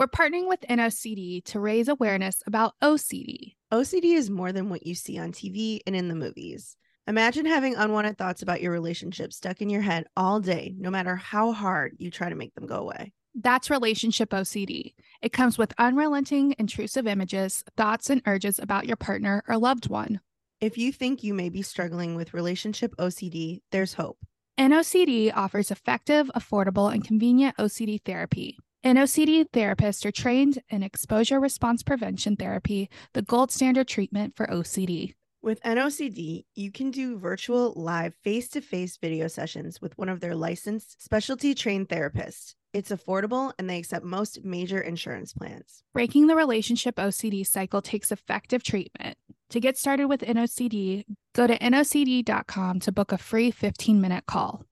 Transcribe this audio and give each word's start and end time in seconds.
We're 0.00 0.06
partnering 0.06 0.48
with 0.48 0.62
NOCD 0.62 1.44
to 1.44 1.60
raise 1.60 1.86
awareness 1.86 2.42
about 2.46 2.72
OCD. 2.82 3.56
OCD 3.70 4.14
is 4.14 4.30
more 4.30 4.50
than 4.50 4.70
what 4.70 4.86
you 4.86 4.94
see 4.94 5.18
on 5.18 5.30
TV 5.30 5.80
and 5.86 5.94
in 5.94 6.08
the 6.08 6.14
movies. 6.14 6.78
Imagine 7.06 7.44
having 7.44 7.76
unwanted 7.76 8.16
thoughts 8.16 8.40
about 8.40 8.62
your 8.62 8.72
relationship 8.72 9.30
stuck 9.30 9.60
in 9.60 9.68
your 9.68 9.82
head 9.82 10.06
all 10.16 10.40
day, 10.40 10.74
no 10.78 10.88
matter 10.88 11.16
how 11.16 11.52
hard 11.52 11.96
you 11.98 12.10
try 12.10 12.30
to 12.30 12.34
make 12.34 12.54
them 12.54 12.66
go 12.66 12.76
away. 12.76 13.12
That's 13.34 13.68
relationship 13.68 14.30
OCD. 14.30 14.94
It 15.20 15.34
comes 15.34 15.58
with 15.58 15.74
unrelenting, 15.76 16.54
intrusive 16.58 17.06
images, 17.06 17.62
thoughts, 17.76 18.08
and 18.08 18.22
urges 18.24 18.58
about 18.58 18.86
your 18.86 18.96
partner 18.96 19.44
or 19.46 19.58
loved 19.58 19.90
one. 19.90 20.20
If 20.62 20.78
you 20.78 20.92
think 20.92 21.22
you 21.22 21.34
may 21.34 21.50
be 21.50 21.60
struggling 21.60 22.14
with 22.14 22.32
relationship 22.32 22.96
OCD, 22.96 23.60
there's 23.70 23.92
hope. 23.92 24.16
NOCD 24.58 25.30
offers 25.36 25.70
effective, 25.70 26.30
affordable, 26.34 26.90
and 26.90 27.04
convenient 27.04 27.54
OCD 27.58 28.00
therapy. 28.02 28.56
NOCD 28.84 29.44
therapists 29.50 30.06
are 30.06 30.10
trained 30.10 30.62
in 30.70 30.82
exposure 30.82 31.38
response 31.38 31.82
prevention 31.82 32.34
therapy, 32.34 32.88
the 33.12 33.20
gold 33.20 33.50
standard 33.50 33.86
treatment 33.86 34.34
for 34.34 34.46
OCD. 34.46 35.12
With 35.42 35.62
NOCD, 35.62 36.44
you 36.54 36.72
can 36.72 36.90
do 36.90 37.18
virtual 37.18 37.74
live 37.76 38.14
face 38.24 38.48
to 38.50 38.62
face 38.62 38.96
video 38.96 39.28
sessions 39.28 39.82
with 39.82 39.96
one 39.98 40.08
of 40.08 40.20
their 40.20 40.34
licensed 40.34 41.02
specialty 41.02 41.54
trained 41.54 41.90
therapists. 41.90 42.54
It's 42.72 42.90
affordable 42.90 43.52
and 43.58 43.68
they 43.68 43.76
accept 43.76 44.04
most 44.04 44.44
major 44.44 44.80
insurance 44.80 45.34
plans. 45.34 45.82
Breaking 45.92 46.26
the 46.26 46.36
relationship 46.36 46.96
OCD 46.96 47.46
cycle 47.46 47.82
takes 47.82 48.10
effective 48.10 48.62
treatment. 48.62 49.18
To 49.50 49.60
get 49.60 49.76
started 49.76 50.06
with 50.06 50.22
NOCD, 50.22 51.04
go 51.34 51.46
to 51.46 51.58
NOCD.com 51.58 52.80
to 52.80 52.92
book 52.92 53.12
a 53.12 53.18
free 53.18 53.50
15 53.50 54.00
minute 54.00 54.24
call. 54.26 54.64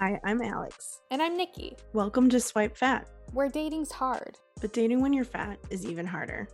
Hi, 0.00 0.20
I'm 0.24 0.40
Alex. 0.42 1.00
And 1.10 1.20
I'm 1.22 1.36
Nikki. 1.36 1.76
Welcome 1.92 2.28
to 2.30 2.40
Swipe 2.40 2.76
Fat, 2.76 3.08
Where 3.32 3.48
dating's 3.48 3.90
hard. 3.92 4.36
but 4.60 4.72
dating 4.72 5.00
when 5.00 5.12
you're 5.12 5.24
fat 5.24 5.58
is 5.70 5.86
even 5.86 6.06
harder. 6.06 6.48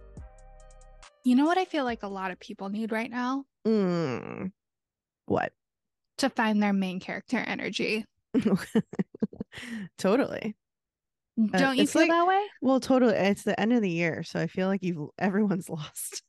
You 1.25 1.37
know 1.37 1.47
what 1.47 1.59
I 1.59 1.65
feel 1.65 1.85
like 1.85 2.03
a 2.03 2.09
lot 2.09 2.31
of 2.31 2.39
people 2.41 2.69
need 2.69 2.93
right 2.93 3.11
now? 3.11 3.45
Mm. 3.67 4.53
What? 5.27 5.53
To 6.19 6.29
find 6.31 6.63
their 6.63 6.73
main 6.73 7.01
character 7.01 7.39
energy. 7.39 8.05
totally. 9.99 10.57
Uh, 11.53 11.59
Don't 11.59 11.77
you 11.77 11.87
feel 11.87 12.03
like- 12.03 12.11
that 12.11 12.27
way? 12.27 12.43
Well, 12.63 12.81
totally. 12.81 13.15
It's 13.15 13.43
the 13.43 13.59
end 13.59 13.73
of 13.73 13.83
the 13.83 13.91
year, 13.91 14.23
so 14.23 14.39
I 14.39 14.47
feel 14.47 14.69
like 14.69 14.83
you've 14.83 15.09
everyone's 15.19 15.69
lost 15.71 16.23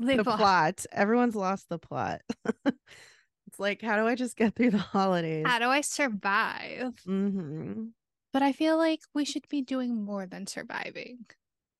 the 0.00 0.22
plot. 0.24 0.84
Everyone's 0.92 1.36
lost 1.36 1.68
the 1.68 1.78
plot. 1.78 2.20
it's 3.58 3.60
like, 3.60 3.82
how 3.82 3.96
do 3.96 4.06
I 4.06 4.14
just 4.14 4.36
get 4.36 4.54
through 4.54 4.70
the 4.70 4.78
holidays? 4.78 5.44
How 5.46 5.58
do 5.58 5.66
I 5.66 5.80
survive? 5.80 6.94
hmm 7.04 7.86
But 8.32 8.42
I 8.42 8.52
feel 8.52 8.76
like 8.76 9.00
we 9.14 9.24
should 9.24 9.48
be 9.48 9.62
doing 9.62 10.04
more 10.04 10.26
than 10.26 10.46
surviving. 10.46 11.26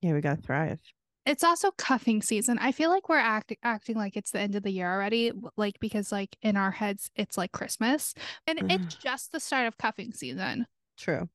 Yeah, 0.02 0.14
we 0.14 0.20
gotta 0.20 0.42
thrive. 0.42 0.80
It's 1.24 1.44
also 1.44 1.70
cuffing 1.72 2.22
season. 2.22 2.58
I 2.58 2.72
feel 2.72 2.90
like 2.90 3.08
we're 3.08 3.18
acting 3.18 3.58
acting 3.62 3.96
like 3.96 4.16
it's 4.16 4.30
the 4.30 4.40
end 4.40 4.54
of 4.54 4.62
the 4.62 4.70
year 4.70 4.90
already, 4.90 5.30
like 5.56 5.78
because 5.78 6.10
like 6.10 6.36
in 6.42 6.56
our 6.56 6.70
heads 6.70 7.10
it's 7.16 7.36
like 7.36 7.52
Christmas, 7.52 8.14
and 8.46 8.58
it's 8.70 8.96
just 8.96 9.32
the 9.32 9.40
start 9.40 9.66
of 9.66 9.78
cuffing 9.78 10.12
season. 10.12 10.66
True. 10.96 11.28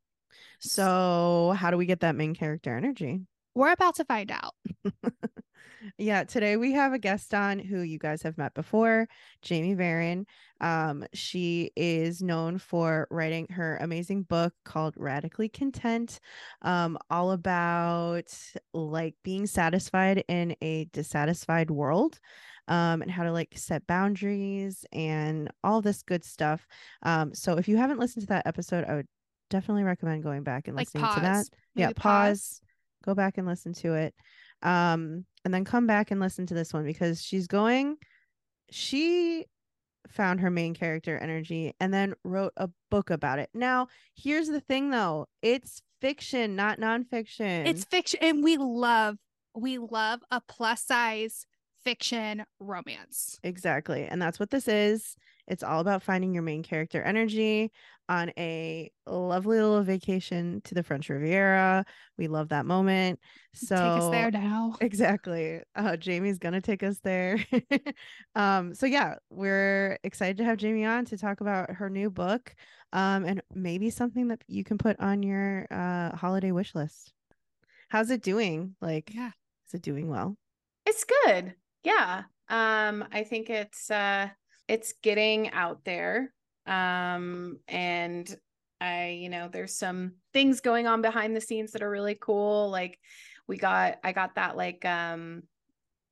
So, 0.60 1.56
how 1.58 1.72
do 1.72 1.78
we 1.78 1.86
get 1.86 2.00
that 2.02 2.16
main 2.16 2.34
character 2.34 2.76
energy? 2.76 3.22
We're 3.56 3.72
about 3.72 3.96
to 3.96 4.06
find 4.06 4.32
out. 4.32 4.56
Yeah, 5.98 6.23
today 6.23 6.56
we 6.56 6.72
have 6.73 6.94
a 6.94 7.00
guest 7.00 7.34
on 7.34 7.59
who 7.59 7.81
you 7.81 7.98
guys 7.98 8.22
have 8.23 8.38
met 8.38 8.53
before, 8.53 9.08
Jamie 9.42 9.76
Varon. 9.76 10.25
Um, 10.62 11.06
she 11.14 11.72
is 11.75 12.22
known 12.22 12.58
for 12.58 13.08
writing 13.12 13.48
her 13.50 13.78
amazing 13.81 14.23
book 14.23 14.53
called 14.64 14.94
Radically 14.98 15.50
Content, 15.50 16.20
um, 16.62 16.98
all 17.09 17.31
about 17.31 18.34
like 18.73 19.16
being 19.23 19.45
satisfied 19.45 20.23
in 20.28 20.56
a 20.62 20.86
dissatisfied 20.86 21.70
world. 21.70 22.20
Um, 22.70 23.02
and 23.02 23.12
how 23.12 23.23
to 23.23 23.34
like 23.34 23.58
set 23.58 23.86
boundaries 23.88 24.86
and 24.94 25.50
all 25.66 25.81
this 25.81 26.02
good 26.02 26.24
stuff. 26.24 26.66
Um, 27.02 27.34
so 27.34 27.58
if 27.58 27.68
you 27.68 27.75
haven't 27.75 28.00
listened 28.00 28.22
to 28.22 28.28
that 28.28 28.47
episode, 28.47 28.85
I 28.85 28.96
would 28.96 29.08
definitely 29.50 29.84
recommend 29.84 30.24
going 30.24 30.44
back 30.44 30.69
and 30.69 30.78
Like 30.78 30.88
listening 30.88 31.03
to 31.16 31.19
that 31.19 31.40
pause. 31.40 31.52
yeah 31.75 31.88
Maybe 31.88 31.94
pause 31.94 32.62
go 33.03 33.13
back 33.13 33.38
and 33.38 33.46
listen 33.46 33.74
to 33.74 33.94
it 33.96 34.16
um 34.63 35.25
and 35.46 35.53
then 35.53 35.66
come 35.66 35.85
back 35.85 36.12
and 36.12 36.19
listen 36.19 36.46
to 36.46 36.53
this 36.53 36.74
one 36.74 36.85
because 36.85 37.22
she's 37.22 37.47
going 37.47 37.97
she 38.72 39.46
found 40.07 40.41
her 40.41 40.50
main 40.50 40.74
character 40.74 41.18
energy 41.18 41.74
and 41.79 41.94
then 41.94 42.13
wrote 42.24 42.53
a 42.57 42.69
book 42.91 43.09
about 43.09 43.40
it. 43.40 43.50
Now 43.53 43.88
here's 44.16 44.47
the 44.47 44.62
thing 44.62 44.90
though. 44.90 45.28
It's 45.41 45.81
fiction 46.02 46.56
not 46.56 46.79
nonfiction. 46.79 47.68
It's 47.68 47.85
fiction, 47.85 48.19
and 48.22 48.44
we 48.44 48.57
love 48.57 49.18
we 49.56 49.78
love 49.78 50.22
a 50.31 50.41
plus 50.41 50.84
size 50.84 51.46
fiction 51.84 52.46
romance. 52.59 53.40
exactly 53.44 54.06
and 54.06 54.22
that's 54.22 54.40
what 54.40 54.50
this 54.50 54.68
is. 54.68 55.16
It's 55.47 55.63
all 55.63 55.81
about 55.81 56.03
finding 56.03 56.34
your 56.34 56.44
main 56.44 56.63
character 56.63 57.02
energy 57.02 57.72
on 58.09 58.31
a 58.38 58.91
lovely 59.08 59.59
little 59.59 59.84
vacation 59.84 60.62
to 60.64 60.75
the 60.75 60.84
french 60.84 61.09
riviera 61.09 61.86
we 62.18 62.28
love 62.28 62.50
that 62.50 62.66
moment 62.66 63.19
so 63.53 63.75
Take 63.75 64.03
us 64.03 64.09
there 64.12 64.31
now. 64.31 64.75
Exactly. 64.81 65.62
Uh, 65.75 65.96
Jamie's 65.96 66.40
gonna 66.40 66.59
take 66.62 66.81
us 66.84 67.00
there. 67.03 67.38
um, 68.36 68.74
so 68.74 68.86
yeah, 68.88 69.16
we're 69.30 69.97
excited 70.03 70.38
to 70.38 70.44
have 70.44 70.58
Jamie 70.58 70.86
on 70.86 71.06
to 71.06 71.18
talk 71.18 71.41
about 71.41 71.69
her 71.69 71.90
new 71.90 72.09
book, 72.09 72.56
um, 72.94 73.25
and 73.25 73.41
maybe 73.53 73.90
something 73.91 74.28
that 74.30 74.44
you 74.47 74.64
can 74.64 74.78
put 74.80 75.00
on 75.00 75.22
your 75.22 75.68
uh 75.70 76.16
holiday 76.16 76.52
wish 76.52 76.74
list. 76.74 77.14
How's 77.90 78.09
it 78.09 78.24
doing? 78.24 78.75
Like, 78.81 79.14
Yeah. 79.14 79.31
is 79.68 79.75
it 79.75 79.84
doing 79.84 80.09
well? 80.09 80.35
It's 80.85 81.06
good. 81.06 81.53
Yeah. 81.84 82.24
Um, 82.50 83.06
I 83.12 83.24
think 83.24 83.50
it's 83.52 83.91
uh 83.91 84.30
it's 84.68 84.94
getting 85.03 85.52
out 85.52 85.85
there. 85.85 86.34
Um, 86.66 87.57
and 87.68 88.34
I, 88.81 89.18
you 89.22 89.29
know, 89.29 89.47
there's 89.51 89.78
some 89.78 90.13
things 90.34 90.62
going 90.62 90.88
on 90.88 91.01
behind 91.01 91.35
the 91.35 91.41
scenes 91.41 91.72
that 91.72 91.81
are 91.81 91.90
really 91.90 92.18
cool. 92.19 92.69
Like 92.69 92.97
we 93.47 93.57
got 93.57 93.96
I 94.03 94.12
got 94.12 94.35
that 94.35 94.56
like 94.57 94.84
um 94.85 95.44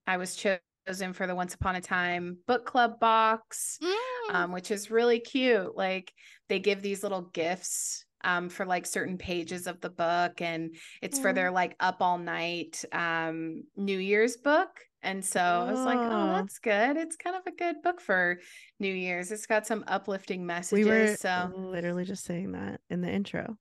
I 0.07 0.17
was 0.17 0.35
chosen 0.35 1.13
for 1.13 1.27
the 1.27 1.35
Once 1.35 1.53
Upon 1.53 1.75
a 1.75 1.81
Time 1.81 2.37
book 2.47 2.65
club 2.65 2.99
box 2.99 3.77
Mm. 3.81 4.35
um, 4.35 4.51
which 4.51 4.71
is 4.71 4.91
really 4.91 5.19
cute. 5.19 5.75
Like 5.75 6.11
they 6.49 6.59
give 6.59 6.81
these 6.81 7.03
little 7.03 7.21
gifts 7.21 8.05
um, 8.23 8.49
for 8.49 8.65
like 8.65 8.85
certain 8.85 9.17
pages 9.17 9.65
of 9.67 9.81
the 9.81 9.89
book, 9.89 10.41
and 10.41 10.75
it's 11.01 11.17
for 11.19 11.33
their 11.33 11.51
like 11.51 11.75
up 11.79 11.97
all 12.01 12.17
night 12.19 12.83
um, 12.91 13.63
New 13.75 13.97
Year's 13.97 14.37
book. 14.37 14.69
And 15.03 15.25
so 15.25 15.41
I 15.41 15.71
was 15.71 15.79
like, 15.79 15.97
oh, 15.99 16.09
Oh. 16.11 16.33
that's 16.33 16.59
good. 16.59 16.95
It's 16.97 17.15
kind 17.15 17.35
of 17.35 17.41
a 17.47 17.55
good 17.55 17.81
book 17.81 17.99
for 17.99 18.39
New 18.79 18.93
Year's. 18.93 19.31
It's 19.31 19.47
got 19.47 19.65
some 19.65 19.83
uplifting 19.87 20.45
messages. 20.45 20.85
We 20.85 20.91
were 20.91 21.15
so, 21.15 21.51
literally 21.55 22.05
just 22.05 22.23
saying 22.23 22.51
that 22.51 22.81
in 22.89 23.01
the 23.01 23.09
intro. 23.09 23.57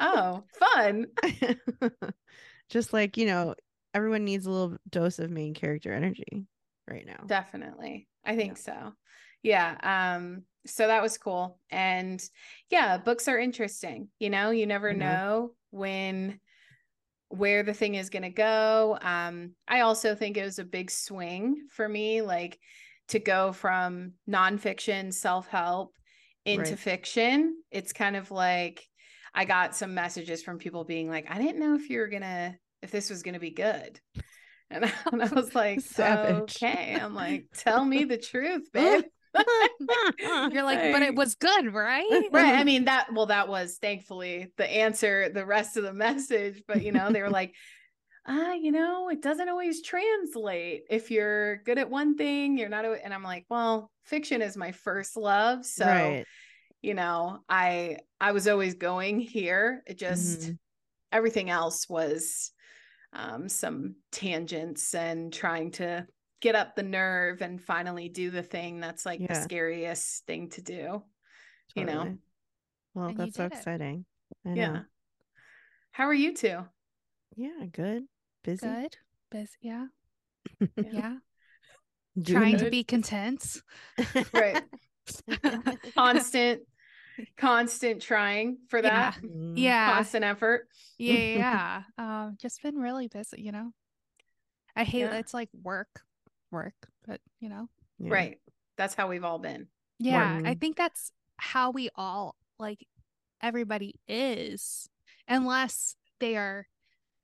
oh, 0.00 0.42
fun. 0.58 1.06
just 2.70 2.92
like 2.92 3.16
you 3.16 3.26
know, 3.26 3.54
everyone 3.92 4.24
needs 4.24 4.46
a 4.46 4.50
little 4.50 4.76
dose 4.90 5.18
of 5.18 5.30
main 5.30 5.54
character 5.54 5.92
energy 5.92 6.46
right 6.88 7.06
now. 7.06 7.22
Definitely. 7.26 8.08
I 8.24 8.36
think 8.36 8.56
so. 8.56 8.92
Yeah. 9.42 9.76
Um, 10.16 10.42
so 10.66 10.86
that 10.86 11.02
was 11.02 11.18
cool. 11.18 11.58
And 11.70 12.22
yeah, 12.70 12.96
books 12.98 13.28
are 13.28 13.38
interesting. 13.38 14.08
You 14.18 14.30
know, 14.30 14.50
you 14.50 14.66
never 14.66 14.92
Mhm. 14.92 14.98
know 14.98 15.52
when 15.70 16.40
where 17.36 17.62
the 17.62 17.74
thing 17.74 17.94
is 17.96 18.10
gonna 18.10 18.30
go. 18.30 18.98
Um, 19.00 19.52
I 19.68 19.80
also 19.80 20.14
think 20.14 20.36
it 20.36 20.44
was 20.44 20.58
a 20.58 20.64
big 20.64 20.90
swing 20.90 21.66
for 21.70 21.88
me, 21.88 22.22
like 22.22 22.58
to 23.08 23.18
go 23.18 23.52
from 23.52 24.12
nonfiction 24.28 25.12
self-help 25.12 25.94
into 26.44 26.76
Right. 26.76 26.78
fiction. 26.78 27.56
It's 27.70 27.92
kind 27.92 28.16
of 28.16 28.30
like 28.30 28.86
I 29.34 29.44
got 29.44 29.74
some 29.74 29.94
messages 29.94 30.42
from 30.42 30.58
people 30.58 30.84
being 30.84 31.08
like, 31.08 31.30
I 31.30 31.38
didn't 31.38 31.58
know 31.60 31.74
if 31.74 31.90
you 31.90 31.98
were 32.00 32.08
gonna 32.08 32.56
if 32.82 32.90
this 32.90 33.10
was 33.10 33.22
gonna 33.22 33.40
be 33.40 33.50
good. 33.50 34.00
And 34.70 34.84
I, 34.86 34.92
and 35.12 35.22
I 35.22 35.28
was 35.34 35.54
like, 35.54 35.80
Savage. 35.80 36.58
okay. 36.60 36.98
I'm 37.00 37.14
like, 37.14 37.46
tell 37.56 37.84
me 37.84 38.04
the 38.04 38.18
truth, 38.18 38.70
babe. 38.72 39.04
You're 40.52 40.62
like, 40.62 40.92
but 40.92 41.02
it 41.02 41.14
was 41.14 41.34
good, 41.34 41.72
right? 41.72 42.28
right. 42.32 42.54
I 42.54 42.64
mean, 42.64 42.84
that, 42.84 43.12
well, 43.12 43.26
that 43.26 43.48
was 43.48 43.78
thankfully 43.80 44.52
the 44.56 44.70
answer, 44.70 45.28
the 45.28 45.44
rest 45.46 45.76
of 45.76 45.82
the 45.82 45.92
message. 45.92 46.62
But, 46.66 46.82
you 46.82 46.92
know, 46.92 47.10
they 47.10 47.22
were 47.22 47.30
like, 47.30 47.54
ah, 48.26 48.52
you 48.52 48.72
know, 48.72 49.08
it 49.10 49.20
doesn't 49.22 49.48
always 49.48 49.82
translate. 49.82 50.84
If 50.88 51.10
you're 51.10 51.56
good 51.58 51.78
at 51.78 51.90
one 51.90 52.16
thing, 52.16 52.56
you're 52.56 52.68
not. 52.68 52.84
And 52.84 53.12
I'm 53.12 53.22
like, 53.22 53.44
well, 53.48 53.90
fiction 54.04 54.42
is 54.42 54.56
my 54.56 54.72
first 54.72 55.16
love. 55.16 55.66
So, 55.66 55.86
right. 55.86 56.24
you 56.80 56.94
know, 56.94 57.40
I, 57.48 57.98
I 58.20 58.32
was 58.32 58.48
always 58.48 58.74
going 58.74 59.20
here. 59.20 59.82
It 59.86 59.98
just, 59.98 60.40
Mhm. 60.40 60.58
everything 61.12 61.50
else 61.50 61.88
was 61.88 62.50
um, 63.12 63.48
some 63.48 63.96
tangents 64.10 64.94
and 64.94 65.32
trying 65.32 65.70
to 65.72 66.06
get 66.40 66.54
up 66.54 66.76
the 66.76 66.82
nerve 66.82 67.42
and 67.42 67.60
finally 67.60 68.08
do 68.08 68.30
the 68.30 68.42
thing 68.42 68.80
that's 68.80 69.06
like 69.06 69.26
the 69.26 69.34
scariest 69.34 70.26
thing 70.26 70.50
to 70.50 70.62
do. 70.62 71.02
you 71.74 71.84
know? 71.84 72.18
Well, 72.94 73.08
And 73.08 73.18
that's 73.18 73.36
so 73.36 73.46
exciting. 73.46 74.04
I 74.44 74.54
Yeah. 74.54 74.68
know. 74.68 74.80
How 75.92 76.04
are 76.04 76.14
you 76.14 76.34
two? 76.34 76.60
Yeah, 77.36 77.64
good. 77.72 78.04
Busy. 78.42 78.66
Good. 78.66 78.96
Busy. 79.30 79.56
Yeah. 79.60 79.86
Yeah. 80.60 80.66
Yeah. 80.92 81.14
Doing 82.20 82.40
Trying 82.40 82.58
to 82.58 82.70
be 82.70 82.84
content. 82.84 83.62
Right. 84.32 84.62
constant 85.96 86.62
constant 87.36 88.00
trying 88.02 88.58
for 88.68 88.82
that 88.82 89.16
Mm, 89.22 89.54
Yeah. 89.56 89.94
constant 89.94 90.24
effort 90.24 90.68
Yeah. 90.98 91.36
Yeah. 91.36 91.82
um, 91.98 92.36
just 92.40 92.62
been 92.62 92.76
really 92.76 93.08
busy, 93.08 93.42
you 93.42 93.52
know. 93.52 93.72
I 94.76 94.84
hate 94.84 95.00
Yeah. 95.00 95.18
it's 95.18 95.34
like 95.34 95.48
work, 95.62 96.02
work, 96.54 96.74
but 97.06 97.20
you 97.40 97.50
know. 97.50 97.68
yeah. 97.98 98.10
right 98.10 98.38
that's 98.78 98.94
how 98.94 99.08
we've 99.08 99.24
all 99.24 99.38
been 99.38 99.66
Yeah, 99.98 100.40
I 100.44 100.54
think 100.54 100.76
that's 100.76 101.12
how 101.36 101.70
we 101.70 101.90
all 101.94 102.34
like 102.58 102.86
everybody 103.42 103.96
is 104.08 104.88
unless 105.28 105.96
they 106.20 106.36
are 106.36 106.66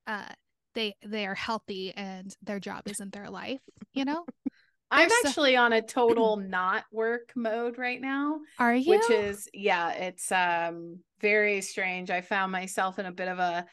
uh 0.06 0.28
they 0.74 0.94
they 1.04 1.26
are 1.26 1.34
healthy 1.34 1.92
and 1.96 2.36
their 2.42 2.60
job 2.60 2.82
isn't 2.86 3.12
their 3.12 3.30
life, 3.30 3.62
you 3.94 4.04
know? 4.04 4.24
i'm 4.92 5.08
There's 5.08 5.12
so- 5.22 5.28
actually 5.28 5.56
on 5.56 5.72
a 5.72 5.80
total 5.82 6.36
not 6.58 6.84
work 6.92 7.32
mode 7.36 7.78
right 7.78 8.00
now 8.00 8.40
Are 8.58 8.74
you? 8.74 8.90
which 8.90 9.08
is 9.10 9.48
yeah 9.54 9.92
it's 9.92 10.30
um 10.32 10.98
very 11.20 11.60
strange 11.60 12.10
i 12.10 12.20
found 12.20 12.50
myself 12.50 12.98
in 12.98 13.06
a 13.06 13.12
bit 13.12 13.28
of 13.28 13.38
a 13.38 13.66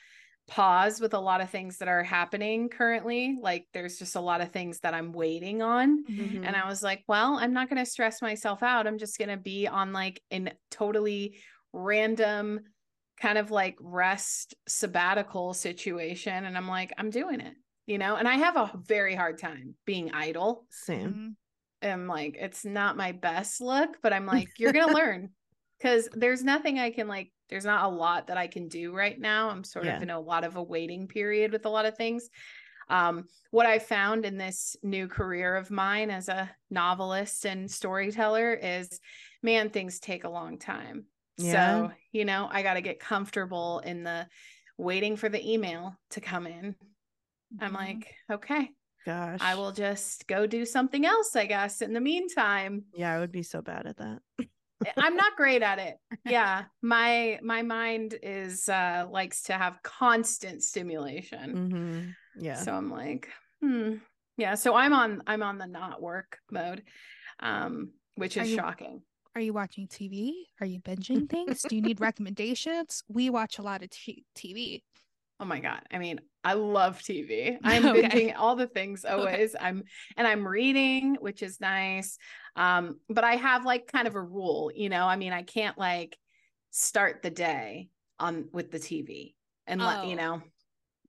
pause 0.47 1.01
with 1.01 1.13
a 1.13 1.19
lot 1.19 1.41
of 1.41 1.49
things 1.49 1.77
that 1.77 1.89
are 1.89 2.03
happening 2.03 2.69
currently 2.69 3.37
like 3.41 3.67
there's 3.73 3.99
just 3.99 4.15
a 4.15 4.21
lot 4.21 4.39
of 4.39 4.49
things 4.51 4.79
that 4.79 4.93
i'm 4.93 5.11
waiting 5.11 5.61
on 5.61 6.05
Mhm. 6.05 6.45
and 6.45 6.55
i 6.55 6.67
was 6.67 6.81
like 6.81 7.03
well 7.07 7.37
i'm 7.37 7.51
not 7.53 7.69
going 7.69 7.83
to 7.83 7.89
stress 7.89 8.21
myself 8.21 8.63
out 8.63 8.87
i'm 8.87 8.97
just 8.97 9.17
going 9.17 9.29
to 9.29 9.37
be 9.37 9.67
on 9.67 9.91
like 9.91 10.21
an 10.31 10.51
totally 10.71 11.37
random 11.73 12.61
kind 13.19 13.37
of 13.37 13.51
like 13.51 13.75
rest 13.81 14.55
sabbatical 14.69 15.53
situation 15.53 16.45
and 16.45 16.57
i'm 16.57 16.67
like 16.67 16.93
i'm 16.97 17.09
doing 17.09 17.41
it 17.41 17.53
you 17.85 17.97
know 17.97 18.15
and 18.15 18.27
i 18.27 18.35
have 18.35 18.55
a 18.55 18.71
very 18.85 19.15
hard 19.15 19.37
time 19.37 19.75
being 19.85 20.11
idle 20.13 20.65
Same. 20.69 21.35
I'm 21.81 22.07
like 22.07 22.37
it's 22.39 22.63
not 22.65 22.95
my 22.97 23.11
best 23.11 23.59
look 23.59 23.97
but 24.01 24.13
i'm 24.13 24.25
like 24.35 24.47
you're 24.59 24.71
gonna 24.73 24.93
learn 24.93 25.29
because 25.79 26.07
there's 26.13 26.43
nothing 26.43 26.79
i 26.79 26.89
can 26.89 27.07
like 27.07 27.31
there's 27.49 27.65
not 27.65 27.85
a 27.85 27.95
lot 27.95 28.27
that 28.27 28.37
i 28.37 28.47
can 28.47 28.67
do 28.67 28.93
right 28.95 29.19
now 29.19 29.49
i'm 29.49 29.63
sort 29.63 29.85
Yeah. 29.85 29.97
of 29.97 30.03
in 30.03 30.09
a 30.09 30.19
lot 30.19 30.43
of 30.43 30.55
a 30.55 30.63
waiting 30.63 31.07
period 31.07 31.51
with 31.51 31.65
a 31.65 31.69
lot 31.69 31.85
of 31.85 31.95
things 31.97 32.29
um 32.89 33.25
what 33.51 33.65
i 33.65 33.79
found 33.79 34.25
in 34.25 34.37
this 34.37 34.75
new 34.83 35.07
career 35.07 35.55
of 35.55 35.71
mine 35.71 36.09
as 36.09 36.29
a 36.29 36.49
novelist 36.69 37.45
and 37.45 37.69
storyteller 37.69 38.53
is 38.53 38.99
man 39.43 39.69
things 39.69 39.99
take 39.99 40.23
a 40.23 40.29
long 40.29 40.57
time 40.57 41.05
Yeah. 41.37 41.51
so 41.89 41.91
you 42.11 42.25
know 42.25 42.47
i 42.51 42.63
got 42.63 42.75
to 42.75 42.81
get 42.81 42.99
comfortable 42.99 43.79
in 43.79 44.03
the 44.03 44.27
waiting 44.77 45.15
for 45.17 45.27
the 45.29 45.51
email 45.53 45.95
to 46.11 46.21
come 46.21 46.47
in 46.47 46.75
i'm 47.59 47.71
Mhm. 47.71 47.75
like 47.75 48.15
okay 48.31 48.69
Gosh. 49.05 49.39
I 49.41 49.55
will 49.55 49.71
just 49.71 50.27
go 50.27 50.45
do 50.45 50.65
something 50.65 51.05
else, 51.05 51.33
I 51.33 51.45
guess, 51.45 51.81
in 51.81 51.93
the 51.93 52.01
meantime. 52.01 52.87
Yeah, 52.93 53.13
I 53.15 53.19
would 53.19 53.31
be 53.31 53.41
so 53.41 53.61
bad 53.61 53.87
at 53.87 53.95
that. 53.97 54.19
I'm 54.97 55.15
not 55.15 55.35
great 55.35 55.61
at 55.63 55.79
it. 55.79 55.95
Yeah. 56.25 56.65
My 56.81 57.39
my 57.41 57.61
mind 57.63 58.15
is 58.21 58.69
uh 58.69 59.05
likes 59.09 59.43
to 59.43 59.53
have 59.53 59.81
constant 59.83 60.63
stimulation. 60.63 62.15
hmm 62.35 62.43
Yeah. 62.43 62.55
So 62.55 62.73
I'm 62.73 62.91
like, 62.91 63.29
hmm. 63.61 63.95
Yeah. 64.37 64.55
So 64.55 64.75
I'm 64.75 64.93
on 64.93 65.23
I'm 65.25 65.41
on 65.43 65.57
the 65.57 65.67
not 65.67 66.01
work 66.01 66.39
mode. 66.51 66.83
Um, 67.39 67.91
which 68.15 68.37
Are 68.37 68.41
is 68.41 68.51
you- 68.51 68.57
shocking. 68.57 69.01
Are 69.35 69.41
you 69.41 69.53
watching 69.53 69.87
TV? 69.87 70.31
Are 70.59 70.65
you 70.65 70.79
binging 70.79 71.29
things? 71.35 71.61
Do 71.61 71.75
you 71.75 71.81
need 71.81 71.99
recommendations? 72.01 73.03
We 73.07 73.29
watch 73.29 73.59
a 73.59 73.61
lot 73.61 73.83
of 73.83 73.91
t- 73.91 74.25
TV. 74.35 74.81
Oh 75.39 75.45
my 75.45 75.59
God. 75.59 75.81
I 75.91 75.99
mean, 75.99 76.19
I 76.43 76.53
love 76.53 77.01
TV. 77.03 77.57
I'm 77.63 77.91
Okay. 77.93 77.93
binging 77.93 78.33
all 78.35 78.55
the 78.55 78.67
things 78.67 79.05
always. 79.05 79.55
I'm 79.59 79.83
and 80.15 80.27
I'm 80.27 80.47
reading, 80.47 81.15
which 81.15 81.43
is 81.43 81.61
nice. 81.61 82.17
Um, 82.55 82.99
but 83.09 83.23
I 83.23 83.35
have 83.35 83.65
like 83.65 83.87
kind 83.91 84.07
of 84.07 84.15
a 84.15 84.21
rule, 84.21 84.71
you 84.73 84.89
know. 84.89 85.05
I 85.05 85.15
mean, 85.15 85.33
I 85.33 85.43
can't 85.43 85.77
like 85.77 86.17
start 86.71 87.21
the 87.21 87.29
day 87.29 87.89
on 88.19 88.49
with 88.51 88.71
the 88.71 88.79
TV 88.79 89.35
and 89.67 89.83
let 89.85 90.03
you 90.03 90.15
Oh, 90.15 90.15
know. 90.15 90.41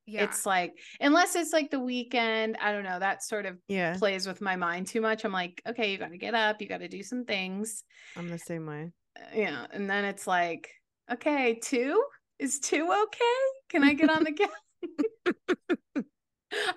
Yeah. 0.06 0.25
It's 0.25 0.46
like 0.46 0.78
unless 1.00 1.36
it's 1.36 1.52
like 1.52 1.70
the 1.70 1.81
weekend, 1.81 2.56
I 2.60 2.72
don't 2.72 2.84
know, 2.84 2.98
that 2.98 3.22
sort 3.22 3.46
of 3.46 3.58
yeah. 3.69 4.00
plays 4.00 4.26
with 4.26 4.40
my 4.40 4.56
mind 4.56 4.88
too 4.88 5.00
much. 5.00 5.24
I'm 5.24 5.32
like, 5.32 5.62
okay, 5.66 5.92
you 5.92 5.98
got 5.98 6.10
to 6.10 6.19
get 6.19 6.34
up, 6.34 6.60
you 6.62 6.69
got 6.69 6.78
to 6.78 6.88
do 6.88 7.02
some 7.02 7.24
things. 7.24 7.84
I'm 8.16 8.28
the 8.28 8.38
same 8.38 8.66
way. 8.66 8.92
Uh, 9.16 9.22
Yeah, 9.34 9.66
and 9.70 9.88
then 9.88 10.04
it's 10.04 10.26
like, 10.26 10.70
okay, 11.10 11.58
two 11.60 12.04
is 12.38 12.60
two 12.60 12.90
okay? 13.04 13.57
Can 13.69 13.85
I 13.85 13.94
get 13.94 14.11
on 14.11 14.25
the 14.25 14.32
couch? 15.93 16.05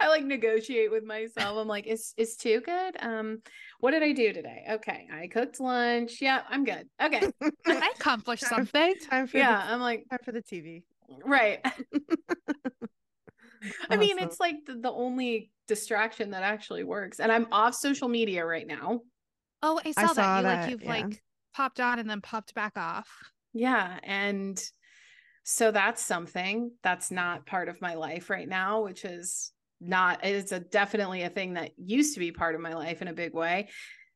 I 0.02 0.10
like 0.10 0.26
negotiate 0.26 0.92
with 0.92 1.04
myself. 1.04 1.58
I'm 1.58 1.68
like, 1.68 1.88
is 1.88 2.14
is 2.18 2.36
two 2.36 2.60
good? 2.62 2.98
Um, 3.00 3.42
what 3.80 3.92
did 3.92 4.04
I 4.04 4.12
do 4.12 4.34
today? 4.34 4.66
Okay, 4.70 5.08
I 5.12 5.28
cooked 5.28 5.60
lunch. 5.62 6.18
Yeah, 6.22 6.42
I'm 6.50 6.66
good. 6.66 6.88
Okay, 7.02 7.22
I 7.66 7.92
accomplished 7.96 8.44
Time- 8.44 8.66
something. 8.68 8.96
Time 9.10 9.28
for 9.28 9.38
yeah, 9.38 9.66
the 9.66 9.74
I'm 9.74 9.80
like, 9.80 10.06
time 10.10 10.20
for 10.26 10.34
the 10.34 10.42
TV. 10.42 10.84
right. 11.24 11.60
I 13.90 13.96
mean, 13.96 14.18
it's 14.20 14.40
like 14.40 14.56
the, 14.66 14.74
the 14.74 14.92
only 14.92 15.52
distraction 15.68 16.32
that 16.32 16.44
actually 16.44 16.84
works. 16.84 17.20
And 17.20 17.32
I'm 17.32 17.48
off 17.52 17.76
social 17.76 18.08
media 18.08 18.46
right 18.46 18.66
now. 18.68 19.02
Oh, 19.62 19.80
I 19.86 19.92
saw, 19.92 20.08
saw 20.08 20.42
that. 20.42 20.42
You 20.42 20.48
like 20.48 20.70
you've 20.72 20.84
yeah. 20.84 20.90
like 20.90 21.24
popped 21.54 21.80
on 21.80 22.00
and 22.00 22.10
then 22.10 22.22
popped 22.22 22.54
back 22.56 22.74
off. 22.76 23.08
Yeah. 23.54 24.00
And 24.04 24.62
so 25.44 25.72
that's 25.72 26.04
something 26.06 26.72
that's 26.84 27.12
not 27.12 27.46
part 27.46 27.70
of 27.70 27.82
my 27.82 27.96
life 27.96 28.30
right 28.30 28.48
now, 28.48 28.84
which 28.84 29.06
is 29.06 29.52
not, 29.80 30.24
it's 30.24 30.52
a 30.52 30.60
definitely 30.60 31.24
a 31.24 31.30
thing 31.30 31.54
that 31.54 31.72
used 31.78 32.14
to 32.14 32.20
be 32.20 32.32
part 32.32 32.56
of 32.56 32.62
my 32.62 32.74
life 32.74 33.02
in 33.02 33.08
a 33.08 33.14
big 33.14 33.34
way. 33.34 33.70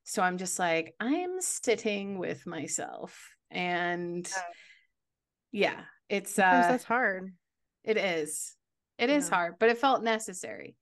So 0.03 0.21
I'm 0.21 0.37
just 0.37 0.59
like, 0.59 0.93
I'm 0.99 1.41
sitting 1.41 2.19
with 2.19 2.45
myself. 2.45 3.35
And 3.49 4.29
yeah, 5.51 5.81
it's 6.09 6.35
Sometimes 6.35 6.65
uh 6.67 6.71
that's 6.71 6.83
hard. 6.83 7.33
it 7.83 7.97
is. 7.97 8.55
It 8.99 9.09
is 9.09 9.25
Yeah. 9.25 9.35
hard, 9.35 9.55
but 9.59 9.69
it 9.69 9.77
felt 9.77 10.03
necessary. 10.03 10.75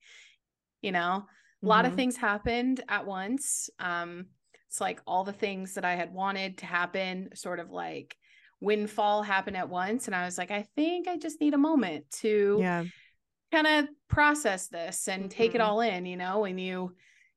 You 0.82 0.92
know, 0.92 1.24
a 1.62 1.66
lot 1.66 1.86
of 1.86 1.92
Mhm. 1.92 1.96
things 1.96 2.16
happened 2.16 2.82
at 2.88 3.06
once. 3.06 3.70
Um, 3.78 4.26
it's 4.68 4.80
like 4.80 5.00
all 5.06 5.24
the 5.24 5.32
things 5.32 5.74
that 5.74 5.84
I 5.84 5.94
had 5.94 6.12
wanted 6.12 6.58
to 6.58 6.66
happen, 6.66 7.30
sort 7.34 7.60
of 7.60 7.70
like 7.70 8.16
windfall 8.60 9.22
happen 9.22 9.56
at 9.56 9.68
once. 9.68 10.06
And 10.06 10.14
I 10.14 10.24
was 10.24 10.38
like, 10.38 10.50
I 10.50 10.62
think 10.76 11.08
I 11.08 11.16
just 11.16 11.40
need 11.40 11.54
a 11.54 11.58
moment 11.58 12.10
to 12.22 12.58
Yeah. 12.60 12.84
kind 13.52 13.66
of 13.66 13.88
process 14.08 14.68
this 14.68 15.08
and 15.08 15.30
take 15.30 15.54
it 15.54 15.60
Mhm. 15.60 15.64
all 15.64 15.80
in. 15.80 16.06
You 16.06 16.16
know, 16.16 16.40
when 16.40 16.58
you 16.58 16.94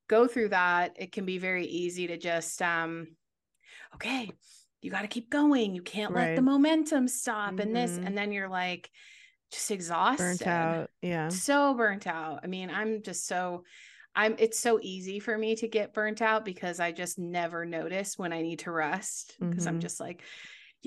go 0.07 0.27
through 0.27 0.49
that, 0.49 0.95
it 0.97 1.11
can 1.11 1.25
be 1.25 1.37
very 1.37 1.65
easy 1.65 2.07
to 2.07 2.17
just 2.17 2.61
um, 2.61 3.15
okay, 3.95 4.31
you 4.81 4.91
got 4.91 5.01
to 5.01 5.07
keep 5.07 5.29
going. 5.29 5.73
You 5.75 5.81
can't 5.81 6.13
let 6.13 6.35
the 6.35 6.41
momentum 6.41 7.07
stop 7.07 7.59
and 7.59 7.75
this, 7.75 7.97
Mhm. 7.97 8.05
and 8.07 8.17
then 8.17 8.31
you're 8.31 8.49
like 8.49 8.89
just 9.51 9.71
exhausted 9.71 10.23
Burnt 10.39 10.47
out. 10.47 10.89
Yeah. 11.01 11.29
so 11.29 11.73
burnt 11.73 12.05
out. 12.07 12.41
I 12.43 12.47
mean, 12.47 12.69
I'm 12.69 13.01
just 13.01 13.25
so 13.27 13.63
I'm 14.15 14.35
it's 14.39 14.59
so 14.59 14.79
easy 14.81 15.19
for 15.19 15.37
me 15.37 15.55
to 15.57 15.67
get 15.67 15.93
burnt 15.93 16.21
out 16.23 16.43
because 16.43 16.79
I 16.79 16.91
just 16.91 17.19
never 17.19 17.65
notice 17.65 18.17
when 18.17 18.33
I 18.33 18.41
need 18.41 18.59
to 18.59 18.71
rest 18.71 19.35
because 19.39 19.67
I'm 19.67 19.77
Mhm. 19.77 19.81
just 19.81 19.99
like 19.99 20.23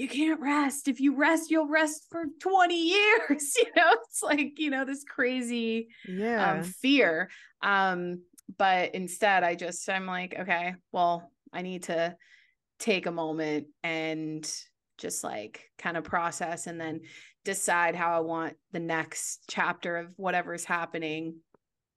you 0.00 0.08
can't 0.08 0.40
rest. 0.40 0.88
If 0.88 1.00
you 1.00 1.16
rest, 1.16 1.50
you'll 1.50 1.68
rest 1.68 2.06
for 2.10 2.24
20 2.40 2.88
years. 2.90 3.54
You 3.58 3.66
know, 3.76 3.96
it's 4.04 4.22
like, 4.22 4.58
you 4.58 4.70
know, 4.70 4.84
this 4.84 5.04
crazy 5.04 5.88
Yeah. 6.04 6.60
um 6.60 6.62
fear. 6.62 7.30
Um 7.62 8.22
but 8.58 8.94
instead 8.94 9.44
I 9.44 9.54
just 9.54 9.88
I'm 9.88 10.06
like, 10.06 10.34
okay, 10.38 10.74
well, 10.92 11.30
I 11.52 11.62
need 11.62 11.84
to 11.84 12.16
take 12.78 13.06
a 13.06 13.12
moment 13.12 13.68
and 13.82 14.50
just 14.98 15.24
like 15.24 15.70
kind 15.78 15.96
of 15.96 16.04
process 16.04 16.66
and 16.66 16.80
then 16.80 17.02
decide 17.44 17.94
how 17.94 18.16
I 18.16 18.20
want 18.20 18.56
the 18.72 18.80
next 18.80 19.44
chapter 19.48 19.96
of 19.96 20.12
whatever's 20.16 20.64
happening, 20.64 21.40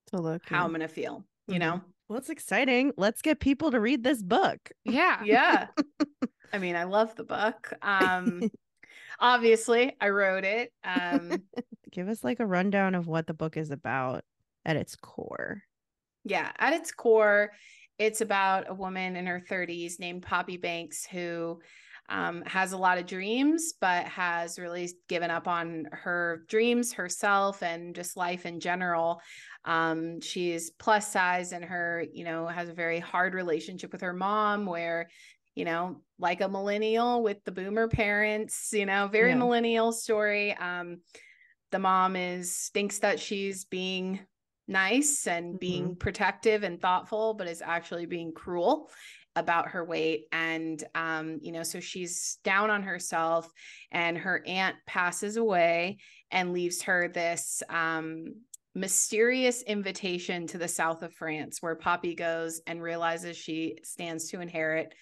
to 0.07 0.21
look. 0.21 0.49
how 0.49 0.63
yeah. 0.63 0.65
I'm 0.65 0.71
going 0.71 0.81
to 0.81 0.87
feel, 0.87 1.25
you 1.47 1.59
Mhm. 1.59 1.59
know? 1.59 1.81
Well, 2.07 2.19
it's 2.19 2.29
exciting. 2.29 2.91
Let's 2.97 3.21
get 3.21 3.39
people 3.39 3.71
to 3.71 3.79
read 3.79 4.03
this 4.03 4.21
book. 4.21 4.71
Yeah. 4.83 5.21
Yeah. 5.23 5.67
I 6.53 6.57
mean, 6.59 6.75
I 6.75 6.83
love 6.83 7.15
the 7.15 7.23
book. 7.23 7.73
Um 7.81 8.49
obviously, 9.19 9.95
I 9.99 10.09
wrote 10.09 10.43
it. 10.43 10.71
Um 10.83 11.43
Give 11.91 12.09
us 12.09 12.23
like 12.23 12.39
a 12.39 12.45
rundown 12.45 12.95
of 12.95 13.07
what 13.07 13.27
the 13.27 13.33
book 13.33 13.55
is 13.57 13.71
about 13.71 14.23
at 14.65 14.75
its 14.75 14.95
core. 14.95 15.61
yeah, 16.23 16.51
at 16.57 16.73
its 16.73 16.91
core, 16.91 17.51
it's 17.99 18.21
about 18.21 18.69
a 18.69 18.73
woman 18.73 19.15
in 19.15 19.27
her 19.27 19.43
30s 19.47 19.99
named 19.99 20.23
Poppy 20.23 20.57
Banks 20.57 21.05
who 21.05 21.59
um, 22.09 22.43
has 22.45 22.73
a 22.73 22.77
lot 22.77 22.97
of 22.97 23.05
dreams, 23.05 23.73
but 23.79 24.05
has 24.05 24.59
really 24.59 24.89
given 25.07 25.31
up 25.31 25.47
on 25.47 25.87
her 25.91 26.43
dreams 26.47 26.93
herself 26.93 27.63
and 27.63 27.95
just 27.95 28.17
life 28.17 28.45
in 28.45 28.59
general. 28.59 29.21
Um, 29.65 30.19
she's 30.19 30.71
plus 30.71 31.11
size 31.11 31.53
and 31.53 31.63
her, 31.63 32.05
you 32.11 32.25
know, 32.25 32.47
has 32.47 32.67
a 32.69 32.73
very 32.73 32.99
hard 32.99 33.33
relationship 33.33 33.91
with 33.91 34.01
her 34.01 34.13
mom, 34.13 34.65
where, 34.65 35.09
you 35.55 35.65
know, 35.65 36.01
like 36.19 36.41
a 36.41 36.49
millennial 36.49 37.23
with 37.23 37.43
the 37.45 37.51
boomer 37.51 37.87
parents, 37.87 38.69
you 38.73 38.85
know, 38.85 39.07
very 39.07 39.29
Yeah. 39.29 39.35
millennial 39.35 39.91
story. 39.93 40.53
Um, 40.53 40.97
the 41.71 41.79
mom 41.79 42.15
is 42.15 42.69
thinks 42.73 42.99
that 42.99 43.19
she's 43.19 43.65
being 43.65 44.19
nice 44.67 45.27
and 45.27 45.45
Mm-hmm. 45.45 45.57
being 45.59 45.95
protective 45.95 46.63
and 46.63 46.81
thoughtful, 46.81 47.33
but 47.33 47.47
is 47.47 47.61
actually 47.61 48.05
being 48.05 48.33
cruel 48.33 48.89
about 49.35 49.69
her 49.69 49.83
weight. 49.83 50.25
And, 50.31 50.83
um, 50.95 51.39
you 51.41 51.51
know, 51.51 51.63
so 51.63 51.79
she's 51.79 52.37
down 52.43 52.69
on 52.69 52.83
herself, 52.83 53.51
and 53.91 54.17
her 54.17 54.43
aunt 54.45 54.75
passes 54.85 55.37
away 55.37 55.97
and 56.31 56.53
leaves 56.53 56.83
her 56.83 57.07
this 57.07 57.63
um, 57.69 58.35
mysterious 58.75 59.61
invitation 59.61 60.47
to 60.47 60.57
the 60.57 60.67
south 60.67 61.03
of 61.03 61.13
France, 61.13 61.61
where 61.61 61.75
Poppy 61.75 62.15
goes 62.15 62.61
and 62.67 62.81
realizes 62.81 63.37
she 63.37 63.77
stands 63.83 64.29
to 64.29 64.41
inherit 64.41 64.93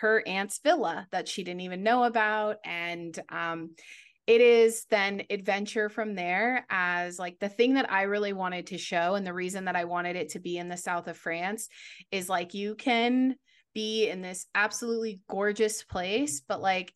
her 0.00 0.22
aunt's 0.26 0.58
villa 0.62 1.06
that 1.12 1.28
she 1.28 1.44
didn't 1.44 1.60
even 1.60 1.82
know 1.82 2.04
about. 2.04 2.56
And, 2.64 3.18
um, 3.28 3.70
it 4.26 4.40
is 4.40 4.86
then 4.88 5.24
adventure 5.30 5.88
from 5.88 6.14
there 6.14 6.64
as 6.70 7.18
like 7.18 7.38
the 7.40 7.48
thing 7.48 7.74
that 7.74 7.90
I 7.90 8.02
really 8.02 8.32
wanted 8.32 8.68
to 8.68 8.78
show 8.78 9.16
and 9.16 9.26
the 9.26 9.34
reason 9.34 9.64
that 9.64 9.74
I 9.74 9.84
wanted 9.84 10.14
it 10.14 10.30
to 10.30 10.38
be 10.38 10.58
in 10.58 10.68
the 10.68 10.76
south 10.76 11.08
of 11.08 11.16
France 11.16 11.68
is 12.12 12.28
like 12.28 12.54
you 12.54 12.76
can 12.76 13.34
be 13.74 14.08
in 14.08 14.22
this 14.22 14.46
absolutely 14.54 15.20
gorgeous 15.28 15.82
place 15.82 16.40
but 16.46 16.60
like 16.60 16.92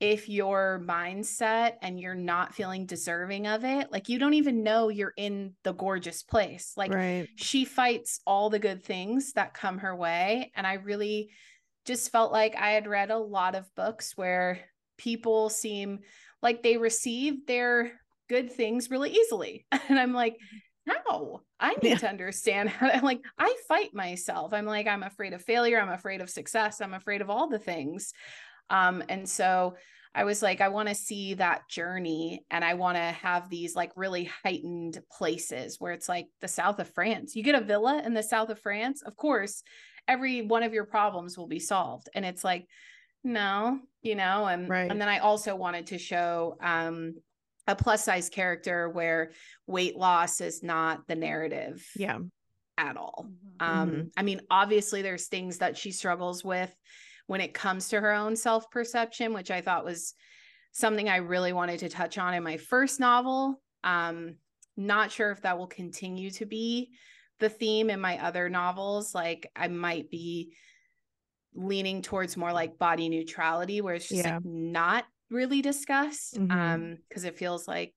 if 0.00 0.28
your 0.28 0.82
mindset 0.84 1.74
and 1.80 2.00
you're 2.00 2.14
not 2.14 2.54
feeling 2.54 2.86
deserving 2.86 3.46
of 3.46 3.64
it 3.64 3.90
like 3.92 4.08
you 4.08 4.18
don't 4.18 4.34
even 4.34 4.62
know 4.62 4.88
you're 4.88 5.14
in 5.16 5.54
the 5.62 5.72
gorgeous 5.72 6.22
place 6.22 6.72
like 6.76 6.92
right. 6.92 7.28
she 7.36 7.64
fights 7.64 8.20
all 8.26 8.50
the 8.50 8.58
good 8.58 8.82
things 8.82 9.32
that 9.34 9.54
come 9.54 9.78
her 9.78 9.94
way 9.94 10.50
and 10.56 10.66
I 10.66 10.74
really 10.74 11.30
just 11.84 12.10
felt 12.10 12.32
like 12.32 12.56
I 12.56 12.70
had 12.70 12.86
read 12.86 13.10
a 13.10 13.18
lot 13.18 13.54
of 13.54 13.72
books 13.74 14.16
where 14.16 14.60
people 14.98 15.48
seem 15.48 16.00
like 16.42 16.62
they 16.62 16.76
receive 16.76 17.46
their 17.46 17.92
good 18.28 18.52
things 18.52 18.90
really 18.90 19.10
easily. 19.10 19.66
And 19.88 19.98
I'm 19.98 20.14
like, 20.14 20.36
how? 20.86 21.40
I 21.60 21.74
need 21.82 21.82
Yeah. 21.82 21.96
to 22.00 22.08
understand 22.08 22.68
how 22.68 22.90
to, 22.90 23.04
like, 23.04 23.20
I 23.38 23.56
fight 23.68 23.94
myself. 23.94 24.52
I'm 24.52 24.66
like, 24.66 24.86
I'm 24.86 25.02
afraid 25.02 25.32
of 25.32 25.42
failure. 25.42 25.80
I'm 25.80 25.90
afraid 25.90 26.20
of 26.20 26.30
success. 26.30 26.80
I'm 26.80 26.94
afraid 26.94 27.20
of 27.20 27.30
all 27.30 27.48
the 27.48 27.58
things. 27.58 28.12
Um, 28.70 29.02
and 29.08 29.28
so 29.28 29.76
I 30.14 30.24
was 30.24 30.42
like, 30.42 30.60
I 30.60 30.68
want 30.68 30.88
to 30.88 30.94
see 30.94 31.34
that 31.34 31.68
journey 31.70 32.44
and 32.50 32.64
I 32.64 32.74
want 32.74 32.96
to 32.96 33.02
have 33.02 33.48
these 33.48 33.74
like 33.76 33.92
really 33.96 34.24
heightened 34.24 35.00
places 35.10 35.76
where 35.80 35.92
it's 35.92 36.08
like 36.08 36.26
the 36.40 36.48
south 36.48 36.78
of 36.80 36.90
France. 36.90 37.34
You 37.36 37.42
get 37.42 37.54
a 37.54 37.64
villa 37.64 38.02
in 38.04 38.14
the 38.14 38.22
south 38.22 38.50
of 38.50 38.58
France, 38.60 39.02
of 39.02 39.16
course, 39.16 39.62
every 40.08 40.42
one 40.42 40.62
of 40.62 40.74
your 40.74 40.86
problems 40.86 41.38
will 41.38 41.46
be 41.48 41.58
solved. 41.60 42.08
And 42.14 42.24
it's 42.24 42.44
like, 42.44 42.66
no, 43.24 43.80
you 44.02 44.14
know, 44.16 44.46
and 44.46 44.72
Right. 44.72 44.88
and 44.88 45.00
then 45.00 45.08
I 45.08 45.18
also 45.18 45.54
wanted 45.56 45.88
to 45.88 45.98
show 45.98 46.56
um 46.60 47.14
a 47.66 47.76
plus 47.76 48.04
size 48.04 48.28
character 48.28 48.88
where 48.88 49.32
weight 49.66 49.96
loss 49.96 50.40
is 50.40 50.62
not 50.62 51.06
the 51.06 51.14
narrative 51.14 51.86
Yeah. 51.94 52.18
at 52.78 52.96
all. 52.96 53.28
Mhm. 53.28 53.56
Um, 53.60 53.90
Mhm. 53.90 54.12
I 54.16 54.22
mean, 54.22 54.40
obviously, 54.50 55.02
there's 55.02 55.28
things 55.28 55.58
that 55.58 55.76
she 55.76 55.92
struggles 55.92 56.44
with 56.44 56.74
when 57.26 57.40
it 57.40 57.54
comes 57.54 57.88
to 57.90 58.00
her 58.00 58.12
own 58.12 58.34
self 58.36 58.70
perception, 58.70 59.32
which 59.32 59.50
I 59.50 59.60
thought 59.60 59.84
was 59.84 60.14
something 60.72 61.08
I 61.08 61.16
really 61.16 61.52
wanted 61.52 61.80
to 61.80 61.88
touch 61.88 62.18
on 62.18 62.34
in 62.34 62.42
my 62.42 62.56
first 62.56 62.98
novel. 62.98 63.62
Um, 63.84 64.38
not 64.76 65.12
sure 65.12 65.30
if 65.30 65.42
that 65.42 65.58
will 65.58 65.66
continue 65.66 66.30
to 66.32 66.46
be 66.46 66.96
the 67.38 67.48
theme 67.50 67.90
in 67.90 68.00
my 68.00 68.18
other 68.24 68.48
novels. 68.48 69.14
Like, 69.14 69.50
I 69.54 69.68
might 69.68 70.10
be 70.10 70.56
leaning 71.54 72.00
towards 72.00 72.36
more 72.36 72.52
like 72.52 72.78
body 72.78 73.08
neutrality, 73.10 73.80
where 73.82 73.94
it's 73.94 74.08
just 74.08 74.24
Yeah. 74.24 74.36
like 74.36 74.44
not 74.44 75.04
really 75.32 75.62
discussed. 75.62 76.38
Mhm. 76.38 76.52
Um, 76.52 76.98
because 77.08 77.24
it 77.24 77.38
feels 77.38 77.66
like 77.66 77.94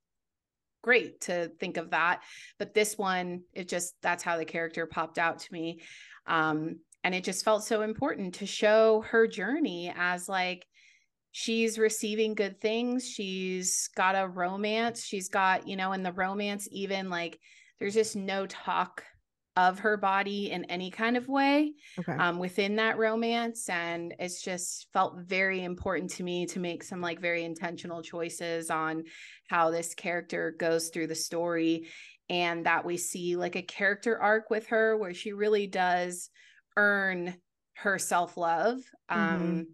great 0.82 1.20
to 1.20 1.50
think 1.60 1.78
of 1.78 1.90
that 1.90 2.22
but 2.60 2.76
this 2.76 2.96
one 2.96 3.42
it 3.54 3.68
just 3.68 3.96
that's 4.04 4.22
how 4.24 4.38
the 4.38 4.46
character 4.46 4.86
popped 4.86 5.18
out 5.18 5.40
to 5.40 5.52
me 5.52 5.82
um 6.28 6.76
and 7.04 7.16
it 7.16 7.24
just 7.24 7.44
felt 7.44 7.64
so 7.64 7.82
important 7.82 8.36
to 8.36 8.46
show 8.46 9.02
her 9.02 9.26
journey 9.26 9.92
as 9.98 10.30
like 10.30 10.64
she's 11.32 11.80
receiving 11.80 12.36
good 12.36 12.62
things 12.62 13.10
she's 13.10 13.90
got 13.96 14.14
a 14.14 14.28
romance 14.28 15.04
she's 15.04 15.28
got 15.28 15.68
you 15.68 15.76
know 15.76 15.92
in 15.92 16.04
the 16.04 16.14
romance 16.14 16.68
even 16.72 17.10
like 17.10 17.40
there's 17.80 17.96
just 17.96 18.16
no 18.16 18.46
talk 18.46 19.04
of 19.56 19.80
her 19.80 19.98
body 19.98 20.52
in 20.52 20.66
any 20.66 20.92
kind 20.92 21.16
of 21.16 21.28
way 21.30 21.74
Okay. 21.98 22.20
um, 22.20 22.40
within 22.40 22.76
that 22.76 22.98
romance. 22.98 23.70
And 23.70 24.14
it's 24.20 24.42
just 24.42 24.88
felt 24.92 25.18
very 25.20 25.64
important 25.64 26.12
to 26.12 26.24
me 26.24 26.46
to 26.48 26.60
make 26.60 26.84
some 26.84 27.02
like 27.02 27.20
very 27.20 27.44
intentional 27.44 28.02
choices 28.02 28.70
on 28.70 29.04
how 29.50 29.72
this 29.72 29.94
character 29.96 30.56
goes 30.60 30.90
through 30.90 31.08
the 31.08 31.16
story 31.16 31.88
and 32.30 32.66
that 32.66 32.86
we 32.86 32.98
see 32.98 33.36
like 33.36 33.56
a 33.56 33.62
character 33.62 34.20
arc 34.20 34.50
with 34.50 34.68
her 34.68 34.98
where 34.98 35.14
she 35.14 35.32
really 35.32 35.68
does 35.68 36.30
earn 36.76 37.36
her 37.78 38.00
self 38.00 38.38
love. 38.38 38.80
Um, 39.10 39.68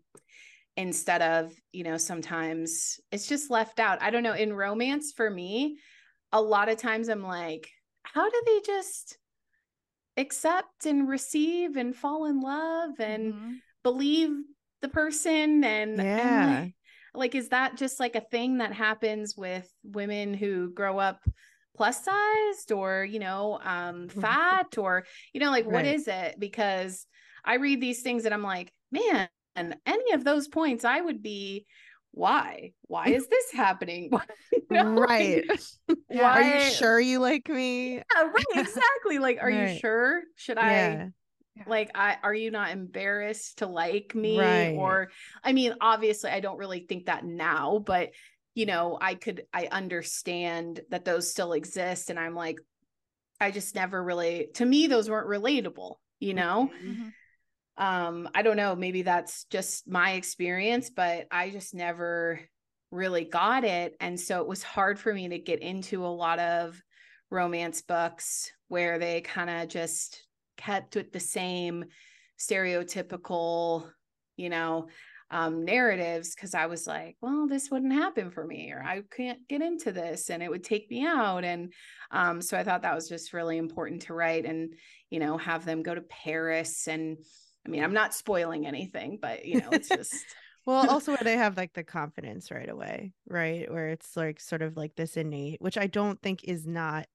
Instead 0.77 1.21
of, 1.21 1.53
you 1.73 1.83
know, 1.83 1.97
sometimes 1.97 2.99
it's 3.11 3.27
just 3.27 3.49
left 3.49 3.79
out. 3.79 4.01
I 4.01 4.09
don't 4.09 4.23
know. 4.23 4.33
In 4.33 4.53
romance, 4.53 5.11
for 5.11 5.29
me, 5.29 5.77
a 6.31 6.41
lot 6.41 6.69
of 6.69 6.77
times 6.77 7.09
I'm 7.09 7.23
like, 7.23 7.69
how 8.03 8.29
do 8.29 8.43
they 8.45 8.61
just 8.65 9.17
accept 10.17 10.85
and 10.85 11.07
receive 11.07 11.77
and 11.77 11.95
fall 11.95 12.25
in 12.25 12.41
love 12.41 12.99
and 12.99 13.33
Mhm. 13.33 13.61
believe 13.83 14.31
the 14.81 14.89
person 14.89 15.63
and, 15.63 16.05
and 16.17 16.45
Yeah. 16.45 16.45
like, 16.45 16.75
like 17.13 17.35
is 17.35 17.49
that 17.49 17.75
just 17.77 17.99
like 17.99 18.15
a 18.15 18.21
thing 18.21 18.57
that 18.59 18.73
happens 18.73 19.35
with 19.35 19.71
women 19.83 20.33
who 20.33 20.71
grow 20.73 20.97
up 20.99 21.21
plus 21.75 22.03
sized 22.03 22.71
or 22.71 23.03
you 23.05 23.19
know 23.19 23.59
um 23.63 24.09
fat 24.09 24.77
or 24.77 25.05
you 25.33 25.39
know 25.39 25.49
like 25.51 25.65
what 25.67 25.85
Right. 25.85 25.95
is 25.95 26.07
it 26.07 26.35
because 26.37 27.05
i 27.45 27.55
read 27.55 27.79
these 27.81 28.01
things 28.01 28.25
and 28.25 28.33
i'm 28.33 28.43
like 28.43 28.71
man 28.91 29.29
and 29.55 29.75
any 29.85 30.11
of 30.13 30.23
those 30.23 30.47
points 30.47 30.83
i 30.83 30.99
would 30.99 31.21
be 31.23 31.65
why 32.11 32.73
why 32.87 33.09
is 33.09 33.27
this 33.27 33.51
happening 33.51 34.09
like, 34.11 34.29
right. 34.69 35.43
why 36.07 36.31
Are 36.33 36.41
you 36.41 36.59
sure 36.59 36.99
you 36.99 37.19
like 37.19 37.47
me? 37.49 37.95
yeah, 37.95 38.23
right 38.23 38.43
exactly 38.53 39.19
like 39.19 39.37
are 39.41 39.49
you 39.49 39.67
sure 39.67 40.21
should 40.35 40.57
i 40.57 41.03
Yeah. 41.55 41.63
like 41.67 41.91
i 41.95 42.17
are 42.23 42.33
you 42.33 42.51
not 42.51 42.71
embarrassed 42.71 43.59
to 43.59 43.67
like 43.67 44.13
me 44.15 44.37
Right. 44.37 44.75
or 44.77 45.09
i 45.43 45.53
mean 45.53 45.73
obviously 45.81 46.29
i 46.29 46.39
don't 46.39 46.57
really 46.57 46.85
think 46.87 47.05
that 47.05 47.23
now 47.25 47.79
but 47.85 48.11
you 48.55 48.65
know 48.65 48.97
i 48.99 49.15
could 49.15 49.43
i 49.53 49.67
understand 49.71 50.81
that 50.89 51.05
those 51.05 51.31
still 51.31 51.53
exist 51.53 52.09
and 52.09 52.19
i'm 52.19 52.35
like 52.35 52.59
i 53.39 53.51
just 53.51 53.75
never 53.75 54.03
really 54.03 54.47
to 54.55 54.65
me 54.65 54.87
those 54.87 55.09
weren't 55.09 55.27
relatable 55.27 55.95
you 56.19 56.33
know 56.33 56.69
Mhm. 56.83 57.13
Um 57.81 58.29
i 58.33 58.41
don't 58.41 58.55
know 58.55 58.73
maybe 58.75 59.01
that's 59.01 59.43
just 59.45 59.89
my 59.89 60.11
experience 60.11 60.89
but 60.89 61.27
i 61.31 61.49
just 61.49 61.73
never 61.73 62.39
really 62.91 63.23
got 63.23 63.63
it. 63.63 63.95
And 63.99 64.19
so 64.19 64.41
it 64.41 64.47
was 64.47 64.61
hard 64.61 64.99
for 64.99 65.13
me 65.13 65.29
to 65.29 65.39
get 65.39 65.61
into 65.61 66.05
a 66.05 66.07
lot 66.07 66.39
of 66.39 66.81
romance 67.29 67.81
books 67.81 68.51
where 68.67 68.99
they 68.99 69.21
kind 69.21 69.49
of 69.49 69.69
just 69.69 70.25
kept 70.57 70.95
with 70.95 71.11
the 71.11 71.19
same 71.19 71.85
stereotypical 72.37 73.87
you 74.35 74.49
know 74.49 74.87
um 75.29 75.63
narratives 75.63 76.33
because 76.33 76.55
i 76.55 76.65
was 76.65 76.87
like 76.87 77.15
well 77.21 77.47
this 77.47 77.69
wouldn't 77.69 77.93
happen 77.93 78.31
for 78.31 78.45
me 78.45 78.71
or 78.71 78.83
i 78.83 79.01
can't 79.15 79.47
get 79.47 79.61
into 79.61 79.91
this 79.91 80.29
and 80.29 80.41
it 80.41 80.49
would 80.49 80.63
take 80.63 80.89
me 80.89 81.05
out. 81.05 81.43
And 81.43 81.71
um 82.11 82.41
so 82.41 82.57
i 82.57 82.63
thought 82.63 82.81
that 82.81 82.95
was 82.95 83.07
just 83.07 83.31
really 83.31 83.57
important 83.57 84.01
to 84.03 84.13
write 84.13 84.45
and 84.45 84.73
you 85.09 85.19
know 85.19 85.37
have 85.37 85.63
them 85.63 85.83
go 85.83 85.95
to 85.95 86.01
paris 86.01 86.87
and 86.87 87.17
I 87.65 87.69
mean, 87.69 87.83
I'm 87.83 87.93
not 87.93 88.13
spoiling 88.13 88.65
anything, 88.67 89.19
but 89.21 89.45
you 89.45 89.57
know, 89.57 89.73
it's 89.73 89.89
just 89.91 90.35
Well, 90.65 90.85
also 90.85 91.11
where 91.13 91.23
they 91.23 91.37
have 91.37 91.57
like 91.57 91.73
the 91.73 91.83
confidence 91.83 92.51
right 92.51 92.69
away, 92.69 93.13
right? 93.27 93.71
Where 93.71 93.89
it's 93.89 94.15
like 94.15 94.39
sort 94.39 94.61
of 94.61 94.77
like 94.77 94.95
this 94.95 95.17
innate, 95.17 95.61
which 95.61 95.77
I 95.77 95.87
don't 95.87 96.21
think 96.21 96.43
is 96.43 96.67
not 96.67 97.07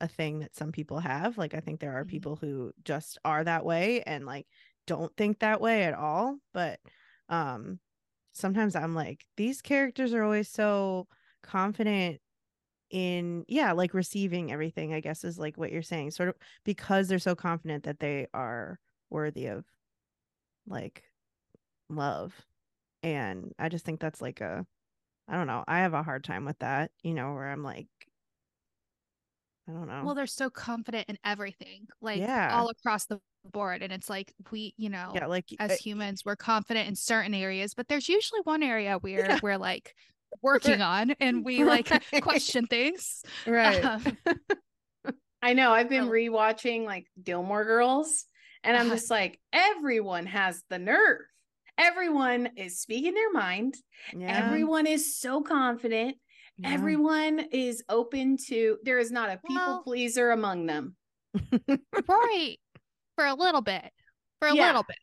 a 0.00 0.08
thing 0.08 0.40
that 0.40 0.56
some 0.56 0.72
people 0.72 1.00
have. 1.00 1.38
Like 1.38 1.54
I 1.54 1.60
think 1.60 1.80
there 1.80 1.92
are 1.94 2.04
Mhm. 2.04 2.10
people 2.10 2.36
who 2.36 2.72
just 2.84 3.18
are 3.24 3.44
that 3.44 3.64
way 3.64 4.02
and 4.02 4.26
like 4.26 4.46
don't 4.86 5.16
think 5.16 5.40
that 5.40 5.60
way 5.60 5.84
at 5.84 5.94
all. 5.94 6.38
But 6.54 6.80
um 7.30 7.80
sometimes 8.34 8.76
I'm 8.76 8.94
like, 8.94 9.24
these 9.36 9.62
characters 9.62 10.14
are 10.14 10.24
always 10.24 10.48
so 10.50 11.08
confident 11.42 12.20
in 12.90 13.44
yeah, 13.48 13.72
like 13.72 13.94
receiving 13.94 14.52
everything, 14.52 14.94
I 14.94 15.00
guess 15.00 15.24
is 15.24 15.38
like 15.38 15.56
what 15.56 15.72
you're 15.72 15.82
saying. 15.82 16.12
Sort 16.12 16.28
of 16.28 16.36
because 16.64 17.08
they're 17.08 17.18
so 17.18 17.34
confident 17.34 17.84
that 17.84 18.00
they 18.00 18.26
are 18.34 18.78
worthy 19.10 19.46
of 19.46 19.64
like 20.66 21.04
love 21.90 22.34
and 23.02 23.52
i 23.58 23.68
just 23.68 23.84
think 23.84 24.00
that's 24.00 24.22
like 24.22 24.40
a 24.40 24.66
i 25.28 25.36
don't 25.36 25.46
know 25.48 25.64
i 25.68 25.80
have 25.80 25.94
a 25.94 26.02
hard 26.02 26.24
time 26.24 26.44
with 26.44 26.58
that 26.60 26.90
you 27.02 27.14
know 27.14 27.34
where 27.34 27.50
i'm 27.50 27.62
like 27.64 27.88
i 29.68 29.72
don't 29.72 29.86
know 29.88 30.04
Well, 30.06 30.14
they're 30.14 30.26
so 30.26 30.50
confident 30.50 31.08
in 31.08 31.18
everything, 31.24 31.86
like 32.00 32.20
Yeah. 32.20 32.50
all 32.50 32.68
across 32.68 33.06
the 33.06 33.20
board. 33.44 33.82
And 33.82 33.92
it's 33.92 34.10
like 34.10 34.32
we, 34.50 34.74
you 34.76 34.90
know, 34.90 35.14
yeah 35.14 35.26
like 35.26 35.46
as 35.58 35.72
uh, 35.72 35.76
humans, 35.76 36.24
we're 36.24 36.36
confident 36.36 36.88
in 36.88 36.94
certain 36.96 37.34
areas, 37.34 37.74
but 37.74 37.88
there's 37.88 38.08
usually 38.08 38.40
one 38.44 38.62
area 38.62 38.98
where 39.00 39.20
Yeah. 39.28 39.40
we're 39.42 39.58
like 39.58 39.94
working 40.42 40.80
on 40.82 41.12
and 41.20 41.44
we 41.44 41.64
like 41.64 41.90
Right. 42.12 42.22
question 42.22 42.66
things. 42.66 43.24
right. 43.46 43.84
Um, 43.84 44.02
I 45.42 45.52
know. 45.52 45.72
I've 45.72 45.88
been 45.88 46.06
rewatching 46.06 46.84
like 46.84 47.06
Gilmore 47.22 47.64
Girls, 47.64 48.24
and 48.64 48.76
I'm 48.76 48.86
Uh-huh. 48.86 48.94
just 48.96 49.10
like, 49.10 49.38
everyone 49.52 50.26
has 50.26 50.62
the 50.70 50.78
nerve. 50.78 51.20
Everyone 51.78 52.50
is 52.56 52.80
speaking 52.80 53.14
their 53.14 53.32
mind. 53.32 53.76
yeah. 54.16 54.44
Everyone 54.46 54.86
is 54.86 55.16
so 55.18 55.42
confident. 55.42 56.16
yeah. 56.58 56.70
Everyone 56.72 57.40
is 57.52 57.82
open 57.88 58.36
to. 58.46 58.78
There 58.84 58.98
is 58.98 59.10
not 59.10 59.28
a 59.30 59.38
people 59.38 59.56
Well- 59.56 59.82
pleaser 59.82 60.30
among 60.30 60.66
them. 60.66 60.96
right. 62.08 62.56
For 63.16 63.26
a 63.26 63.34
little 63.34 63.60
bit. 63.62 63.90
For 64.40 64.48
a 64.48 64.54
Yeah. 64.54 64.66
little 64.66 64.84
bit. 64.84 64.98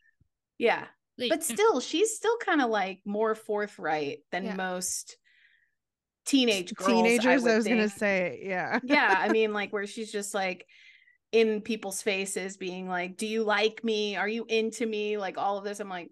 Yeah, 0.58 0.86
but 1.18 1.42
still, 1.42 1.80
she's 1.80 2.14
still 2.16 2.36
kind 2.38 2.62
of 2.62 2.70
like 2.70 3.00
more 3.04 3.34
forthright 3.34 4.18
than 4.30 4.56
most 4.56 5.16
teenage 6.24 6.72
girls. 6.74 6.88
Teenagers, 6.90 7.42
I, 7.44 7.48
would 7.48 7.56
was 7.56 7.66
gonna 7.66 7.88
say, 7.88 8.40
yeah. 8.44 8.78
yeah 8.84 9.16
i 9.18 9.28
mean 9.32 9.52
like 9.52 9.72
where 9.72 9.86
she's 9.88 10.12
just 10.12 10.34
like 10.34 10.64
in 11.32 11.60
people's 11.60 12.02
faces 12.02 12.56
being 12.56 12.88
like 12.88 13.16
do 13.16 13.26
you 13.26 13.42
like 13.42 13.82
me 13.82 14.16
are 14.16 14.28
you 14.28 14.44
into 14.48 14.86
me 14.86 15.16
like 15.16 15.38
all 15.38 15.58
of 15.58 15.64
this 15.64 15.80
i'm 15.80 15.88
like 15.88 16.10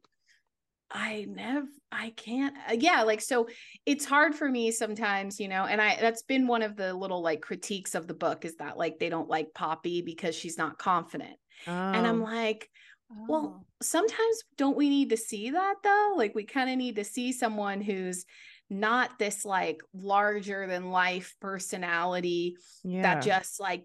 i 0.91 1.27
never 1.29 1.67
i 1.93 2.11
can't 2.17 2.57
uh, 2.69 2.77
yeah 2.79 3.03
like 3.03 3.21
so 3.21 3.47
it's 3.87 4.05
hard 4.05 4.35
for 4.35 4.49
me 4.49 4.73
sometimes 4.73 5.39
you 5.39 5.47
know 5.47 5.65
and 5.67 5.81
i 5.81 5.97
that's 6.01 6.23
been 6.23 6.47
one 6.47 6.63
of 6.63 6.75
the 6.75 6.93
little 6.93 7.23
like 7.23 7.43
critiques 7.43 7.95
of 7.95 8.07
the 8.07 8.15
book 8.15 8.45
is 8.45 8.57
that 8.57 8.77
like 8.77 8.99
they 8.99 9.09
don't 9.09 9.29
like 9.29 9.55
poppy 9.55 10.03
because 10.03 10.35
she's 10.35 10.59
not 10.59 10.79
confident 10.79 11.37
and 11.67 12.07
i'm 12.07 12.23
Oh, 12.23 12.25
like 12.25 12.69
oh. 13.13 13.25
well, 13.29 13.67
sometimes 13.83 14.43
don't 14.57 14.77
we 14.77 14.89
need 14.89 15.11
to 15.11 15.17
see 15.17 15.51
that 15.51 15.77
though? 15.83 16.15
Like 16.17 16.35
we 16.35 16.45
kind 16.45 16.71
of 16.71 16.77
need 16.77 16.97
to 16.97 17.05
see 17.05 17.33
someone 17.33 17.81
who's 17.81 18.25
not 18.69 19.19
this 19.19 19.45
like 19.45 19.83
larger 19.93 20.67
than 20.67 20.91
life 20.91 21.35
personality 21.41 22.57
yeah. 22.85 23.03
that 23.03 23.23
just 23.23 23.59
like 23.59 23.85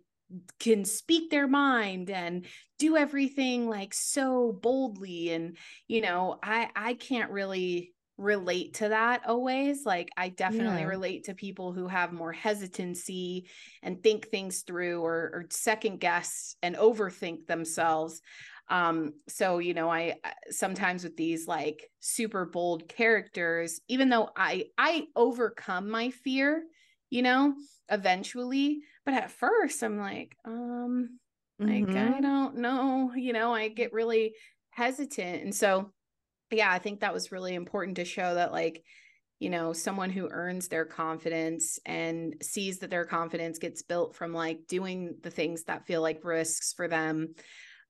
can 0.59 0.85
speak 0.85 1.29
their 1.29 1.47
mind 1.47 2.09
and 2.09 2.45
do 2.79 2.97
everything 2.97 3.69
like 3.69 3.93
so 3.93 4.51
boldly 4.51 5.31
and 5.31 5.57
you 5.87 6.01
know, 6.01 6.39
I 6.43 6.69
I 6.75 6.93
can't 6.95 7.31
really 7.31 7.91
relate 8.17 8.75
to 8.75 8.87
that 8.87 9.25
always 9.27 9.85
like 9.85 10.09
i 10.15 10.29
definitely 10.29 10.83
Yeah. 10.83 10.87
relate 10.87 11.25
to 11.25 11.33
people 11.33 11.73
who 11.73 11.85
have 11.85 12.13
more 12.13 12.31
hesitancy 12.31 13.49
and 13.83 14.01
think 14.01 14.29
things 14.29 14.61
through 14.61 15.01
or, 15.01 15.15
or 15.33 15.45
second 15.49 15.99
guess 15.99 16.55
and 16.63 16.77
overthink 16.77 17.45
themselves 17.45 18.21
um 18.69 19.13
so 19.27 19.59
you 19.59 19.73
know 19.73 19.89
i 19.89 20.15
I- 20.23 20.33
sometimes 20.49 21.03
with 21.03 21.17
these 21.17 21.45
like 21.45 21.89
super 21.99 22.45
bold 22.45 22.87
characters 22.87 23.81
even 23.89 24.07
though 24.07 24.29
i 24.35 24.67
i 24.77 25.07
overcome 25.15 25.89
my 25.89 26.09
fear 26.09 26.63
you 27.09 27.21
know 27.21 27.53
eventually 27.89 28.79
but 29.05 29.13
at 29.13 29.31
first 29.31 29.83
i'm 29.83 29.97
like 29.97 30.35
um 30.45 31.19
like 31.63 31.95
i 31.95 32.19
Mhm. 32.19 32.21
don't 32.21 32.57
know 32.57 33.13
you 33.15 33.33
know 33.33 33.53
i 33.53 33.67
get 33.67 33.93
really 33.93 34.35
hesitant 34.71 35.43
and 35.43 35.55
so 35.55 35.91
yeah 36.51 36.71
i 36.71 36.79
think 36.79 36.99
that 36.99 37.13
was 37.13 37.31
really 37.31 37.55
important 37.55 37.97
to 37.97 38.05
show 38.05 38.35
that 38.35 38.51
like 38.51 38.83
you 39.39 39.49
know 39.49 39.73
someone 39.73 40.09
who 40.09 40.29
earns 40.29 40.67
their 40.69 40.85
confidence 40.85 41.79
and 41.85 42.35
sees 42.41 42.79
that 42.79 42.89
their 42.89 43.05
confidence 43.05 43.59
gets 43.59 43.83
built 43.83 44.15
from 44.15 44.33
like 44.33 44.67
doing 44.67 45.17
the 45.23 45.31
things 45.31 45.63
that 45.65 45.85
feel 45.87 46.01
like 46.01 46.23
risks 46.23 46.73
for 46.73 46.87
them 46.87 47.35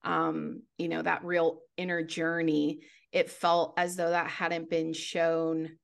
um 0.03 0.63
you 0.77 0.87
know 0.87 1.01
that 1.01 1.23
real 1.23 1.61
inner 1.77 2.03
journey 2.03 2.81
it 3.11 3.29
felt 3.29 3.73
as 3.77 3.95
though 3.95 4.09
that 4.09 4.27
hadn't 4.29 4.69
been 4.69 4.93
shown 4.93 5.77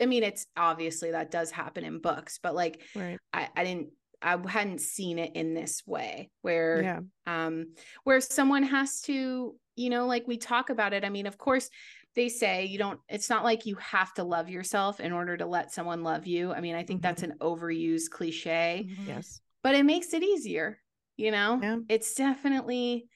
i 0.00 0.06
mean 0.06 0.22
it's 0.22 0.46
obviously 0.56 1.12
that 1.12 1.30
does 1.30 1.50
happen 1.50 1.84
in 1.84 2.00
books 2.00 2.38
but 2.42 2.54
like 2.54 2.82
Right. 2.94 3.20
i, 3.32 3.48
I 3.56 3.64
didn't 3.64 3.90
i 4.22 4.36
hadn't 4.48 4.80
seen 4.80 5.18
it 5.18 5.34
in 5.34 5.54
this 5.54 5.82
way 5.86 6.30
where 6.42 6.82
Yeah. 6.82 7.00
um 7.26 7.74
where 8.04 8.20
someone 8.20 8.62
has 8.64 9.00
to 9.02 9.56
you 9.76 9.90
know 9.90 10.06
like 10.06 10.26
we 10.26 10.36
talk 10.36 10.70
about 10.70 10.92
it 10.92 11.04
i 11.04 11.08
mean 11.08 11.26
of 11.26 11.38
course 11.38 11.70
they 12.16 12.28
say 12.28 12.64
you 12.66 12.78
don't 12.78 13.00
it's 13.08 13.30
not 13.30 13.44
like 13.44 13.66
you 13.66 13.76
have 13.76 14.12
to 14.14 14.24
love 14.24 14.48
yourself 14.48 15.00
in 15.00 15.12
order 15.12 15.36
to 15.36 15.46
let 15.46 15.72
someone 15.72 16.02
love 16.02 16.26
you 16.26 16.52
i 16.52 16.60
mean 16.60 16.74
i 16.74 16.82
think 16.82 17.02
that's 17.02 17.22
an 17.22 17.34
overused 17.40 18.10
cliche 18.10 18.86
Mhm. 18.88 19.06
Yes. 19.08 19.40
but 19.62 19.74
it 19.74 19.84
makes 19.84 20.12
it 20.12 20.22
easier 20.22 20.78
you 21.16 21.30
know 21.30 21.58
Yeah. 21.62 21.78
it's 21.88 22.14
definitely 22.14 23.06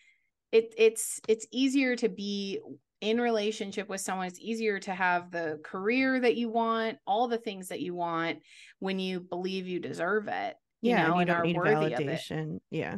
it 0.52 0.74
it's 0.78 1.20
it's 1.28 1.46
easier 1.52 1.96
to 1.96 2.08
be 2.08 2.60
in 3.00 3.20
relationship 3.20 3.88
with 3.88 4.00
someone 4.00 4.26
it's 4.28 4.40
easier 4.40 4.78
to 4.80 4.94
have 4.94 5.30
the 5.30 5.60
career 5.64 6.20
that 6.20 6.36
you 6.36 6.48
want 6.48 6.96
all 7.06 7.28
the 7.28 7.36
things 7.36 7.68
that 7.68 7.80
you 7.80 7.94
want 7.94 8.38
when 8.78 8.98
you 8.98 9.20
believe 9.20 9.66
you 9.66 9.80
deserve 9.80 10.28
it 10.28 10.54
you 10.54 10.63
yeah. 10.90 11.08
know 11.08 11.14
and 11.14 11.14
you 11.16 11.20
and 11.20 11.28
don't 11.28 11.36
are 11.38 11.44
need 11.44 11.56
worthy 11.56 11.92
of 11.92 12.00
it 12.00 12.06
validation. 12.06 12.60
Yeah. 12.70 12.96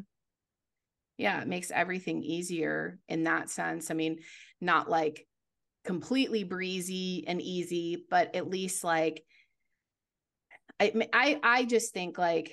yeah 1.18 1.40
it 1.40 1.48
makes 1.48 1.70
everything 1.70 2.22
easier 2.22 2.98
in 3.08 3.24
that 3.24 3.50
sense 3.50 3.90
i 3.90 3.94
mean 3.94 4.18
not 4.60 4.88
like 4.90 5.26
completely 5.84 6.44
breezy 6.44 7.24
and 7.26 7.40
easy 7.40 8.04
but 8.10 8.34
at 8.34 8.50
least 8.50 8.82
like 8.84 9.22
i 10.80 10.92
i, 11.12 11.38
I 11.42 11.64
just 11.64 11.92
think 11.94 12.18
like 12.18 12.52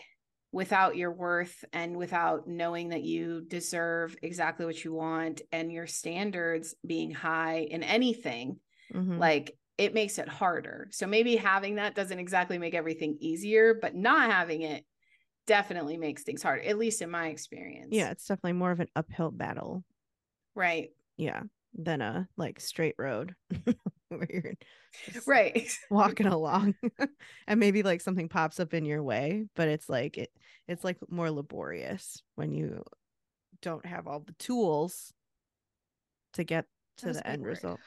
without 0.52 0.96
your 0.96 1.12
worth 1.12 1.66
and 1.74 1.98
without 1.98 2.48
knowing 2.48 2.90
that 2.90 3.02
you 3.02 3.42
deserve 3.42 4.16
exactly 4.22 4.68
what 4.68 4.84
you 4.84 4.94
want 4.94 5.42
and 5.52 5.72
your 5.72 5.88
standards 5.88 6.76
being 6.86 7.12
high 7.12 7.62
in 7.70 7.82
anything 7.84 8.60
Mhm. 8.94 9.18
like 9.18 9.58
it 9.80 9.96
makes 9.96 10.20
it 10.20 10.28
harder 10.28 10.88
so 10.92 11.08
maybe 11.08 11.36
having 11.36 11.76
that 11.76 11.96
doesn't 11.96 12.20
exactly 12.20 12.60
make 12.60 12.76
everything 12.76 13.18
easier 13.20 13.74
but 13.74 13.96
not 13.96 14.30
having 14.30 14.62
it 14.62 14.86
definitely 15.46 15.98
makes 15.98 16.24
things 16.24 16.42
harder 16.42 16.62
at 16.64 16.78
least 16.78 17.02
in 17.02 17.10
my 17.10 17.28
experience 17.28 17.90
yeah. 17.92 18.12
It's 18.12 18.26
definitely 18.26 18.54
more 18.54 18.72
of 18.72 18.80
an 18.80 18.88
uphill 18.96 19.32
battle. 19.32 19.84
right 20.56 20.90
Yeah. 21.18 21.44
Than 21.76 22.02
a 22.02 22.28
like 22.38 22.60
straight 22.60 22.96
road 23.00 23.34
where 24.10 24.28
you're 24.32 24.54
right 25.26 25.68
walking 25.90 26.28
along 26.28 26.76
and 27.48 27.60
maybe 27.60 27.82
like 27.82 28.00
something 28.00 28.30
pops 28.30 28.60
up 28.60 28.74
in 28.76 28.86
your 28.86 29.02
way, 29.02 29.46
but 29.56 29.68
it's 29.68 29.90
like 29.90 30.18
it 30.18 30.30
it's 30.68 30.84
like 30.84 30.98
more 31.10 31.32
laborious 31.32 32.22
when 32.36 32.54
you 32.54 32.84
don't 33.62 33.86
have 33.86 34.08
all 34.08 34.20
the 34.20 34.34
tools 34.34 35.14
to 36.34 36.44
get 36.44 36.66
to 36.98 37.12
the 37.12 37.26
end 37.28 37.42
word. 37.42 37.50
result. 37.50 37.80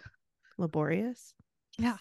Laborious. 0.58 1.32
Yeah. 1.78 1.98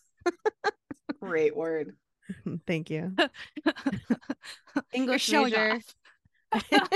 great 1.21 1.55
word 1.55 1.95
Thank 2.67 2.89
you. 2.89 3.13
You're 3.65 4.83
English 4.93 5.23
showing 5.23 5.51
major. 5.53 5.79
off. 6.51 6.71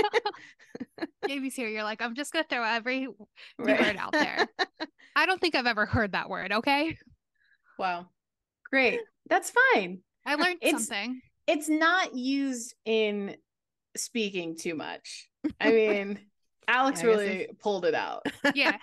Gaby's 1.26 1.54
here. 1.54 1.68
You're 1.68 1.82
like, 1.84 2.00
I'm 2.02 2.14
just 2.14 2.32
gonna 2.32 2.44
throw 2.48 2.62
every 2.64 3.06
Right. 3.58 3.80
word 3.80 3.96
out 3.96 4.12
there. 4.12 4.46
I 5.16 5.26
don't 5.26 5.40
think 5.40 5.54
I've 5.54 5.66
ever 5.66 5.86
heard 5.86 6.12
that 6.12 6.28
word. 6.30 6.52
Okay, 6.52 6.96
wow 7.78 8.06
great 8.70 9.00
that's 9.28 9.50
fine 9.74 9.98
I 10.24 10.34
learned 10.36 10.58
It's- 10.60 10.86
something. 10.86 11.20
it's 11.48 11.68
not 11.68 12.14
used 12.14 12.74
in 12.84 13.34
speaking 13.96 14.54
too 14.56 14.74
much 14.76 15.28
i 15.60 15.72
mean 15.72 16.20
alex 16.68 17.02
I 17.02 17.06
really 17.06 17.48
pulled 17.60 17.84
it 17.84 17.94
out 17.94 18.22
Yeah. 18.54 18.76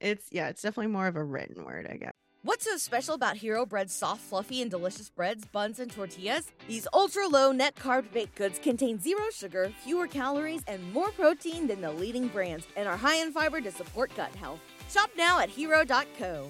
it's 0.00 0.26
yeah, 0.32 0.48
it's 0.48 0.62
definitely 0.62 0.90
more 0.92 1.06
of 1.06 1.14
a 1.16 1.22
written 1.24 1.64
word, 1.64 1.86
I 1.88 1.96
guess. 1.96 2.15
What's 2.46 2.64
so 2.64 2.76
special 2.76 3.16
about 3.16 3.36
Hero 3.36 3.66
Bread's 3.66 3.92
soft, 3.92 4.20
fluffy, 4.20 4.62
and 4.62 4.70
delicious 4.70 5.10
breads, 5.10 5.44
buns, 5.46 5.80
and 5.80 5.90
tortillas? 5.90 6.52
These 6.68 6.86
ultra 6.94 7.26
low 7.26 7.50
net 7.50 7.74
carb 7.74 8.12
baked 8.12 8.36
goods 8.36 8.60
contain 8.60 9.00
zero 9.00 9.24
sugar, 9.32 9.72
fewer 9.82 10.06
calories, 10.06 10.62
and 10.68 10.92
more 10.92 11.10
protein 11.10 11.66
than 11.66 11.80
the 11.80 11.90
leading 11.90 12.28
brands, 12.28 12.64
and 12.76 12.88
are 12.88 12.96
high 12.96 13.16
in 13.16 13.32
fiber 13.32 13.60
to 13.60 13.72
support 13.72 14.14
gut 14.14 14.32
health. 14.36 14.60
Shop 14.88 15.10
now 15.16 15.40
at 15.40 15.48
hero.co. 15.48 16.48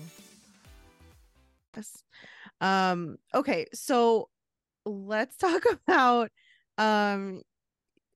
Yes. 1.75 2.05
Um, 2.61 3.17
okay, 3.35 3.65
so 3.73 4.29
let's 4.85 5.37
talk 5.39 5.63
about 5.65 6.31
um 6.77 7.41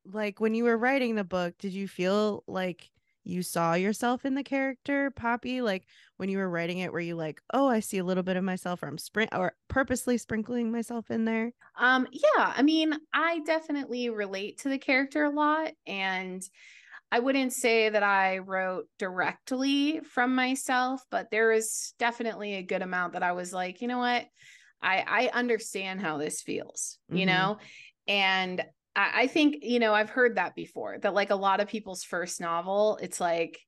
like 0.04 0.38
when 0.38 0.54
you 0.54 0.64
were 0.64 0.76
writing 0.76 1.14
the 1.14 1.24
book, 1.24 1.54
did 1.56 1.72
you 1.72 1.88
feel 1.88 2.44
like 2.46 2.90
you 3.30 3.42
saw 3.42 3.74
yourself 3.74 4.24
in 4.24 4.34
the 4.34 4.42
character 4.44 5.10
Poppy? 5.10 5.62
Like 5.62 5.86
when 6.16 6.28
you 6.28 6.38
were 6.38 6.50
writing 6.50 6.78
it, 6.78 6.92
were 6.92 7.00
you 7.00 7.16
like, 7.16 7.40
oh, 7.54 7.68
I 7.68 7.80
see 7.80 7.98
a 7.98 8.04
little 8.04 8.22
bit 8.24 8.36
of 8.36 8.44
myself, 8.44 8.82
or 8.82 8.88
I'm 8.88 8.98
sprint 8.98 9.34
or 9.34 9.54
purposely 9.68 10.18
sprinkling 10.18 10.70
myself 10.72 11.10
in 11.10 11.24
there? 11.24 11.52
um 11.78 12.06
yeah 12.12 12.52
i 12.56 12.62
mean 12.62 12.94
i 13.12 13.40
definitely 13.40 14.10
relate 14.10 14.58
to 14.58 14.68
the 14.68 14.78
character 14.78 15.24
a 15.24 15.30
lot 15.30 15.72
and 15.86 16.42
i 17.12 17.18
wouldn't 17.18 17.52
say 17.52 17.88
that 17.90 18.02
i 18.02 18.38
wrote 18.38 18.86
directly 18.98 20.00
from 20.00 20.34
myself 20.34 21.02
but 21.10 21.30
there 21.30 21.52
is 21.52 21.94
definitely 21.98 22.54
a 22.54 22.62
good 22.62 22.82
amount 22.82 23.14
that 23.14 23.22
i 23.22 23.32
was 23.32 23.52
like 23.52 23.80
you 23.82 23.88
know 23.88 23.98
what 23.98 24.26
i 24.82 25.04
i 25.06 25.30
understand 25.38 26.00
how 26.00 26.18
this 26.18 26.42
feels 26.42 26.98
you 27.10 27.26
Mhm. 27.26 27.26
know 27.26 27.58
and 28.08 28.64
I, 29.00 29.22
I 29.22 29.26
think 29.26 29.56
you 29.62 29.78
know 29.78 29.94
i've 29.94 30.10
heard 30.10 30.36
that 30.36 30.54
before 30.54 30.98
that 30.98 31.14
like 31.14 31.30
a 31.30 31.36
lot 31.36 31.60
of 31.60 31.68
people's 31.68 32.04
first 32.04 32.40
novel 32.40 32.98
it's 33.02 33.20
like 33.20 33.58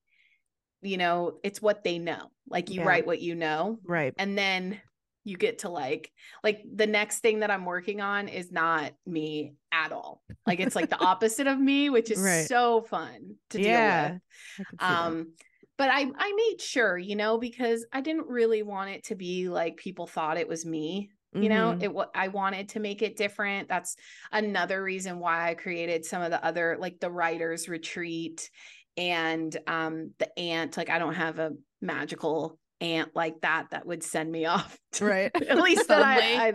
you 0.83 0.97
know 0.97 1.39
it's 1.43 1.63
what 1.63 1.85
they 1.85 1.99
know 1.99 2.31
like 2.49 2.71
you 2.71 2.81
Yeah. 2.81 2.87
write 2.87 3.07
what 3.07 3.21
you 3.21 3.35
know 3.35 3.79
Right. 3.85 4.15
and 4.19 4.37
then 4.37 4.81
you 5.25 5.37
get 5.37 5.61
to 5.61 5.69
like 5.69 6.11
like 6.43 6.63
the 6.75 6.87
next 6.87 7.21
thing 7.21 7.41
that 7.41 7.51
I'm 7.51 7.65
working 7.65 8.01
on 8.01 8.27
is 8.29 8.51
not 8.51 8.93
me 9.07 9.55
at 9.71 9.93
all. 9.93 10.21
Like 10.47 10.59
it's 10.59 10.75
like 10.75 10.91
the 10.91 10.99
opposite 11.01 11.47
of 11.47 11.61
me, 11.61 11.91
which 11.91 12.11
is 12.11 12.21
Right. 12.21 12.49
so 12.49 12.83
fun 12.83 13.37
to 13.51 13.59
Yeah, 13.59 13.69
deal 13.69 14.13
with. 14.13 14.69
That. 14.81 14.85
Um 14.89 15.33
but 15.79 15.91
I 15.91 16.11
I 16.17 16.33
made 16.49 16.61
sure, 16.61 16.99
you 16.99 17.15
know, 17.15 17.39
because 17.39 17.87
I 17.93 18.01
didn't 18.01 18.27
really 18.27 18.63
want 18.65 18.91
it 18.91 19.05
to 19.05 19.15
be 19.15 19.49
like 19.49 19.77
people 19.77 20.09
thought 20.09 20.39
it 20.39 20.49
was 20.49 20.67
me. 20.67 21.11
You 21.35 21.49
know, 21.49 21.75
Mhm. 21.79 21.83
it 21.83 22.09
I 22.15 22.29
wanted 22.29 22.69
to 22.71 22.81
make 22.81 23.01
it 23.03 23.17
different. 23.17 23.69
That's 23.69 23.97
another 24.31 24.83
reason 24.83 25.19
why 25.19 25.49
I 25.49 25.55
created 25.55 26.05
some 26.05 26.21
of 26.23 26.31
the 26.31 26.45
other 26.45 26.77
like 26.79 27.01
the 27.01 27.11
writers 27.11 27.69
retreat 27.69 28.51
and 28.99 29.57
um 29.67 30.11
the 30.19 30.39
aunt 30.39 30.77
like 30.77 30.91
I 30.91 30.99
don't 30.99 31.15
have 31.15 31.39
a 31.39 31.53
magical 31.81 32.59
aunt 32.83 33.15
like 33.15 33.41
that 33.41 33.69
that 33.71 33.87
would 33.87 34.03
send 34.03 34.31
me 34.31 34.45
off 34.55 34.77
to- 34.93 35.05
right. 35.07 35.31
at 35.49 35.59
least 35.63 35.89
that 35.89 36.03
I, 36.03 36.49
I 36.49 36.53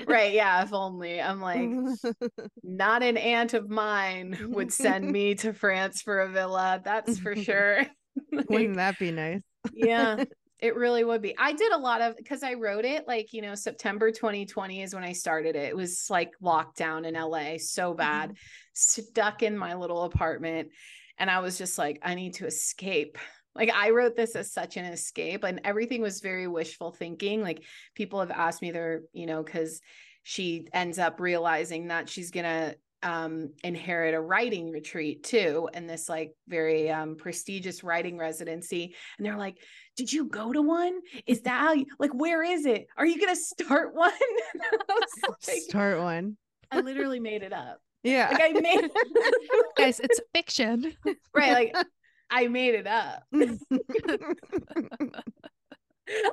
right 0.06 0.32
yeah 0.32 0.62
if 0.62 0.72
only 0.72 1.20
i'm 1.20 1.40
like 1.42 1.60
Mm-hmm. 1.60 2.36
not 2.64 3.02
an 3.02 3.16
aunt 3.18 3.52
of 3.54 3.68
mine 3.68 4.36
would 4.50 4.72
send 4.72 5.10
me 5.12 5.34
to 5.36 5.52
france 5.52 6.00
for 6.02 6.20
a 6.20 6.28
villa 6.30 6.80
that's 6.82 7.18
for 7.18 7.36
sure 7.36 7.86
Like, 8.32 8.48
Wouldn't 8.48 8.76
that 8.76 8.98
be 8.98 9.10
nice? 9.12 9.42
yeah 9.72 10.24
it 10.60 10.74
really 10.74 11.04
would 11.04 11.22
be. 11.22 11.36
I 11.38 11.52
did 11.52 11.72
a 11.72 11.78
lot 11.78 12.00
of 12.00 12.16
because 12.16 12.42
i 12.42 12.54
wrote 12.54 12.84
it 12.84 13.06
like 13.06 13.32
you 13.32 13.42
know 13.42 13.54
september 13.54 14.10
2020 14.10 14.82
is 14.82 14.94
when 14.94 15.04
i 15.04 15.12
started 15.12 15.56
it. 15.56 15.68
It 15.68 15.76
was 15.76 16.06
like 16.10 16.32
lockdown 16.42 17.06
in 17.06 17.14
la 17.14 17.56
so 17.58 17.94
bad 17.94 18.30
mm-hmm. 18.30 18.36
stuck 18.72 19.42
in 19.42 19.56
my 19.56 19.74
little 19.74 20.04
apartment 20.04 20.68
and 21.18 21.30
i 21.30 21.40
was 21.40 21.58
just 21.58 21.78
like 21.78 22.00
i 22.02 22.14
need 22.14 22.34
to 22.34 22.46
escape. 22.46 23.18
Like 23.54 23.70
i 23.74 23.90
wrote 23.90 24.16
this 24.16 24.36
as 24.36 24.52
such 24.52 24.76
an 24.76 24.84
escape 24.84 25.44
and 25.44 25.60
everything 25.64 26.00
was 26.00 26.20
very 26.20 26.46
wishful 26.46 26.92
thinking 26.92 27.42
like 27.42 27.64
people 27.94 28.20
have 28.20 28.30
asked 28.30 28.62
me 28.62 28.70
their 28.70 29.02
you 29.12 29.26
know 29.26 29.42
because 29.42 29.80
she 30.22 30.68
ends 30.72 30.98
up 30.98 31.20
realizing 31.20 31.88
that 31.88 32.08
she's 32.08 32.30
gonna 32.30 32.74
um 33.04 33.50
inherit 33.62 34.12
a 34.14 34.20
writing 34.20 34.70
retreat 34.70 35.22
too 35.22 35.68
and 35.72 35.88
this 35.88 36.08
like 36.08 36.32
very 36.48 36.90
um 36.90 37.14
prestigious 37.16 37.84
writing 37.84 38.18
residency 38.18 38.94
and 39.16 39.24
they're 39.26 39.36
like 39.36 39.56
did 39.96 40.12
you 40.12 40.24
go 40.26 40.52
to 40.52 40.60
one 40.62 40.98
is 41.26 41.42
that 41.42 41.60
how 41.60 41.72
you 41.72 41.86
like 42.00 42.12
where 42.12 42.42
is 42.42 42.66
it 42.66 42.86
are 42.96 43.06
you 43.06 43.20
gonna 43.20 43.36
start 43.54 43.94
one 43.94 44.10
like, 45.46 45.58
Start 45.68 46.00
one. 46.00 46.36
I 46.72 46.80
literally 46.80 47.20
made 47.20 47.42
it 47.44 47.52
up 47.52 47.78
Yeah. 48.02 48.30
like 48.32 48.42
i 48.42 48.60
made 48.60 48.90
Guys, 49.76 50.00
it's 50.00 50.20
fiction. 50.34 50.92
right 51.34 51.52
like 51.52 51.86
i 52.30 52.48
made 52.48 52.74
it 52.74 52.86
up 52.88 53.22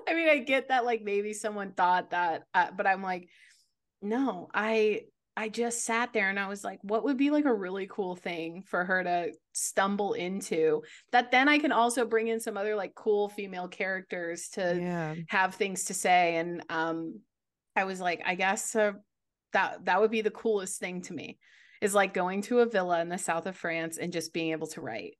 I 0.08 0.14
mean, 0.14 0.30
I 0.30 0.38
get 0.40 0.70
that 0.70 0.86
like 0.86 1.02
maybe 1.04 1.34
someone 1.34 1.72
thought 1.74 2.12
that, 2.12 2.44
uh, 2.54 2.68
but 2.78 2.88
I'm 2.88 3.02
like, 3.04 3.28
no, 4.02 4.48
I 4.54 5.02
I 5.38 5.50
just 5.50 5.84
sat 5.84 6.14
there 6.14 6.30
and 6.30 6.40
I 6.40 6.48
was 6.48 6.64
like, 6.64 6.80
what 6.82 7.04
would 7.04 7.18
be 7.18 7.30
like 7.30 7.46
a 7.46 7.54
really 7.54 7.88
cool 7.90 8.16
thing 8.16 8.62
for 8.62 8.86
her 8.86 9.04
to 9.04 9.32
stumble 9.54 10.14
into 10.14 10.82
that 11.12 11.32
then 11.32 11.50
I 11.50 11.58
can 11.58 11.72
also 11.72 12.06
bring 12.06 12.28
in 12.30 12.40
some 12.40 12.58
other 12.58 12.76
like 12.76 12.96
cool 12.96 13.30
female 13.30 13.68
characters 13.68 14.50
to 14.54 14.78
yeah. 14.80 15.16
have 15.30 15.56
things 15.56 15.86
to 15.86 15.94
say 15.94 16.38
and 16.38 16.64
um 16.70 17.20
I 17.76 17.84
was 17.84 18.00
like, 18.00 18.22
I 18.26 18.36
guess 18.36 18.76
uh, 18.76 18.94
that 19.54 19.86
that 19.86 20.00
would 20.00 20.12
be 20.12 20.22
the 20.22 20.32
coolest 20.32 20.80
thing 20.80 21.02
to 21.04 21.14
me 21.14 21.38
is 21.82 21.94
like 21.94 22.14
going 22.14 22.42
to 22.44 22.60
a 22.60 22.66
villa 22.66 23.02
in 23.02 23.10
the 23.10 23.18
south 23.18 23.46
of 23.46 23.56
France 23.56 23.98
and 23.98 24.14
just 24.14 24.34
being 24.34 24.52
able 24.52 24.68
to 24.68 24.82
write 24.82 25.16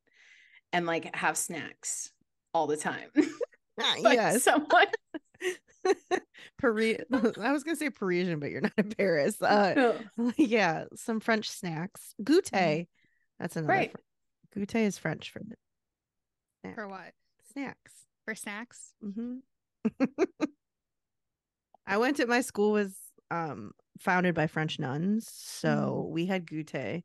and 0.72 0.86
like 0.86 1.14
have 1.16 1.38
snacks 1.38 2.12
all 2.54 2.68
the 2.68 2.78
time. 2.78 3.10
Ah, 3.78 3.96
Like, 4.00 4.16
yes. 4.16 4.42
someone 4.42 4.88
Paris. 6.60 6.98
I 7.42 7.52
was 7.52 7.64
gonna 7.64 7.76
say 7.78 7.90
Parisian, 7.90 8.40
but 8.40 8.50
you're 8.52 8.62
not 8.62 8.74
in 8.78 8.90
Paris. 8.90 9.42
Uh, 9.42 9.98
yeah, 10.38 10.86
some 10.96 11.20
French 11.20 11.50
snacks. 11.50 12.14
Goûter. 12.22 12.88
That's 13.40 13.56
another. 13.56 13.74
Mm-hmm. 13.74 13.80
Right. 13.80 13.92
Fr- 14.54 14.60
Goûter 14.60 14.86
is 14.86 14.98
French 14.98 15.32
for 15.32 15.42
snack. 16.62 16.76
For 16.76 16.88
what? 16.88 17.12
snacks. 17.54 17.94
For 18.26 18.36
snacks? 18.36 18.94
hmm 19.02 19.38
I 21.88 21.98
went 21.98 22.18
to 22.18 22.26
my 22.26 22.42
school 22.42 22.72
was 22.72 22.96
um 23.32 23.72
founded 24.00 24.34
by 24.36 24.48
French 24.48 24.80
nuns, 24.80 25.30
so 25.32 26.08
we 26.12 26.26
had 26.26 26.46
goûter. 26.46 27.04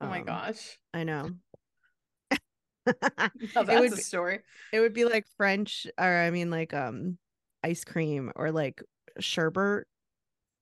oh 0.00 0.06
my 0.06 0.20
Um, 0.20 0.24
gosh. 0.24 0.78
I 0.94 1.04
know. 1.04 1.30
Oh, 2.86 2.92
it 2.92 3.66
that's 3.66 3.68
would 3.80 3.92
a 3.92 3.96
be- 3.96 4.02
story. 4.02 4.40
It 4.72 4.80
would 4.80 4.94
be 4.94 5.04
like 5.04 5.26
French, 5.36 5.86
or 5.98 6.04
I 6.16 6.30
mean, 6.30 6.50
like 6.50 6.72
um, 6.74 7.18
ice 7.62 7.84
cream 7.84 8.32
or 8.36 8.50
like 8.50 8.82
sherbet. 9.18 9.86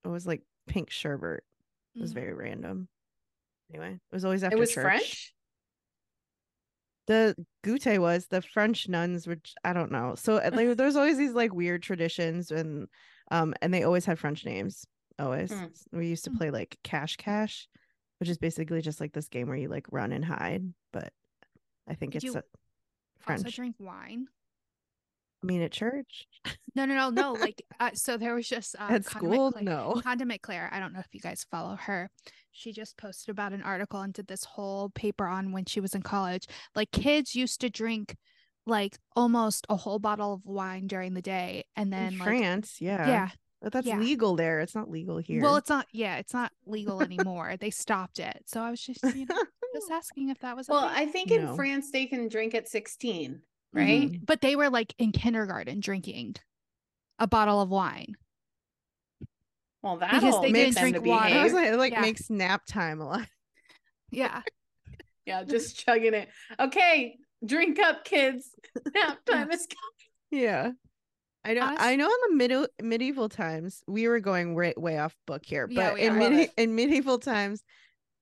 It 0.03 0.07
was 0.07 0.25
like 0.27 0.41
pink 0.67 0.89
sherbet. 0.89 1.43
It 1.95 2.01
was 2.01 2.11
Mhm. 2.11 2.15
very 2.15 2.33
random. 2.33 2.87
Anyway, 3.69 3.93
it 3.93 4.13
was 4.15 4.25
always 4.25 4.43
after 4.43 4.55
It 4.55 4.59
was 4.59 4.71
church. 4.71 4.83
French. 4.83 5.33
The 7.07 7.35
goûter 7.63 7.99
was 7.99 8.27
the 8.27 8.41
French 8.41 8.87
nuns, 8.87 9.25
which 9.25 9.55
I 9.63 9.73
don't 9.73 9.91
know. 9.91 10.13
So 10.15 10.37
uh, 10.37 10.51
like, 10.53 10.77
there's 10.77 10.95
always 10.95 11.17
these 11.17 11.33
like 11.33 11.53
weird 11.53 11.81
traditions, 11.81 12.51
and 12.51 12.87
um, 13.31 13.53
and 13.61 13.73
they 13.73 13.83
always 13.83 14.05
had 14.05 14.19
French 14.19 14.45
names. 14.45 14.85
Always, 15.17 15.51
Hmm. 15.51 15.65
we 15.91 16.07
used 16.07 16.23
to 16.25 16.29
Hmm. 16.29 16.37
play 16.37 16.51
like 16.51 16.77
cache-cache, 16.83 17.67
which 18.19 18.29
is 18.29 18.37
basically 18.37 18.81
just 18.81 19.01
like 19.01 19.11
this 19.11 19.27
game 19.27 19.47
where 19.47 19.57
you 19.57 19.69
like 19.69 19.87
run 19.91 20.11
and 20.11 20.23
hide. 20.23 20.71
But 20.93 21.11
I 21.87 21.95
think 21.95 22.13
Did 22.13 22.23
it's 22.23 22.33
you 22.33 22.39
uh, 22.39 22.43
French. 23.19 23.41
Also 23.45 23.55
drink 23.55 23.75
wine? 23.79 24.27
I 25.41 25.45
mean, 25.45 25.61
at 25.61 25.71
church, 25.71 26.27
No, 26.75 26.85
no, 26.85 26.95
no, 26.95 27.09
no. 27.09 27.33
Like, 27.33 27.61
uh, 27.79 27.91
so 27.93 28.17
there 28.17 28.35
was 28.35 28.47
just 28.47 28.75
uh, 28.75 28.87
at 28.89 29.05
Condiment 29.05 29.05
school, 29.05 29.51
Claire- 29.51 29.63
no. 29.63 30.01
Condiment 30.03 30.41
Claire. 30.41 30.69
I 30.71 30.79
don't 30.79 30.93
know 30.93 30.99
if 30.99 31.07
you 31.13 31.19
guys 31.19 31.45
follow 31.49 31.75
her. 31.75 32.09
She 32.51 32.73
just 32.73 32.97
posted 32.97 33.29
about 33.29 33.53
an 33.53 33.61
article 33.61 34.01
and 34.01 34.13
did 34.13 34.27
this 34.27 34.43
whole 34.43 34.89
paper 34.89 35.25
on 35.25 35.51
when 35.51 35.65
she 35.65 35.79
was 35.79 35.95
in 35.95 36.01
college. 36.01 36.47
Like, 36.75 36.91
kids 36.91 37.35
used 37.35 37.61
to 37.61 37.69
drink 37.69 38.15
like 38.65 38.97
almost 39.15 39.65
a 39.69 39.75
whole 39.75 39.99
bottle 39.99 40.33
of 40.33 40.45
wine 40.45 40.87
during 40.87 41.13
the 41.13 41.21
day, 41.21 41.65
and 41.75 41.91
then 41.91 42.13
in 42.13 42.19
like, 42.19 42.27
France, 42.27 42.77
yeah, 42.79 43.07
yeah. 43.07 43.29
but 43.61 43.73
that's 43.73 43.87
yeah. 43.87 43.97
legal 43.97 44.35
there. 44.35 44.59
It's 44.59 44.75
not 44.75 44.89
legal 44.89 45.17
here. 45.17 45.41
Well, 45.41 45.55
it's 45.55 45.69
not. 45.69 45.87
Yeah, 45.91 46.17
it's 46.17 46.33
not 46.33 46.51
legal 46.65 47.01
anymore. 47.01 47.55
they 47.59 47.71
stopped 47.71 48.19
it. 48.19 48.43
So 48.45 48.61
I 48.61 48.69
was 48.69 48.81
just, 48.81 49.03
you 49.15 49.25
know, 49.25 49.43
just 49.73 49.89
asking 49.91 50.29
if 50.29 50.39
that 50.39 50.55
was. 50.55 50.67
Well, 50.67 50.87
thing. 50.87 50.97
I 50.97 51.05
think 51.07 51.31
in 51.31 51.55
France 51.55 51.91
they 51.91 52.05
can 52.05 52.27
drink 52.27 52.53
at 52.53 52.67
16, 52.67 53.41
right? 53.73 54.11
Mhm. 54.11 54.25
but 54.25 54.41
they 54.41 54.55
were 54.55 54.69
like 54.69 54.93
in 54.97 55.11
kindergarten 55.11 55.79
drinking 55.79 56.35
a 57.19 57.27
bottle 57.27 57.61
of 57.61 57.69
wine. 57.69 58.15
Well, 59.81 59.95
Because 59.97 60.21
that'll 60.21 60.41
they 60.41 60.51
make 60.51 60.65
didn't 60.73 60.77
drink 60.81 60.95
to 60.97 61.01
water. 61.01 61.23
Was 61.43 61.51
behave. 61.51 61.53
like, 61.53 61.67
it 61.67 61.77
like 61.77 61.93
Yeah. 61.93 62.01
makes 62.01 62.29
nap 62.29 62.63
time 62.65 62.99
a 63.01 63.05
lot. 63.05 63.27
Yeah. 64.11 64.41
Yeah, 65.25 65.43
just 65.43 65.77
chugging 65.85 66.15
it. 66.15 66.27
Okay, 66.59 67.15
drink 67.45 67.77
up, 67.77 68.03
kids. 68.03 68.49
Nap 68.95 69.23
time 69.25 69.51
is 69.51 69.67
coming. 69.67 70.43
Yeah. 70.43 70.71
I 71.45 71.53
know 71.53 71.61
Honest- 71.61 71.81
I 71.83 71.95
know 71.97 72.07
in 72.07 72.17
the 72.31 72.35
middle 72.35 72.67
medieval 72.81 73.29
times 73.29 73.83
we 73.87 74.07
were 74.07 74.19
going 74.21 74.55
way, 74.55 74.73
way 74.75 74.97
off 74.97 75.15
book 75.27 75.45
here, 75.45 75.67
Yeah, 75.69 75.89
but 75.89 75.93
we 75.93 76.01
in, 76.01 76.13
are. 76.13 76.17
Medi- 76.17 76.49
in 76.57 76.73
medieval 76.73 77.19
times 77.19 77.63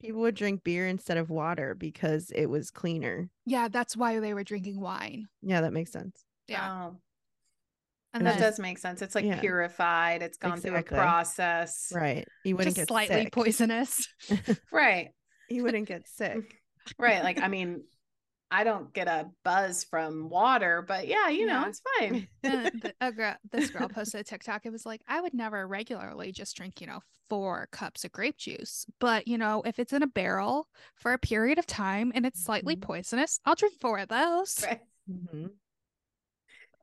people 0.01 0.21
would 0.21 0.35
drink 0.35 0.63
beer 0.63 0.87
instead 0.87 1.17
of 1.17 1.29
water 1.29 1.75
because 1.75 2.31
it 2.31 2.45
was 2.47 2.71
cleaner. 2.71 3.29
Yeah, 3.45 3.67
that's 3.67 3.95
why 3.97 4.19
they 4.19 4.33
were 4.33 4.43
drinking 4.43 4.79
wine. 4.79 5.27
Yeah, 5.41 5.61
that 5.61 5.73
makes 5.73 5.91
sense. 5.91 6.23
Yeah. 6.47 6.87
Oh, 6.91 6.95
And 8.13 8.25
that 8.25 8.33
then 8.39 8.41
does 8.41 8.59
make 8.59 8.77
sense. 8.77 9.01
It's 9.01 9.15
like 9.15 9.25
Yeah. 9.25 9.39
purified. 9.39 10.21
It's 10.21 10.37
gone 10.37 10.53
Exactly. 10.53 10.81
through 10.81 10.97
a 10.97 11.01
process. 11.01 11.91
Right. 11.93 12.27
You 12.43 12.55
wouldn't 12.55 12.75
just 12.75 12.87
get 12.87 12.93
slightly 12.93 13.23
sick. 13.23 13.33
poisonous. 13.33 14.07
Right. 14.71 15.09
You 15.49 15.63
wouldn't 15.63 15.87
get 15.87 16.07
sick. 16.15 16.61
Right. 16.97 17.23
Like, 17.23 17.41
I 17.41 17.47
mean, 17.47 17.83
I 18.49 18.63
don't 18.63 18.93
get 18.93 19.07
a 19.07 19.29
buzz 19.43 19.83
from 19.83 20.29
water, 20.29 20.81
but 20.87 21.07
yeah, 21.07 21.27
you 21.29 21.45
know, 21.45 21.65
it's 21.67 21.81
fine. 21.99 22.27
And 22.43 22.81
th- 22.81 22.95
a 23.01 23.11
girl, 23.11 23.35
this 23.51 23.69
girl 23.69 23.89
posted 23.89 24.21
a 24.21 24.23
TikTok. 24.23 24.65
It 24.65 24.71
was 24.71 24.85
like, 24.85 25.01
I 25.07 25.19
would 25.19 25.33
never 25.33 25.67
regularly 25.67 26.31
just 26.31 26.55
drink, 26.55 26.79
you 26.79 26.87
know, 26.87 27.01
four 27.29 27.67
cups 27.71 28.05
of 28.05 28.11
grape 28.13 28.37
juice. 28.37 28.85
But, 28.99 29.27
you 29.27 29.37
know, 29.37 29.63
if 29.65 29.79
it's 29.79 29.91
in 29.91 30.01
a 30.01 30.07
barrel 30.07 30.69
for 30.95 31.11
a 31.11 31.17
period 31.19 31.59
of 31.59 31.65
time 31.65 32.13
and 32.15 32.25
it's 32.25 32.41
slightly 32.41 32.77
Mhm. 32.77 32.81
poisonous, 32.81 33.39
I'll 33.45 33.55
drink 33.55 33.75
four 33.81 33.99
of 33.99 34.07
those. 34.07 34.63
Right. 34.63 34.81
Mhm. 35.11 35.51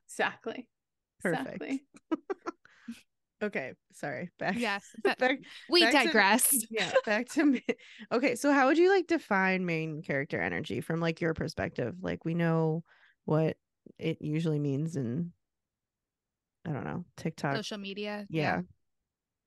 Exactly. 0.07 0.67
Perfect. 1.21 1.61
Exactly. 1.63 1.83
Okay, 3.43 3.73
sorry. 3.93 4.29
Back. 4.39 4.55
Yes. 4.57 4.83
But 5.03 5.17
back 5.19 5.39
we 5.69 5.81
back 5.81 5.91
to- 5.91 6.03
digress. 6.05 6.53
yeah 6.69 6.91
back 7.05 7.27
to 7.29 7.45
me 7.45 7.63
okay 8.11 8.35
so 8.35 8.51
how 8.51 8.67
would 8.67 8.77
you 8.77 8.89
like 8.89 9.07
define 9.07 9.65
main 9.65 10.01
character 10.01 10.39
energy 10.41 10.81
from 10.81 10.99
like 10.99 11.21
your 11.21 11.33
perspective 11.33 11.95
like 12.01 12.23
we 12.25 12.33
know 12.33 12.83
what 13.25 13.57
it 13.99 14.21
usually 14.21 14.59
means 14.59 14.95
in 14.95 15.31
i 16.65 16.71
don't 16.71 16.83
know 16.85 17.03
tiktok 17.17 17.55
Social 17.57 17.77
media. 17.77 18.25
yeah 18.29 18.61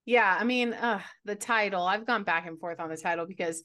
Yeah, 0.06 0.36
I 0.40 0.44
mean, 0.44 0.72
uh, 0.72 1.00
the 1.24 1.34
title, 1.34 1.82
I've 1.82 2.06
gone 2.06 2.24
back 2.24 2.46
and 2.46 2.58
forth 2.58 2.80
on 2.80 2.88
the 2.88 2.96
title 2.96 3.26
because 3.26 3.62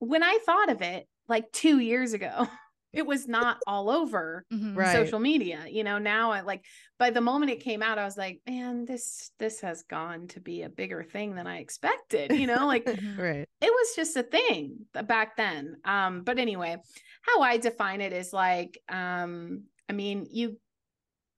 when 0.00 0.22
I 0.22 0.38
thought 0.44 0.68
of 0.70 0.82
it 0.82 1.06
like 1.28 1.52
two 1.52 1.78
years 1.78 2.12
ago, 2.12 2.48
it 2.96 3.06
was 3.06 3.28
not 3.28 3.58
all 3.66 3.90
over 3.90 4.44
Mhm. 4.52 4.76
Right. 4.76 4.92
social 4.92 5.18
media 5.20 5.64
you 5.68 5.84
know 5.84 5.98
now 5.98 6.30
i 6.32 6.40
like 6.40 6.64
by 6.98 7.10
the 7.10 7.20
moment 7.20 7.50
it 7.52 7.60
came 7.60 7.82
out 7.82 7.98
i 7.98 8.04
was 8.04 8.16
like 8.16 8.40
man 8.46 8.84
this 8.84 9.30
this 9.38 9.60
has 9.60 9.82
gone 9.82 10.28
to 10.28 10.40
be 10.40 10.62
a 10.62 10.68
bigger 10.68 11.02
thing 11.04 11.34
than 11.34 11.46
i 11.46 11.58
expected 11.58 12.32
you 12.32 12.46
know 12.46 12.66
like 12.66 12.84
Mhm. 12.96 13.18
right. 13.18 13.48
it 13.60 13.70
was 13.70 13.94
just 13.94 14.16
a 14.16 14.22
thing 14.22 14.86
back 15.06 15.36
then 15.36 15.76
um 15.84 16.22
but 16.22 16.38
anyway 16.38 16.76
how 17.22 17.42
i 17.42 17.56
define 17.58 18.00
it 18.00 18.12
is 18.12 18.32
like 18.32 18.78
um 18.88 19.64
i 19.88 19.92
mean 19.92 20.26
you 20.30 20.58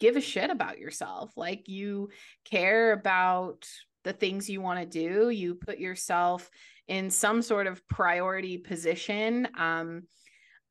give 0.01 0.17
a 0.17 0.21
shit 0.21 0.51
about 0.51 0.79
yourself 0.79 1.33
like 1.37 1.69
you 1.69 2.09
care 2.45 2.93
about 2.93 3.67
the 4.05 4.13
things 4.13 4.49
you 4.49 4.61
want 4.61 4.79
to 4.79 4.87
do 4.87 5.29
you 5.29 5.55
put 5.57 5.79
yourself 5.79 6.49
in 6.87 7.11
some 7.11 7.43
sort 7.43 7.67
of 7.67 7.87
priority 7.89 8.59
position 8.59 9.49
um 9.59 10.03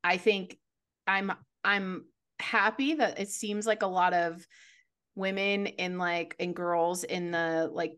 i 0.04 0.16
think 0.18 0.58
i'm 1.08 1.32
i'm 1.64 2.06
happy 2.40 2.96
that 2.96 3.20
it 3.20 3.30
seems 3.30 3.66
like 3.66 3.82
a 3.82 3.88
lot 3.88 4.14
of 4.14 4.46
women 5.16 5.66
in 5.66 5.98
like 5.98 6.36
and 6.40 6.56
girls 6.56 7.04
in 7.04 7.32
the 7.32 7.70
like 7.74 7.98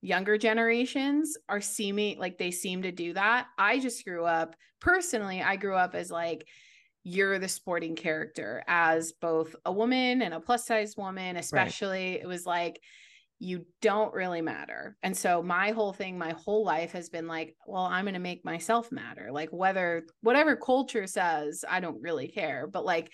younger 0.00 0.38
generations 0.38 1.36
are 1.48 1.60
seeming 1.60 2.18
like 2.18 2.38
they 2.38 2.50
seem 2.50 2.82
to 2.82 2.92
do 2.92 3.12
that. 3.14 3.46
I 3.58 3.78
just 3.80 4.04
grew 4.04 4.24
up 4.24 4.54
personally, 4.80 5.42
I 5.42 5.56
grew 5.56 5.74
up 5.74 5.94
as 5.94 6.10
like 6.10 6.46
you're 7.04 7.38
the 7.38 7.48
sporting 7.48 7.96
character 7.96 8.62
as 8.66 9.12
both 9.12 9.56
a 9.64 9.72
woman 9.72 10.22
and 10.22 10.34
a 10.34 10.40
plus 10.40 10.66
size 10.66 10.94
woman, 10.96 11.36
especially. 11.36 12.20
It 12.20 12.26
was 12.26 12.44
like 12.44 12.80
you 13.40 13.66
don't 13.80 14.12
really 14.14 14.42
matter. 14.42 14.96
And 15.02 15.16
so 15.16 15.42
my 15.42 15.70
whole 15.70 15.92
thing, 15.92 16.18
my 16.18 16.34
whole 16.44 16.64
life 16.64 16.92
has 16.92 17.08
been 17.08 17.28
like, 17.28 17.54
well, 17.66 17.84
I'm 17.84 18.04
going 18.04 18.14
to 18.14 18.20
make 18.20 18.44
myself 18.44 18.90
matter. 18.90 19.28
Like 19.30 19.50
whether 19.50 20.04
whatever 20.22 20.56
culture 20.56 21.06
says, 21.06 21.64
I 21.68 21.80
don't 21.80 22.02
really 22.02 22.28
care. 22.28 22.66
But 22.66 22.84
like, 22.84 23.12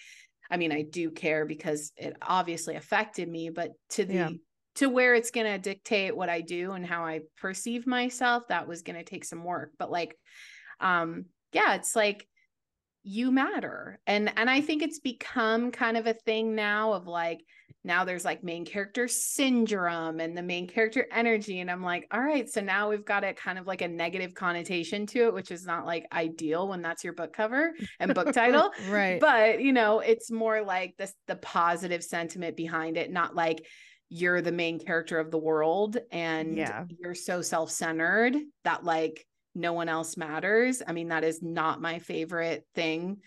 I 0.50 0.56
mean, 0.56 0.72
I 0.72 0.82
do 0.82 1.10
care 1.10 1.44
because 1.44 1.92
it 1.96 2.16
obviously 2.22 2.76
affected 2.76 3.28
me, 3.28 3.50
but 3.50 3.72
to 3.90 4.04
the 4.04 4.14
Yeah. 4.14 4.30
to 4.76 4.88
where 4.88 5.14
it's 5.14 5.30
going 5.30 5.46
to 5.46 5.58
dictate 5.58 6.16
what 6.16 6.28
I 6.28 6.40
do 6.40 6.72
and 6.72 6.86
how 6.86 7.04
I 7.04 7.20
perceive 7.36 7.86
myself, 7.86 8.48
that 8.48 8.66
was 8.66 8.82
going 8.82 8.96
to 8.96 9.04
take 9.04 9.24
some 9.24 9.44
work. 9.44 9.72
But 9.78 9.90
like, 9.90 10.16
um, 10.80 11.26
yeah, 11.52 11.74
it's 11.74 11.94
like 11.94 12.26
you 13.04 13.30
matter. 13.30 13.98
And 14.06 14.32
and 14.36 14.50
I 14.50 14.60
think 14.60 14.82
it's 14.82 14.98
become 14.98 15.70
kind 15.70 15.96
of 15.96 16.06
a 16.06 16.14
thing 16.14 16.54
now 16.54 16.94
of 16.94 17.06
like 17.06 17.44
now 17.86 18.04
there's 18.06 18.24
like 18.24 18.42
main 18.42 18.64
character 18.64 19.06
syndrome 19.06 20.18
and 20.18 20.34
the 20.34 20.42
main 20.42 20.66
character 20.66 21.06
energy. 21.12 21.60
And 21.60 21.70
I'm 21.70 21.82
like, 21.82 22.06
all 22.10 22.20
right, 22.22 22.48
so 22.48 22.62
now 22.62 22.88
we've 22.88 23.04
got 23.04 23.24
a 23.24 23.34
kind 23.34 23.58
of 23.58 23.66
like 23.66 23.82
a 23.82 23.88
negative 23.88 24.32
connotation 24.34 25.06
to 25.08 25.26
it, 25.26 25.34
which 25.34 25.50
is 25.50 25.66
not 25.66 25.84
like 25.84 26.06
ideal 26.10 26.66
when 26.66 26.80
that's 26.80 27.04
your 27.04 27.12
book 27.12 27.34
cover 27.34 27.74
and 28.00 28.14
book 28.14 28.32
title 28.32 28.70
right. 28.88 29.20
but 29.20 29.60
you 29.60 29.72
know 29.74 30.00
it's 30.00 30.30
more 30.30 30.62
like 30.62 30.94
this 30.96 31.12
the 31.26 31.36
positive 31.36 32.02
sentiment 32.02 32.56
behind 32.56 32.96
it 32.96 33.12
not 33.12 33.34
like 33.34 33.66
you're 34.08 34.40
the 34.40 34.52
main 34.52 34.78
character 34.78 35.18
of 35.18 35.30
the 35.30 35.38
world 35.38 35.98
and 36.10 36.56
Yeah. 36.56 36.84
you're 37.00 37.14
so 37.14 37.42
self-centered 37.42 38.36
that 38.64 38.84
like 38.84 39.26
no 39.54 39.72
one 39.72 39.88
else 39.88 40.16
matters. 40.16 40.82
I 40.86 40.92
mean 40.92 41.08
that 41.08 41.24
is 41.24 41.42
not 41.42 41.80
my 41.80 41.98
favorite 41.98 42.66
thing. 42.74 43.18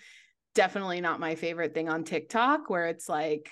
Definitely 0.56 1.02
not 1.02 1.20
my 1.20 1.36
favorite 1.36 1.74
thing 1.74 1.90
on 1.90 2.04
tiktok 2.04 2.70
where 2.70 2.88
it's 2.88 3.08
like 3.08 3.50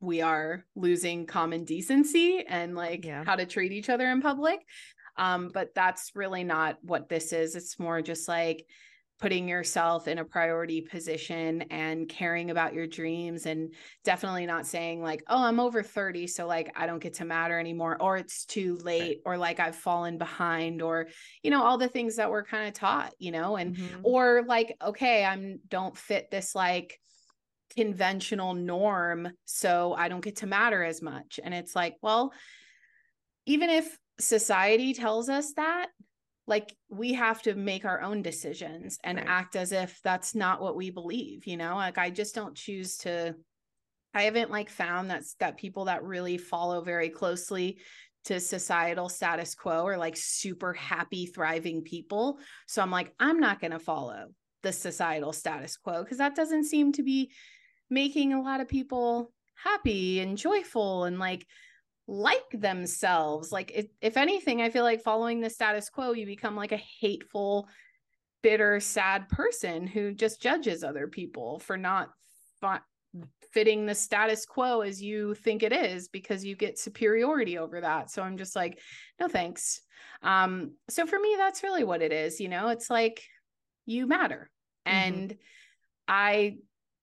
we 0.00 0.22
are 0.22 0.64
losing 0.74 1.26
common 1.26 1.64
decency 1.64 2.44
and 2.46 2.74
like 2.74 3.04
Yeah. 3.04 3.24
how 3.24 3.36
to 3.36 3.46
treat 3.46 3.72
each 3.72 3.88
other 3.90 4.10
in 4.10 4.20
public. 4.20 4.60
Um 5.16 5.50
but 5.52 5.74
that's 5.74 6.12
really 6.14 6.44
not 6.44 6.78
what 6.82 7.08
this 7.08 7.32
is. 7.32 7.54
It's 7.56 7.78
more 7.78 8.00
just 8.02 8.28
like 8.28 8.66
putting 9.20 9.48
yourself 9.48 10.08
in 10.08 10.18
a 10.18 10.24
priority 10.24 10.80
position 10.80 11.62
and 11.70 12.08
caring 12.08 12.50
about 12.50 12.72
your 12.72 12.86
dreams 12.86 13.44
and 13.44 13.74
definitely 14.02 14.46
not 14.46 14.66
saying 14.66 15.02
like 15.02 15.22
oh 15.28 15.44
i'm 15.44 15.60
over 15.60 15.82
30 15.82 16.26
so 16.26 16.46
like 16.46 16.72
i 16.74 16.86
don't 16.86 17.02
get 17.02 17.14
to 17.14 17.24
matter 17.26 17.58
anymore 17.58 17.98
or 18.00 18.16
it's 18.16 18.46
too 18.46 18.76
late 18.78 19.20
or 19.26 19.36
like 19.36 19.60
i've 19.60 19.76
fallen 19.76 20.16
behind 20.16 20.80
or 20.80 21.06
you 21.42 21.50
know 21.50 21.62
all 21.62 21.76
the 21.76 21.88
things 21.88 22.16
that 22.16 22.30
we're 22.30 22.44
kind 22.44 22.66
of 22.66 22.72
taught 22.72 23.12
you 23.18 23.30
know 23.30 23.56
and 23.56 23.76
Mhm. 23.76 24.00
or 24.02 24.42
like 24.46 24.74
okay 24.82 25.24
i'm 25.24 25.60
don't 25.68 25.96
fit 25.96 26.30
this 26.30 26.54
like 26.54 26.98
conventional 27.76 28.54
norm 28.54 29.28
so 29.44 29.92
i 29.92 30.08
don't 30.08 30.24
get 30.24 30.36
to 30.36 30.46
matter 30.46 30.82
as 30.82 31.02
much 31.02 31.38
and 31.42 31.52
it's 31.54 31.76
like 31.76 31.96
well 32.00 32.32
even 33.46 33.68
if 33.70 33.98
society 34.18 34.92
tells 34.94 35.28
us 35.28 35.52
that 35.54 35.88
like 36.50 36.76
we 36.88 37.14
have 37.14 37.40
to 37.40 37.54
make 37.54 37.84
our 37.84 38.02
own 38.02 38.20
decisions 38.20 38.98
and 39.04 39.16
Right. 39.16 39.26
act 39.26 39.56
as 39.56 39.70
if 39.72 40.00
that's 40.02 40.34
not 40.34 40.60
what 40.60 40.76
we 40.76 40.90
believe 40.90 41.46
you 41.46 41.56
know 41.56 41.76
like 41.76 41.96
i 41.96 42.10
just 42.10 42.34
don't 42.34 42.56
choose 42.56 42.98
to 42.98 43.34
i 44.12 44.22
haven't 44.24 44.50
like 44.50 44.68
found 44.68 45.08
that's 45.08 45.34
that 45.34 45.56
people 45.56 45.86
that 45.86 46.02
really 46.02 46.36
follow 46.36 46.82
very 46.82 47.08
closely 47.08 47.78
to 48.24 48.40
societal 48.40 49.08
status 49.08 49.54
quo 49.54 49.86
are 49.86 49.96
like 49.96 50.16
super 50.16 50.74
happy 50.74 51.24
thriving 51.24 51.82
people 51.82 52.38
so 52.66 52.82
i'm 52.82 52.90
like 52.90 53.14
i'm 53.20 53.40
not 53.40 53.60
going 53.60 53.70
to 53.70 53.78
follow 53.78 54.26
the 54.62 54.72
societal 54.72 55.32
status 55.32 55.76
quo 55.76 56.02
because 56.02 56.18
that 56.18 56.34
doesn't 56.34 56.64
seem 56.64 56.92
to 56.92 57.02
be 57.02 57.30
making 57.88 58.32
a 58.32 58.42
lot 58.42 58.60
of 58.60 58.68
people 58.68 59.32
happy 59.54 60.20
and 60.20 60.36
joyful 60.36 61.04
and 61.04 61.18
like 61.18 61.46
like 62.10 62.50
themselves. 62.52 63.52
Like 63.52 63.70
if, 63.72 63.86
if 64.00 64.16
anything 64.16 64.60
i 64.60 64.68
feel 64.68 64.82
like 64.82 65.00
following 65.00 65.40
the 65.40 65.48
status 65.48 65.88
quo 65.88 66.12
you 66.12 66.26
become 66.26 66.56
like 66.56 66.72
a 66.72 66.82
hateful 67.00 67.68
bitter 68.42 68.80
sad 68.80 69.28
person 69.28 69.86
who 69.86 70.12
just 70.12 70.42
judges 70.42 70.82
other 70.82 71.06
people 71.06 71.60
for 71.60 71.76
not 71.76 72.10
fi- 72.60 72.80
fitting 73.52 73.86
the 73.86 73.94
status 73.94 74.44
quo 74.44 74.80
as 74.80 75.00
you 75.00 75.34
think 75.34 75.62
it 75.62 75.72
is 75.72 76.08
because 76.08 76.44
you 76.44 76.56
get 76.56 76.78
superiority 76.78 77.58
over 77.58 77.80
that. 77.80 78.10
So 78.10 78.22
i'm 78.22 78.36
just 78.36 78.56
like 78.56 78.80
no 79.20 79.28
thanks. 79.28 79.80
Um 80.22 80.74
so 80.88 81.06
for 81.06 81.18
me 81.18 81.34
that's 81.38 81.62
really 81.62 81.84
what 81.84 82.02
it 82.02 82.12
is 82.12 82.40
you 82.40 82.48
know? 82.48 82.68
It's 82.68 82.90
like 82.90 83.22
you 83.86 84.06
matter. 84.08 84.50
Mhm. 84.84 84.92
and 84.92 85.36
i 86.08 86.56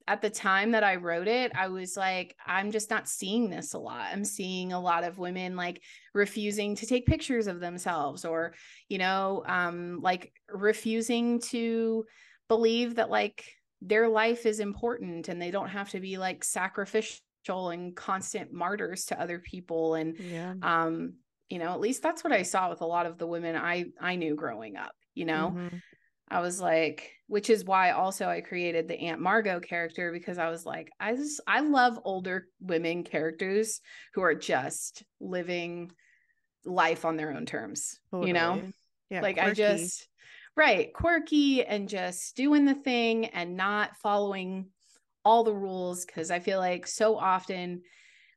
at 0.08 0.22
the 0.22 0.30
time 0.30 0.72
that 0.72 0.84
I 0.84 0.96
wrote 0.96 1.28
it, 1.28 1.52
I 1.54 1.68
was 1.68 1.98
like, 1.98 2.36
I'm 2.46 2.72
just 2.72 2.90
not 2.90 3.10
seeing 3.10 3.50
this 3.50 3.74
a 3.74 3.78
lot. 3.80 4.08
I'm 4.12 4.24
seeing 4.24 4.72
a 4.72 4.80
lot 4.80 5.04
of 5.04 5.18
women 5.18 5.56
like 5.58 5.84
refusing 6.14 6.76
to 6.76 6.86
take 6.86 7.06
pictures 7.06 7.48
of 7.48 7.60
themselves 7.60 8.24
or, 8.24 8.54
you 8.88 9.00
know, 9.00 9.44
um, 9.46 10.00
like 10.02 10.32
refusing 10.50 11.40
to 11.42 12.06
believe 12.48 12.96
that 12.96 13.10
like 13.10 13.46
their 13.82 14.08
life 14.08 14.46
is 14.46 14.62
important 14.62 15.28
and 15.28 15.42
they 15.42 15.52
don't 15.52 15.70
have 15.70 15.90
to 15.90 16.00
be 16.00 16.18
like 16.18 16.44
sacrificial 16.44 17.70
and 17.70 17.96
constant 17.96 18.54
martyrs 18.54 19.06
to 19.08 19.20
other 19.20 19.40
people. 19.40 19.96
And, 19.96 20.18
yeah. 20.18 20.54
um, 20.62 21.16
you 21.50 21.60
know, 21.60 21.74
at 21.74 21.82
least 21.82 22.02
that's 22.02 22.24
what 22.24 22.34
I 22.34 22.44
saw 22.44 22.70
with 22.70 22.82
a 22.82 22.86
lot 22.86 23.06
of 23.06 23.18
the 23.18 23.28
women 23.28 23.56
I 23.56 23.86
I 24.00 24.16
knew 24.16 24.36
growing 24.36 24.76
up, 24.78 24.94
you 25.14 25.26
know. 25.26 25.54
Mhm. 25.56 25.82
I 26.30 26.42
was 26.42 26.60
like, 26.60 27.12
which 27.28 27.50
is 27.50 27.64
why 27.64 27.92
also 27.92 28.28
I 28.28 28.42
created 28.42 28.88
the 28.88 29.00
Aunt 29.00 29.22
Margot 29.22 29.60
character 29.60 30.12
because 30.12 30.38
I 30.38 30.50
was 30.50 30.66
like, 30.66 30.90
I 31.00 31.16
just 31.16 31.42
I 31.48 31.62
love 31.62 32.00
older 32.04 32.48
women 32.60 33.04
characters 33.04 33.80
who 34.14 34.22
are 34.22 34.36
just 34.36 35.04
living 35.20 35.92
life 36.66 37.06
on 37.06 37.16
their 37.16 37.32
own 37.34 37.46
terms. 37.46 38.00
You 38.14 38.34
know? 38.34 38.62
Yeah. 39.10 39.22
like 39.22 39.38
I 39.38 39.54
just 39.54 40.08
right, 40.58 40.94
quirky 40.94 41.64
and 41.64 41.88
just 41.88 42.36
doing 42.36 42.66
the 42.66 42.76
thing 42.76 43.28
and 43.28 43.56
not 43.56 43.96
following 43.98 44.68
all 45.24 45.44
the 45.44 45.54
rules 45.54 46.06
cuz 46.06 46.32
I 46.32 46.40
feel 46.40 46.60
like 46.60 46.88
so 46.88 47.18
often 47.18 47.84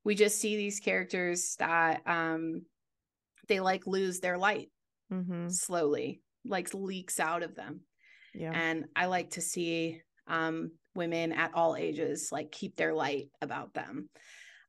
we 0.04 0.14
just 0.14 0.38
see 0.38 0.56
these 0.56 0.80
characters 0.80 1.56
that 1.58 2.02
um 2.06 2.62
they 3.48 3.60
like 3.60 3.86
lose 3.86 4.20
their 4.20 4.38
light 4.38 4.70
mm-hmm. 5.12 5.48
slowly, 5.48 6.22
like 6.44 6.72
leaks 6.74 7.20
out 7.20 7.42
of 7.42 7.54
them 7.54 7.80
Yeah. 8.34 8.52
and 8.54 8.86
i 8.96 9.06
like 9.06 9.30
to 9.30 9.40
see 9.40 10.00
um 10.26 10.72
women 10.94 11.32
at 11.32 11.52
all 11.54 11.76
ages 11.76 12.28
like 12.32 12.50
keep 12.50 12.76
their 12.76 12.94
light 12.94 13.28
about 13.40 13.74
them 13.74 14.08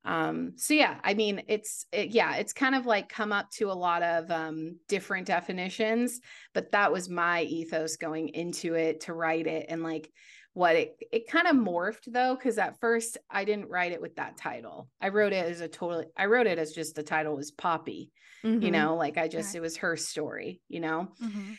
um 0.03 0.53
so 0.57 0.73
yeah 0.73 0.99
i 1.03 1.13
mean 1.13 1.43
it's 1.47 1.85
it, 1.91 2.09
yeah 2.09 2.35
it's 2.37 2.53
kind 2.53 2.73
of 2.73 2.85
like 2.87 3.07
come 3.07 3.31
up 3.31 3.49
to 3.51 3.71
a 3.71 3.73
lot 3.73 4.01
of 4.01 4.31
um 4.31 4.79
different 4.87 5.27
definitions 5.27 6.19
but 6.53 6.71
that 6.71 6.91
was 6.91 7.07
my 7.09 7.43
ethos 7.43 7.97
going 7.97 8.29
into 8.29 8.73
it 8.73 9.01
to 9.01 9.13
write 9.13 9.45
it 9.45 9.67
and 9.69 9.83
like 9.83 10.11
what 10.53 10.75
it 10.75 10.95
it 11.11 11.27
kind 11.27 11.47
of 11.47 11.55
morphed 11.55 12.11
though 12.11 12.35
because 12.35 12.57
at 12.57 12.79
first 12.79 13.17
i 13.29 13.45
didn't 13.45 13.69
write 13.69 13.93
it 13.93 14.01
with 14.01 14.15
that 14.17 14.37
title 14.37 14.89
i 14.99 15.07
wrote 15.09 15.33
it 15.33 15.45
as 15.49 15.61
a 15.61 15.67
totally 15.67 16.05
i 16.17 16.25
wrote 16.25 16.47
it 16.47 16.59
as 16.59 16.73
just 16.73 16.95
the 16.95 17.03
title 17.03 17.35
was 17.35 17.51
poppy 17.51 18.11
you 18.43 18.69
Mhm. 18.69 18.73
know 18.73 18.95
like 18.95 19.17
i 19.17 19.27
just 19.27 19.49
Okay. 19.49 19.57
it 19.57 19.61
was 19.61 19.77
her 19.77 19.95
story 19.95 20.61
you 20.67 20.79
know 20.81 21.09
Mhm. 21.21 21.57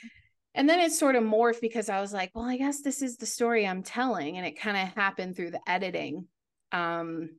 and 0.54 0.68
then 0.68 0.80
it 0.80 0.92
sort 0.92 1.16
of 1.16 1.24
morphed 1.24 1.60
because 1.62 1.88
I 1.88 2.00
was 2.00 2.12
like, 2.12 2.30
well, 2.34 2.44
I 2.44 2.58
guess 2.58 2.82
this 2.82 3.00
is 3.00 3.16
the 3.16 3.24
story 3.26 3.66
I'm 3.66 3.82
telling. 3.82 4.36
And 4.36 4.46
it 4.46 4.60
kind 4.60 4.76
of 4.76 4.94
happened 4.94 5.34
through 5.34 5.52
the 5.52 5.66
editing. 5.66 6.26
Um, 6.72 7.38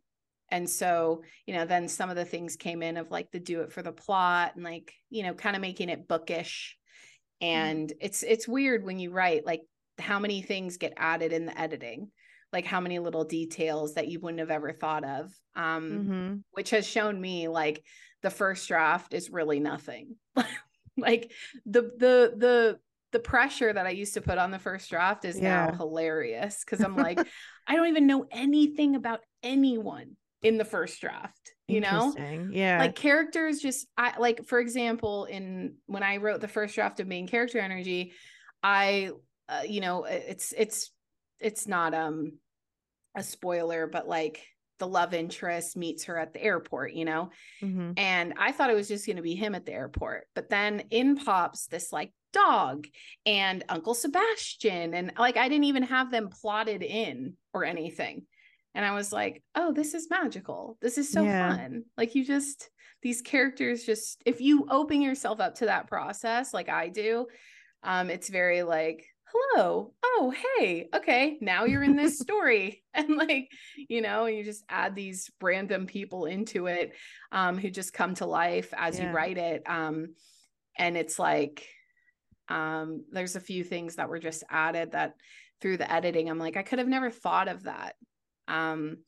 and 0.50 0.68
so, 0.68 1.24
you 1.46 1.54
know, 1.54 1.66
then 1.66 1.88
some 1.88 2.10
of 2.10 2.16
the 2.16 2.26
things 2.26 2.56
came 2.56 2.82
in 2.82 2.98
of 2.98 3.12
like 3.12 3.30
the 3.32 3.40
do 3.40 3.62
it 3.62 3.72
for 3.72 3.84
the 3.84 3.92
plot 3.92 4.54
and 4.56 4.64
like, 4.64 4.94
you 5.12 5.22
know, 5.24 5.34
kind 5.36 5.56
of 5.56 5.62
making 5.62 5.90
it 5.90 6.08
bookish. 6.08 6.76
And 7.40 7.92
it's 8.02 8.24
it's 8.24 8.48
weird 8.48 8.84
when 8.84 9.00
you 9.00 9.12
write 9.12 9.46
like 9.46 9.62
how 10.00 10.20
many 10.20 10.42
things 10.42 10.78
get 10.78 10.94
added 10.98 11.32
in 11.34 11.46
the 11.46 11.60
editing. 11.60 12.10
like 12.52 12.66
how 12.68 12.80
many 12.80 13.00
little 13.00 13.24
details 13.24 13.96
that 13.96 14.08
you 14.10 14.20
wouldn't 14.20 14.40
have 14.40 14.52
ever 14.52 14.72
thought 14.72 15.04
of 15.04 15.32
um 15.56 15.84
Mhm. 15.84 16.44
which 16.52 16.70
has 16.70 16.86
shown 16.86 17.20
me 17.20 17.48
like 17.48 17.84
the 18.22 18.30
first 18.30 18.68
draft 18.68 19.14
is 19.16 19.32
really 19.32 19.60
nothing 19.60 20.16
like 20.98 21.32
the 21.66 21.82
the 21.98 22.34
the 22.38 22.80
the 23.12 23.20
pressure 23.20 23.74
that 23.74 23.88
i 23.88 23.90
used 23.90 24.14
to 24.14 24.22
put 24.22 24.38
on 24.38 24.52
the 24.52 24.60
first 24.60 24.88
draft 24.90 25.26
is 25.26 25.42
now 25.42 25.72
hilarious 25.78 26.64
because 26.64 26.84
i'm 26.84 26.96
like 26.96 27.20
i 27.68 27.76
don't 27.76 27.88
even 27.88 28.06
know 28.06 28.28
anything 28.32 28.96
about 28.96 29.22
anyone 29.42 30.16
in 30.44 30.58
the 30.60 30.66
first 30.66 31.02
draft 31.02 31.54
you 31.68 31.80
know 31.82 32.14
Yeah. 32.52 32.78
like 32.80 32.96
characters 32.96 33.60
just 33.62 33.88
i 33.98 34.18
like 34.20 34.46
for 34.46 34.60
example 34.60 35.26
in 35.26 35.76
when 35.88 36.04
i 36.04 36.18
wrote 36.18 36.40
the 36.42 36.48
first 36.48 36.76
draft 36.76 37.00
of 37.00 37.08
main 37.08 37.28
character 37.28 37.58
energy 37.58 38.14
i 38.62 39.10
uh, 39.50 39.64
you 39.68 39.82
know 39.82 40.06
it's 40.06 40.54
it's 40.58 40.92
it's 41.40 41.68
not 41.68 41.94
um 41.94 42.34
a 43.16 43.24
spoiler 43.24 43.88
but 43.88 44.08
like 44.08 44.46
the 44.80 44.88
love 44.88 45.14
interest 45.14 45.78
meets 45.78 46.06
her 46.06 46.18
at 46.18 46.34
the 46.34 46.42
airport 46.42 46.94
you 46.94 47.06
know 47.06 47.30
Mhm. 47.62 47.94
and 47.98 48.34
i 48.38 48.52
thought 48.52 48.70
it 48.70 48.76
was 48.76 48.88
just 48.88 49.06
going 49.06 49.18
to 49.18 49.22
be 49.22 49.36
him 49.36 49.56
at 49.56 49.66
the 49.66 49.74
airport 49.74 50.28
but 50.36 50.50
then 50.50 50.82
in 50.90 51.16
pops 51.16 51.68
this 51.68 51.92
like 51.92 52.12
dog 52.34 52.88
and 53.26 53.64
uncle 53.70 53.94
sebastian 53.94 54.94
and 54.94 55.14
like 55.18 55.38
i 55.38 55.48
didn't 55.48 55.66
even 55.66 55.84
have 55.84 56.10
them 56.12 56.30
plotted 56.30 56.82
in 56.82 57.36
or 57.54 57.64
anything 57.64 58.26
and 58.74 58.84
i 58.84 58.94
was 58.94 59.14
like 59.14 59.44
oh 59.56 59.72
this 59.72 59.94
is 59.94 60.10
magical 60.10 60.78
this 60.82 60.98
is 60.98 61.12
so 61.12 61.26
Yeah. 61.26 61.56
fun 61.56 61.84
like 61.98 62.16
you 62.16 62.26
just 62.26 62.70
these 63.04 63.22
characters 63.22 63.84
just 63.84 64.22
if 64.26 64.42
you 64.42 64.66
open 64.70 65.02
yourself 65.02 65.40
up 65.40 65.56
to 65.56 65.66
that 65.66 65.88
process 65.88 66.54
like 66.54 66.70
i 66.70 66.90
do 66.90 67.28
um 67.84 68.10
it's 68.10 68.30
very 68.30 68.64
like 68.64 69.06
hello. 69.34 69.94
Oh 70.04 70.34
hey. 70.58 70.90
Okay 70.94 71.38
now 71.42 71.66
you're 71.66 71.84
in 71.84 71.96
this 71.96 72.20
story. 72.20 72.84
And 72.96 73.16
like 73.18 73.50
you 73.90 74.02
know 74.02 74.28
you 74.28 74.44
just 74.44 74.64
add 74.70 74.94
these 74.94 75.32
random 75.42 75.88
people 75.88 76.26
into 76.26 76.68
it 76.68 76.94
um 77.32 77.58
who 77.58 77.72
just 77.72 77.92
come 77.92 78.14
to 78.16 78.28
life 78.28 78.72
as 78.78 79.00
Yeah. 79.00 79.02
you 79.02 79.10
write 79.10 79.40
it 79.40 79.64
um 79.68 80.14
and 80.78 80.96
it's 80.96 81.18
like 81.18 81.68
um 82.50 83.06
there's 83.12 83.36
a 83.36 83.40
few 83.42 83.64
things 83.64 83.96
that 83.96 84.10
were 84.10 84.20
just 84.20 84.44
added 84.48 84.92
that 84.92 85.16
through 85.60 85.78
the 85.78 85.92
editing 85.92 86.30
i'm 86.30 86.38
like 86.38 86.56
i 86.56 86.62
could 86.62 86.78
have 86.78 86.88
never 86.88 87.10
thought 87.10 87.48
of 87.48 87.64
that. 87.64 87.96
Um 88.48 89.00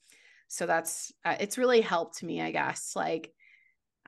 so 0.47 0.65
that's 0.65 1.11
uh, 1.23 1.35
it's 1.39 1.59
really 1.59 1.81
helped 1.81 2.23
me 2.23 2.41
i 2.41 2.49
guess 2.51 2.93
like 2.95 3.31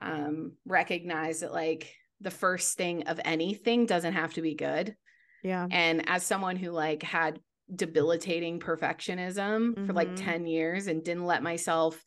um 0.02 0.54
recognize 0.66 1.42
that 1.42 1.54
like 1.54 1.94
the 2.22 2.32
first 2.32 2.78
thing 2.78 3.04
of 3.08 3.20
anything 3.24 3.86
doesn't 3.86 4.14
have 4.14 4.34
to 4.34 4.42
be 4.42 4.56
good 4.56 4.96
Yeah. 5.44 5.68
and 5.72 6.08
as 6.10 6.24
someone 6.24 6.56
who 6.56 6.72
like 6.72 7.04
had 7.04 7.40
debilitating 7.74 8.60
perfectionism 8.60 9.86
for 9.86 9.94
like 9.94 10.10
Mhm. 10.10 10.16
10 10.16 10.48
years 10.48 10.88
and 10.88 11.04
didn't 11.04 11.26
let 11.26 11.44
myself 11.44 12.04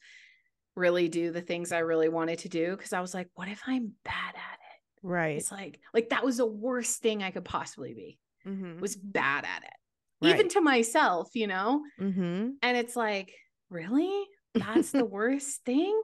really 0.76 1.08
do 1.08 1.30
the 1.32 1.42
things 1.42 1.72
I 1.72 1.80
really 1.80 2.08
wanted 2.08 2.40
to 2.40 2.48
do 2.48 2.76
because 2.76 2.92
I 2.92 3.00
was 3.00 3.12
like, 3.14 3.28
what 3.34 3.48
if 3.48 3.60
I'm 3.66 3.92
bad 4.04 4.34
at 4.36 4.54
it? 4.54 4.80
Right. 5.02 5.36
It's 5.36 5.52
like 5.52 5.80
like 5.92 6.10
that 6.10 6.24
was 6.24 6.38
the 6.38 6.46
worst 6.46 7.02
thing 7.02 7.22
I 7.22 7.30
could 7.30 7.44
possibly 7.44 7.94
be. 7.94 8.18
Mhm. 8.46 8.80
Was 8.80 8.96
bad 8.96 9.44
at 9.44 9.62
it. 9.64 10.26
Even 10.26 10.48
to 10.50 10.60
myself, 10.60 11.28
you 11.34 11.46
know? 11.46 11.82
Mhm. 11.98 12.52
And 12.62 12.76
it's 12.76 12.94
like, 12.96 13.34
really? 13.70 14.26
That's 14.54 14.92
the 14.92 15.04
worst 15.18 15.64
thing? 15.64 16.00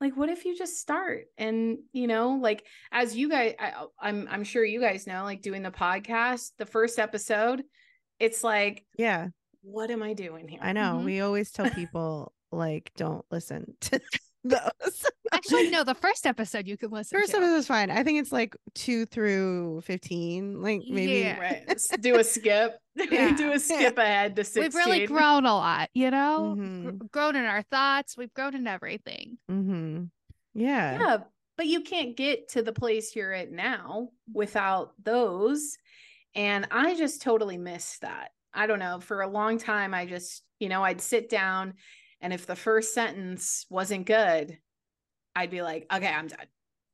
Like 0.00 0.16
what 0.16 0.28
if 0.28 0.44
you 0.44 0.56
just 0.56 0.78
start 0.78 1.24
and, 1.36 1.78
you 1.92 2.06
know, 2.06 2.38
like 2.40 2.64
as 2.92 3.16
you 3.16 3.28
guys 3.28 3.54
I, 3.58 3.84
I'm 4.00 4.28
I'm 4.30 4.44
sure 4.44 4.64
you 4.64 4.80
guys 4.80 5.06
know 5.06 5.24
like 5.24 5.42
doing 5.42 5.62
the 5.62 5.70
podcast, 5.70 6.52
the 6.58 6.66
first 6.66 6.98
episode, 6.98 7.62
it's 8.20 8.44
like 8.44 8.84
Yeah. 8.96 9.28
what 9.62 9.90
am 9.90 10.02
I 10.02 10.12
doing 10.14 10.46
here? 10.48 10.60
I 10.62 10.72
know. 10.72 10.98
Mhm. 11.00 11.04
We 11.04 11.20
always 11.20 11.50
tell 11.50 11.68
people 11.82 12.32
like 12.52 12.92
don't 12.96 13.24
listen 13.30 13.74
to 13.82 14.00
those. 14.48 15.04
Actually, 15.32 15.70
no, 15.70 15.84
the 15.84 15.94
first 15.94 16.26
episode 16.26 16.66
you 16.66 16.76
can 16.76 16.90
listen 16.90 17.18
First 17.18 17.32
to. 17.32 17.36
episode 17.38 17.56
is 17.56 17.66
fine. 17.66 17.90
I 17.90 18.02
think 18.02 18.18
it's 18.20 18.32
like 18.32 18.56
two 18.74 19.06
through 19.06 19.82
fifteen. 19.82 20.62
Like 20.62 20.82
maybe 20.88 21.12
Yeah. 21.20 21.38
Right. 21.38 21.80
Do 22.00 22.18
a 22.18 22.24
skip. 22.34 22.78
Yeah. 23.10 23.36
Do 23.36 23.52
a 23.52 23.60
skip 23.60 23.96
ahead 23.98 24.34
to 24.36 24.42
16. 24.44 24.62
We've 24.62 24.74
really 24.74 25.06
grown 25.06 25.46
a 25.46 25.54
lot, 25.54 25.88
you 25.94 26.10
know? 26.10 26.54
Gr- 26.56 26.62
Mhm. 26.90 27.10
grown 27.12 27.36
in 27.36 27.44
our 27.44 27.62
thoughts. 27.62 28.16
We've 28.16 28.32
grown 28.34 28.56
in 28.56 28.66
everything. 28.66 29.38
Mm-hmm. 29.48 30.04
Yeah. 30.54 30.98
Yeah, 30.98 31.16
but 31.56 31.66
you 31.66 31.82
can't 31.82 32.16
get 32.16 32.48
to 32.50 32.62
the 32.62 32.72
place 32.72 33.14
you're 33.14 33.32
at 33.32 33.52
now 33.52 34.08
without 34.32 34.94
those. 35.02 35.76
And 36.34 36.66
I 36.72 36.96
just 36.96 37.22
totally 37.22 37.56
missed 37.58 38.00
that. 38.00 38.30
I 38.52 38.66
don't 38.66 38.80
know. 38.80 38.98
For 38.98 39.22
a 39.22 39.28
long 39.28 39.58
time, 39.58 39.94
I 39.94 40.06
just, 40.06 40.42
you 40.58 40.68
know, 40.68 40.82
I'd 40.82 41.00
sit 41.00 41.28
down 41.28 41.74
and 42.20 42.32
if 42.32 42.46
the 42.46 42.56
first 42.56 42.94
sentence 42.94 43.66
wasn't 43.70 44.06
good, 44.06 44.58
I'd 45.36 45.50
be 45.50 45.62
like, 45.62 45.86
okay, 45.92 46.08
I'm 46.08 46.26
done 46.28 46.46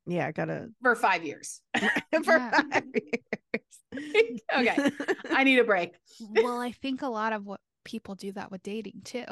Yeah. 0.06 0.30
Gotta 0.32 0.68
for 0.82 0.94
five 0.94 1.24
years. 1.24 1.60
for 1.78 2.36
Yeah. 2.36 2.50
five 2.50 2.84
years. 2.94 4.40
Okay. 4.54 4.90
I 5.30 5.44
need 5.44 5.58
a 5.60 5.64
break. 5.64 5.92
well, 6.20 6.60
I 6.60 6.72
think 6.72 7.02
a 7.02 7.08
lot 7.08 7.32
of 7.32 7.46
what 7.46 7.60
people 7.84 8.14
do 8.16 8.32
that 8.32 8.50
with 8.50 8.62
dating 8.62 9.02
too. 9.04 9.24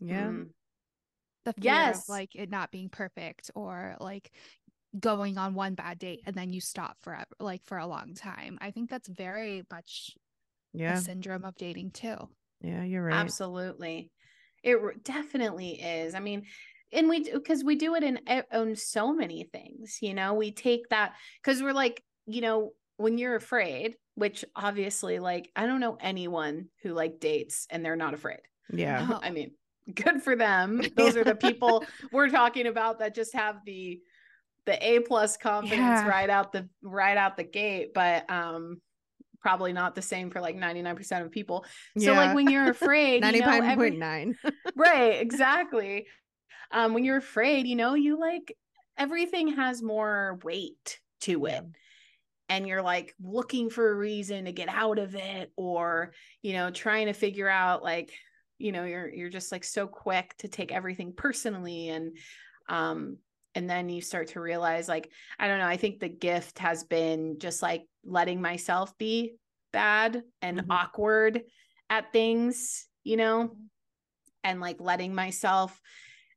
yeah. 0.00 0.28
Mm. 0.28 0.48
The 1.44 1.52
fear 1.54 1.72
Yes. 1.72 2.02
of 2.04 2.08
like 2.08 2.34
it 2.36 2.48
not 2.50 2.70
being 2.70 2.88
perfect 2.90 3.50
or 3.54 3.96
like 4.00 4.30
going 4.98 5.36
on 5.38 5.54
one 5.54 5.74
bad 5.74 5.98
date 5.98 6.20
and 6.26 6.34
then 6.36 6.50
you 6.50 6.60
stop 6.60 6.96
forever, 7.00 7.26
like 7.40 7.62
for 7.64 7.78
a 7.78 7.86
long 7.86 8.14
time. 8.14 8.58
I 8.60 8.70
think 8.70 8.88
that's 8.90 9.08
very 9.08 9.64
much 9.70 10.14
Yeah. 10.72 10.94
a 10.94 11.00
syndrome 11.00 11.44
of 11.44 11.56
dating 11.56 11.90
too. 11.90 12.16
Yeah. 12.60 12.84
You're 12.84 13.02
right. 13.04 13.14
Absolutely. 13.16 14.10
It 14.62 15.04
definitely 15.04 15.80
is. 15.80 16.14
I 16.14 16.20
mean, 16.20 16.44
and 16.92 17.08
we 17.08 17.20
do 17.20 17.32
because 17.34 17.62
we 17.64 17.76
do 17.76 17.94
it 17.94 18.02
in 18.02 18.18
e- 18.30 18.42
on 18.52 18.74
so 18.76 19.12
many 19.12 19.44
things, 19.44 19.98
you 20.00 20.14
know, 20.14 20.34
we 20.34 20.52
take 20.52 20.88
that 20.88 21.14
because 21.42 21.62
we're 21.62 21.72
like, 21.72 22.02
you 22.26 22.40
know, 22.40 22.72
when 22.96 23.18
you're 23.18 23.36
afraid, 23.36 23.96
which 24.14 24.44
obviously, 24.56 25.18
like, 25.18 25.50
I 25.54 25.66
don't 25.66 25.80
know 25.80 25.96
anyone 26.00 26.68
who 26.82 26.92
like 26.92 27.20
dates 27.20 27.66
and 27.70 27.84
they're 27.84 27.96
not 27.96 28.14
afraid. 28.14 28.40
Yeah. 28.72 29.06
No. 29.08 29.18
I 29.22 29.30
mean, 29.30 29.52
good 29.94 30.22
for 30.22 30.34
them. 30.34 30.82
Those 30.96 31.16
are 31.16 31.24
the 31.24 31.34
people 31.34 31.86
we're 32.10 32.28
talking 32.30 32.66
about 32.66 32.98
that 33.00 33.14
just 33.14 33.34
have 33.34 33.56
the 33.64 34.00
the 34.66 34.86
A 34.86 35.00
plus 35.00 35.36
confidence 35.38 35.78
Yeah. 35.80 36.06
right 36.08 36.28
out 36.28 36.52
the 36.52 36.68
right 36.82 37.16
out 37.16 37.36
the 37.36 37.44
gate, 37.44 37.94
but 37.94 38.28
um 38.30 38.80
probably 39.40 39.72
not 39.72 39.94
the 39.94 40.02
same 40.02 40.30
for 40.30 40.40
like 40.40 40.56
99% 40.56 41.22
of 41.22 41.30
people. 41.30 41.64
So 41.96 42.12
like 42.16 42.34
when 42.34 42.50
you're 42.50 42.70
afraid, 42.70 43.22
you 43.36 43.40
know, 43.40 43.46
every- 43.64 43.90
right 44.76 45.20
exactly. 45.20 46.06
Um 46.70 46.94
when 46.94 47.04
you're 47.04 47.16
afraid 47.18 47.66
you 47.66 47.76
know 47.76 47.94
you 47.94 48.18
like 48.18 48.54
everything 48.96 49.48
has 49.56 49.82
more 49.82 50.38
weight 50.44 50.98
to 51.22 51.46
it. 51.46 51.64
And 52.50 52.66
you're 52.66 52.82
like 52.82 53.14
looking 53.22 53.68
for 53.70 53.90
a 53.90 53.94
reason 53.94 54.46
to 54.46 54.52
get 54.52 54.68
out 54.70 54.98
of 54.98 55.14
it 55.14 55.52
or 55.56 56.12
you 56.42 56.54
know 56.54 56.70
trying 56.70 57.06
to 57.06 57.12
figure 57.12 57.48
out 57.48 57.82
like 57.82 58.10
you 58.58 58.72
know 58.72 58.84
you're 58.84 59.08
you're 59.08 59.28
just 59.30 59.52
like 59.52 59.64
so 59.64 59.86
quick 59.86 60.34
to 60.38 60.48
take 60.48 60.72
everything 60.72 61.12
personally 61.16 61.90
and 61.90 62.16
um 62.68 63.18
and 63.58 63.68
then 63.68 63.88
you 63.88 64.00
start 64.00 64.28
to 64.28 64.40
realize 64.40 64.88
like 64.88 65.10
i 65.40 65.48
don't 65.48 65.58
know 65.58 65.66
i 65.66 65.76
think 65.76 65.98
the 65.98 66.08
gift 66.08 66.60
has 66.60 66.84
been 66.84 67.40
just 67.40 67.60
like 67.60 67.82
letting 68.04 68.40
myself 68.40 68.96
be 68.98 69.34
bad 69.72 70.22
and 70.40 70.60
Mhm. 70.60 70.66
awkward 70.70 71.42
at 71.90 72.12
things 72.12 72.86
you 73.02 73.16
know 73.16 73.56
and 74.44 74.60
like 74.60 74.76
letting 74.80 75.12
myself 75.12 75.80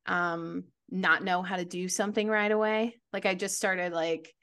um 0.08 0.64
not 0.90 1.24
know 1.24 1.44
how 1.44 1.56
to 1.56 1.64
do 1.64 1.88
something 1.88 2.28
right 2.28 2.52
away. 2.52 3.00
Like 3.14 3.28
i 3.28 3.36
just 3.36 3.56
started 3.56 3.94
like 3.94 4.34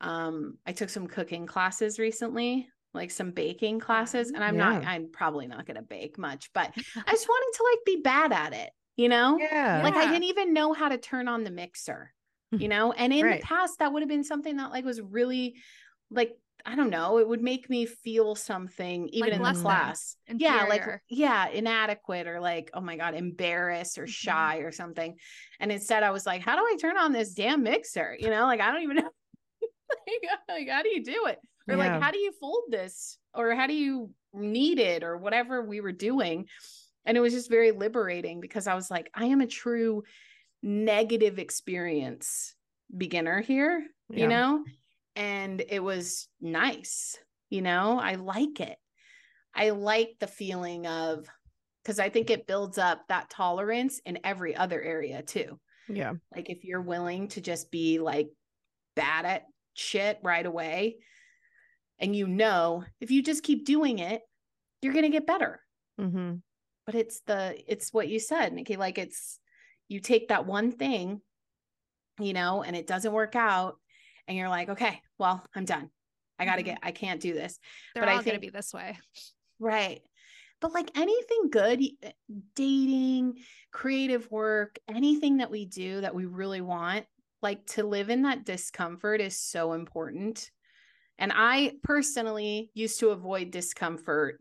um 0.00 0.58
i 0.66 0.72
took 0.72 0.90
some 0.90 1.06
cooking 1.06 1.46
classes 1.46 1.98
recently 2.00 2.68
like 2.94 3.10
some 3.10 3.30
baking 3.30 3.78
classes 3.80 4.30
and 4.30 4.42
i'm 4.42 4.56
not 4.56 4.84
i'm 4.86 5.10
probably 5.12 5.46
not 5.46 5.66
going 5.66 5.76
to 5.76 5.82
bake 5.82 6.18
much 6.18 6.50
but 6.52 6.72
i 7.06 7.10
just 7.12 7.28
wanted 7.28 7.56
to 7.56 7.64
like 7.64 7.78
be 7.86 8.02
bad 8.02 8.32
at 8.32 8.52
it 8.52 8.70
you 8.98 9.08
know? 9.08 9.38
Yeah. 9.40 9.80
like 9.82 9.94
i 9.96 10.06
didn't 10.06 10.24
even 10.24 10.52
know 10.52 10.74
how 10.74 10.90
to 10.90 10.98
turn 10.98 11.26
on 11.28 11.44
the 11.44 11.50
mixer 11.50 12.12
you 12.50 12.66
know? 12.68 12.92
And 12.92 13.12
in 13.12 13.24
Right. 13.26 13.40
the 13.40 13.46
past 13.46 13.78
that 13.78 13.92
would 13.92 14.00
have 14.02 14.08
been 14.08 14.24
something 14.24 14.56
that 14.56 14.70
like 14.70 14.84
was 14.84 15.00
really 15.00 15.54
like 16.10 16.32
i 16.66 16.74
don't 16.74 16.90
know 16.90 17.18
it 17.18 17.28
would 17.28 17.42
make 17.42 17.68
me 17.70 17.84
feel 17.86 18.34
something 18.34 19.08
even 19.12 19.30
Like 19.42 19.48
in 19.50 19.54
the 19.54 19.60
class. 19.62 20.16
yeah 20.38 20.64
like 20.64 20.82
yeah 21.08 21.48
inadequate 21.48 22.26
or 22.26 22.40
like 22.40 22.70
oh 22.74 22.80
my 22.80 22.96
god 22.96 23.14
embarrassed 23.14 23.98
or 23.98 24.04
Mhm. 24.06 24.08
shy 24.24 24.56
or 24.58 24.72
something. 24.72 25.16
And 25.60 25.70
instead 25.70 26.02
i 26.02 26.10
was 26.10 26.26
like 26.26 26.40
how 26.42 26.56
do 26.56 26.62
i 26.62 26.76
turn 26.80 26.96
on 26.98 27.12
this 27.12 27.32
damn 27.34 27.62
mixer? 27.62 28.16
You 28.18 28.30
know 28.30 28.44
like 28.46 28.60
i 28.60 28.70
don't 28.72 28.82
even 28.82 28.96
know. 28.96 29.10
Like, 29.90 30.30
like, 30.48 30.68
how 30.68 30.82
do 30.82 30.88
you 30.90 31.02
do 31.04 31.26
it? 31.26 31.38
Or 31.68 31.76
Yeah. 31.76 31.92
like 31.94 32.02
how 32.02 32.10
do 32.10 32.18
you 32.18 32.32
fold 32.40 32.64
this? 32.70 33.18
Or 33.34 33.54
how 33.54 33.66
do 33.66 33.74
you 33.74 34.10
knead 34.34 34.78
it? 34.78 35.02
Or 35.02 35.16
whatever 35.18 35.62
we 35.62 35.80
were 35.80 35.92
doing 35.92 36.46
and 37.04 37.16
it 37.16 37.20
was 37.20 37.32
just 37.32 37.50
very 37.50 37.70
liberating 37.72 38.40
because 38.40 38.66
i 38.66 38.74
was 38.74 38.90
like 38.90 39.10
i 39.14 39.26
am 39.26 39.40
a 39.40 39.46
true 39.46 40.02
negative 40.62 41.38
experience 41.38 42.54
beginner 42.96 43.40
here 43.40 43.84
Yeah. 44.10 44.20
you 44.22 44.28
know 44.28 44.64
and 45.16 45.62
it 45.68 45.82
was 45.82 46.28
nice 46.40 47.16
you 47.50 47.62
know 47.62 47.98
i 48.00 48.14
like 48.14 48.60
it 48.60 48.76
i 49.54 49.70
like 49.70 50.16
the 50.20 50.26
feeling 50.26 50.86
of 50.86 51.26
because 51.84 52.00
I 52.00 52.10
think 52.10 52.28
it 52.28 52.46
builds 52.46 52.76
up 52.76 53.08
that 53.08 53.30
tolerance 53.30 53.98
in 54.04 54.18
every 54.22 54.54
other 54.54 54.82
area 54.82 55.22
too. 55.22 55.58
Yeah. 55.88 56.14
Like 56.36 56.50
if 56.50 56.62
you're 56.62 56.82
willing 56.82 57.28
to 57.28 57.40
just 57.40 57.70
be 57.70 57.98
like 57.98 58.28
bad 58.94 59.24
at 59.24 59.44
shit 59.72 60.18
right 60.22 60.44
away, 60.44 60.98
and 61.98 62.14
you 62.14 62.26
know 62.26 62.84
if 63.00 63.10
you 63.10 63.22
just 63.22 63.42
keep 63.42 63.64
doing 63.64 64.00
it, 64.00 64.20
you're 64.82 64.92
gonna 64.92 65.08
get 65.08 65.26
better. 65.26 65.60
Mm-hmm. 65.98 66.34
But 66.88 66.94
it's 66.94 67.20
the 67.26 67.54
it's 67.70 67.92
what 67.92 68.08
you 68.08 68.18
said, 68.18 68.54
Nikki. 68.54 68.76
Like 68.76 68.96
it's 68.96 69.40
you 69.88 70.00
take 70.00 70.28
that 70.28 70.46
one 70.46 70.72
thing, 70.72 71.20
you 72.18 72.32
know, 72.32 72.62
and 72.62 72.74
it 72.74 72.86
doesn't 72.86 73.12
work 73.12 73.36
out, 73.36 73.76
and 74.26 74.38
you're 74.38 74.48
like, 74.48 74.70
okay, 74.70 75.02
well, 75.18 75.44
I'm 75.54 75.66
done. 75.66 75.90
I 76.38 76.46
gotta 76.46 76.62
Mhm. 76.62 76.64
get. 76.64 76.78
I 76.82 76.92
can't 76.92 77.20
do 77.20 77.34
this. 77.34 77.58
They're 77.92 78.04
But 78.04 78.08
I 78.08 78.16
all 78.16 78.22
gonna 78.22 78.38
be 78.38 78.48
this 78.48 78.72
way. 78.72 78.96
Right. 79.58 80.00
But 80.62 80.72
like 80.72 80.96
anything 80.96 81.50
good, 81.50 81.82
dating, 82.54 83.44
creative 83.70 84.30
work, 84.30 84.78
anything 84.88 85.36
that 85.36 85.50
we 85.50 85.66
do 85.66 86.00
that 86.00 86.14
we 86.14 86.24
really 86.24 86.62
want, 86.62 87.04
like 87.42 87.66
to 87.66 87.84
live 87.84 88.08
in 88.08 88.22
that 88.22 88.46
discomfort 88.46 89.20
is 89.20 89.38
so 89.38 89.74
important. 89.74 90.50
And 91.18 91.32
I 91.34 91.74
personally 91.82 92.70
used 92.72 92.98
to 93.00 93.10
avoid 93.10 93.50
discomfort 93.50 94.40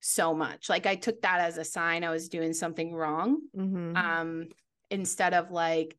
so 0.00 0.34
much. 0.34 0.68
Like 0.68 0.86
I 0.86 0.94
took 0.94 1.22
that 1.22 1.40
as 1.40 1.58
a 1.58 1.64
sign 1.64 2.04
I 2.04 2.10
was 2.10 2.28
doing 2.28 2.52
something 2.52 2.94
wrong. 2.94 3.40
Mm-hmm. 3.56 3.96
Um, 3.96 4.48
instead 4.90 5.34
of 5.34 5.50
like 5.50 5.96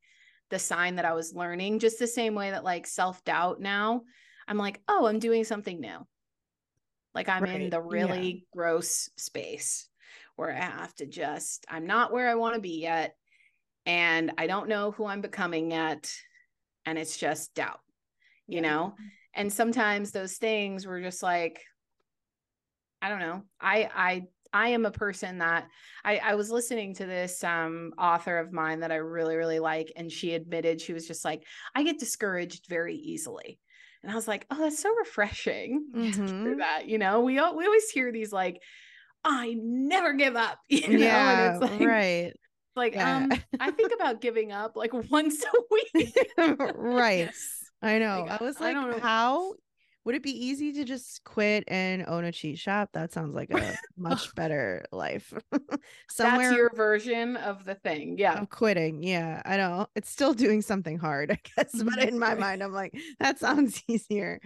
the 0.50 0.60
sign 0.60 0.95
that 0.95 1.06
I 1.06 1.14
was 1.14 1.34
learning, 1.36 1.80
just 1.80 2.00
the 2.00 2.08
same 2.08 2.34
way 2.36 2.52
that 2.52 2.64
like 2.64 2.88
self-doubt 2.88 3.60
now, 3.60 4.02
I'm 4.47 4.58
like, 4.58 4.82
oh, 4.88 5.06
I'm 5.06 5.20
doing 5.20 5.43
something 5.43 5.80
new. 5.80 6.08
Like 7.14 7.30
I'm 7.30 7.45
in 7.45 7.62
Right, 7.62 7.72
the 7.72 7.82
yeah. 7.82 7.88
really 7.88 8.45
gross 8.56 9.10
space 9.18 9.88
where 10.36 10.52
I 10.52 10.62
have 10.62 10.93
to 10.95 11.06
just, 11.06 11.66
I'm 11.70 11.86
not 11.86 12.14
where 12.14 12.30
I 12.30 12.36
want 12.36 12.56
to 12.56 12.62
be 12.62 12.80
yet. 12.82 13.16
And 13.86 14.32
I 14.38 14.47
don't 14.47 14.70
know 14.70 14.91
who 14.91 15.06
I'm 15.06 15.22
becoming 15.22 15.72
yet. 15.72 16.12
And 16.86 16.97
it's 16.97 17.18
just 17.18 17.54
doubt, 17.54 17.82
you 18.47 18.62
Yeah. 18.62 18.70
know? 18.70 18.95
And 19.34 19.52
sometimes 19.52 20.12
those 20.12 20.38
things 20.38 20.88
were 20.88 21.02
just 21.02 21.22
like, 21.22 21.62
I 23.02 23.10
don't 23.10 23.20
know. 23.20 23.43
I 23.62 23.89
I 23.95 24.24
I 24.52 24.70
am 24.70 24.86
a 24.86 24.91
person 24.91 25.38
that 25.39 25.68
I, 26.04 26.18
I 26.18 26.36
was 26.36 26.50
listening 26.50 26.95
to 26.95 27.06
this 27.06 27.43
um 27.43 27.93
author 27.97 28.38
of 28.39 28.52
mine 28.52 28.80
that 28.80 28.91
I 28.91 28.95
really, 28.95 29.36
really 29.36 29.60
like, 29.60 29.91
and 29.95 30.12
she 30.12 30.34
admitted 30.34 30.82
she 30.82 30.93
was 30.93 31.08
just 31.08 31.24
like, 31.24 31.43
I 31.76 31.84
get 31.84 32.00
discouraged 32.00 32.66
very 32.68 32.95
easily. 32.95 33.60
And 34.02 34.12
I 34.12 34.16
was 34.16 34.28
like, 34.28 34.45
oh, 34.50 34.58
that's 34.60 34.80
so 34.82 34.93
refreshing 34.95 35.88
to 35.93 36.02
hear 36.02 36.14
Mhm. 36.14 36.58
that. 36.60 36.88
You 36.88 36.97
know, 36.97 37.20
we 37.22 37.38
all, 37.38 37.56
we 37.56 37.66
always 37.66 37.89
hear 37.89 38.12
these 38.12 38.32
like, 38.32 38.62
I 39.26 39.56
never 39.62 40.14
give 40.14 40.36
up. 40.36 40.58
You 40.70 40.97
know, 40.97 41.06
yeah. 41.06 41.54
and 41.56 41.64
it's 41.64 41.72
like, 41.72 41.88
right. 41.88 42.34
like 42.78 42.95
Yeah. 42.95 43.18
um, 43.30 43.32
I 43.60 43.72
think 43.72 43.91
about 44.00 44.22
giving 44.22 44.52
up 44.54 44.76
like 44.78 44.93
once 45.12 45.43
a 45.43 45.60
week. 45.70 46.16
right. 46.76 47.30
I 47.82 48.00
know. 48.00 48.26
Like, 48.28 48.41
I 48.41 48.43
was 48.43 48.58
I 48.60 48.64
like, 48.66 48.74
don't 48.76 48.91
know. 48.91 49.00
how 49.00 49.54
would 50.10 50.16
it 50.16 50.24
be 50.24 50.43
easy 50.47 50.74
to 50.74 50.84
just 50.84 51.24
quit 51.24 51.64
and 51.68 52.03
own 52.07 52.24
a 52.24 52.32
cheat 52.32 52.57
shop? 52.57 52.89
That 52.93 53.14
sounds 53.14 53.36
like 53.36 53.51
a 53.51 53.76
much 53.95 54.34
better 54.34 54.84
life. 54.91 55.32
Somewhere 56.10 56.47
That's 56.47 56.57
your 56.57 56.72
version 56.74 57.38
of 57.38 57.64
the 57.64 57.76
thing. 57.76 58.18
Yeah. 58.18 58.34
I'm 58.34 58.47
quitting. 58.47 59.03
Yeah, 59.03 59.43
I 59.45 59.57
know. 59.57 59.86
It's 59.95 60.10
still 60.10 60.34
doing 60.34 60.64
something 60.64 60.97
hard, 60.97 61.30
I 61.30 61.38
guess. 61.55 61.70
But 61.84 61.99
Mhm. 61.99 62.07
in 62.07 62.18
my 62.18 62.34
mind, 62.34 62.64
I'm 62.64 62.74
like, 62.74 62.97
that 63.20 63.38
sounds 63.38 63.84
easier. 63.88 64.41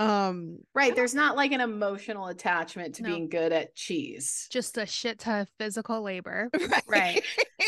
Um, 0.00 0.58
Right. 0.72 0.94
There's 0.94 1.16
not 1.16 1.34
like 1.34 1.50
an 1.50 1.60
emotional 1.60 2.28
attachment 2.28 2.94
to 2.94 3.02
No. 3.02 3.08
being 3.08 3.28
good 3.28 3.52
at 3.52 3.74
cheese. 3.74 4.46
Just 4.52 4.78
a 4.78 4.86
shit 4.86 5.18
ton 5.18 5.40
of 5.40 5.48
physical 5.58 6.00
labor. 6.02 6.48
Right. 6.86 7.24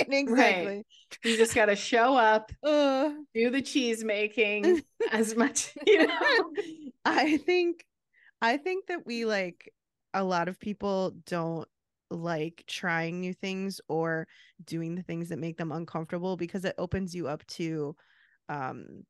exactly. 0.08 0.84
You 1.24 1.36
just 1.36 1.56
got 1.56 1.66
to 1.66 1.74
show 1.74 2.14
up, 2.14 2.52
Uh, 2.62 3.10
do 3.34 3.50
the 3.50 3.60
cheese 3.60 4.04
making 4.04 4.82
as 5.10 5.34
much, 5.34 5.74
you 5.84 6.06
know. 6.06 6.52
I 7.04 7.38
think 7.38 7.84
I 8.42 8.56
think 8.56 8.86
that 8.88 9.06
we 9.06 9.24
like 9.24 9.72
a 10.14 10.24
lot 10.24 10.48
of 10.48 10.60
people 10.60 11.12
don't 11.26 11.68
like 12.10 12.64
trying 12.66 13.20
new 13.20 13.34
things 13.34 13.80
or 13.88 14.28
doing 14.64 14.94
the 14.96 15.02
things 15.02 15.28
that 15.30 15.38
make 15.38 15.56
them 15.58 15.72
uncomfortable 15.72 16.36
because 16.36 16.64
it 16.64 16.74
opens 16.78 17.14
you 17.14 17.28
up 17.28 17.46
to 17.46 17.96
um 18.48 19.04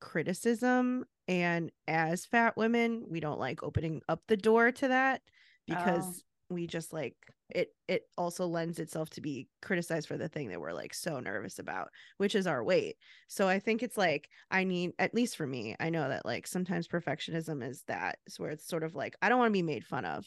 criticism 0.00 1.04
and 1.28 1.72
as 1.88 2.26
fat 2.26 2.56
women 2.56 3.04
we 3.08 3.20
don't 3.20 3.40
like 3.40 3.62
opening 3.62 4.02
up 4.08 4.22
the 4.28 4.36
door 4.36 4.70
to 4.72 4.88
that 4.88 5.22
because 5.66 6.22
Oh. 6.22 6.33
We 6.50 6.66
just 6.66 6.92
like 6.92 7.16
it 7.50 7.68
it 7.88 8.02
also 8.16 8.46
lends 8.46 8.78
itself 8.78 9.10
to 9.10 9.20
be 9.20 9.48
criticized 9.62 10.08
for 10.08 10.16
the 10.16 10.28
thing 10.28 10.48
that 10.48 10.60
we're 10.60 10.72
like 10.72 10.94
so 10.94 11.20
nervous 11.20 11.58
about 11.58 11.88
which 12.18 12.34
is 12.34 12.46
our 12.46 12.62
weight. 12.62 12.96
So 13.28 13.48
i 13.48 13.58
think 13.58 13.82
it's 13.82 13.96
like 13.96 14.28
i 14.50 14.64
need 14.64 14.92
at 14.98 15.14
least 15.14 15.36
for 15.36 15.46
me 15.46 15.74
i 15.80 15.90
know 15.90 16.08
that 16.08 16.26
like 16.26 16.46
sometimes 16.46 16.88
perfectionism 16.88 17.66
is 17.66 17.82
that 17.88 18.18
is 18.26 18.38
where 18.38 18.50
it's 18.50 18.66
sort 18.66 18.82
of 18.82 18.94
like 18.94 19.16
i 19.22 19.28
don't 19.28 19.38
want 19.38 19.50
to 19.50 19.52
be 19.52 19.62
made 19.62 19.84
fun 19.84 20.04
of 20.04 20.24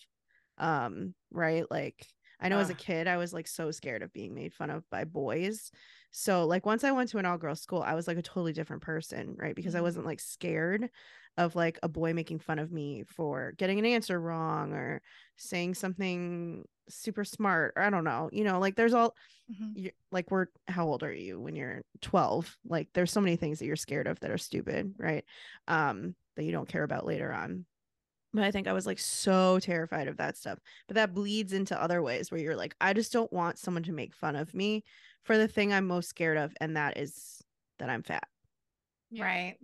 um 0.57 1.13
right? 1.31 1.65
Like 1.69 2.05
i 2.39 2.49
know 2.49 2.59
as 2.59 2.69
a 2.69 2.75
kid 2.75 3.07
i 3.07 3.17
was 3.17 3.33
like 3.33 3.47
so 3.47 3.71
scared 3.71 4.01
of 4.03 4.13
being 4.13 4.33
made 4.33 4.53
fun 4.53 4.69
of 4.69 4.89
by 4.89 5.03
boys. 5.03 5.71
So 6.11 6.45
like 6.45 6.65
once 6.65 6.83
i 6.83 6.91
went 6.91 7.09
to 7.09 7.17
an 7.19 7.25
all-girl 7.25 7.55
school 7.55 7.81
i 7.83 7.93
was 7.93 8.07
like 8.07 8.17
a 8.17 8.21
totally 8.21 8.53
different 8.53 8.81
person 8.83 9.35
right? 9.37 9.55
Because 9.55 9.75
i 9.75 9.79
Mhm. 9.79 9.81
wasn't 9.81 10.05
like 10.05 10.19
scared 10.19 10.89
of 11.37 11.55
like 11.55 11.79
a 11.83 11.87
boy 11.89 12.13
making 12.13 12.39
fun 12.39 12.59
of 12.59 12.71
me 12.71 13.03
for 13.07 13.53
getting 13.57 13.79
an 13.79 13.85
answer 13.85 14.19
wrong 14.19 14.73
or 14.73 15.01
saying 15.37 15.75
something 15.75 16.65
super 16.89 17.23
smart 17.23 17.73
or 17.75 17.83
i 17.83 17.89
don't 17.89 18.03
know 18.05 18.29
you 18.31 18.43
know 18.43 18.59
like 18.59 18.75
there's 18.75 18.93
all 18.93 19.13
Mhm. 19.47 19.75
you 19.75 19.91
like 20.11 20.31
we're 20.31 20.47
how 20.67 20.87
old 20.87 21.03
are 21.03 21.13
you 21.13 21.39
when 21.39 21.55
you're 21.55 21.83
12 22.01 22.57
like 22.65 22.89
there's 22.93 23.11
so 23.11 23.21
many 23.21 23.35
things 23.35 23.59
that 23.59 23.65
you're 23.65 23.75
scared 23.75 24.07
of 24.07 24.19
that 24.21 24.31
are 24.31 24.37
stupid 24.37 24.93
right? 24.97 25.25
Um 25.67 26.15
that 26.35 26.43
you 26.43 26.51
don't 26.51 26.69
care 26.69 26.83
about 26.83 27.05
later 27.05 27.31
on 27.31 27.65
but 28.33 28.43
i 28.43 28.51
think 28.51 28.67
i 28.67 28.73
was 28.73 28.85
like 28.85 28.99
so 28.99 29.59
terrified 29.59 30.07
of 30.07 30.17
that 30.17 30.37
stuff 30.37 30.59
but 30.87 30.95
that 30.95 31.13
bleeds 31.13 31.53
into 31.53 31.81
other 31.81 32.01
ways 32.01 32.31
where 32.31 32.39
you're 32.39 32.55
like 32.55 32.75
i 32.81 32.93
just 32.93 33.11
don't 33.13 33.31
want 33.33 33.57
someone 33.57 33.83
to 33.83 33.91
make 33.91 34.13
fun 34.13 34.35
of 34.35 34.53
me 34.53 34.83
for 35.23 35.37
the 35.37 35.47
thing 35.47 35.73
i'm 35.73 35.87
most 35.87 36.09
scared 36.09 36.37
of 36.37 36.53
and 36.61 36.75
that 36.77 36.97
is 36.97 37.41
that 37.79 37.89
i'm 37.89 38.03
fat 38.03 38.27
Yeah. 39.09 39.23
Right. 39.25 39.55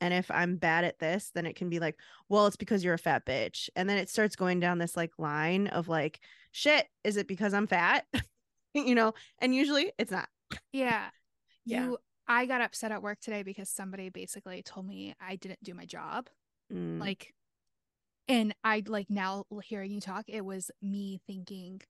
and 0.00 0.12
if 0.12 0.30
I'm 0.30 0.56
bad 0.56 0.84
at 0.84 0.98
this, 0.98 1.30
then 1.34 1.46
it 1.46 1.56
can 1.56 1.70
be 1.70 1.78
like, 1.78 1.96
well, 2.28 2.46
it's 2.46 2.56
because 2.56 2.84
you're 2.84 2.92
a 2.94 2.98
fat 2.98 3.24
bitch. 3.24 3.70
And 3.74 3.88
then 3.88 3.96
it 3.96 4.10
starts 4.10 4.36
going 4.36 4.60
down 4.60 4.76
this 4.78 4.96
like 4.98 5.12
line 5.18 5.68
of 5.68 5.88
like, 5.88 6.20
shit, 6.52 6.86
is 7.04 7.16
it 7.16 7.26
because 7.26 7.54
I'm 7.54 7.66
fat? 7.66 8.04
you 8.74 8.94
know, 8.94 9.14
and 9.38 9.54
usually 9.54 9.92
it's 9.98 10.10
not. 10.10 10.28
Yeah. 10.72 11.06
Yeah. 11.64 11.84
You 11.86 11.98
I 12.28 12.44
got 12.44 12.60
upset 12.60 12.92
at 12.92 13.02
work 13.02 13.20
today 13.20 13.42
because 13.42 13.70
somebody 13.70 14.10
basically 14.10 14.62
told 14.62 14.86
me 14.86 15.14
I 15.18 15.36
didn't 15.36 15.62
do 15.62 15.72
my 15.72 15.86
job. 15.86 16.28
Mm, 16.70 17.00
Like 17.00 17.32
and 18.28 18.54
I 18.64 18.82
like 18.86 19.10
now 19.10 19.44
hearing 19.62 19.90
you 19.92 20.00
talk, 20.00 20.24
it 20.28 20.44
was 20.44 20.70
me 20.82 21.20
thinking, 21.26 21.80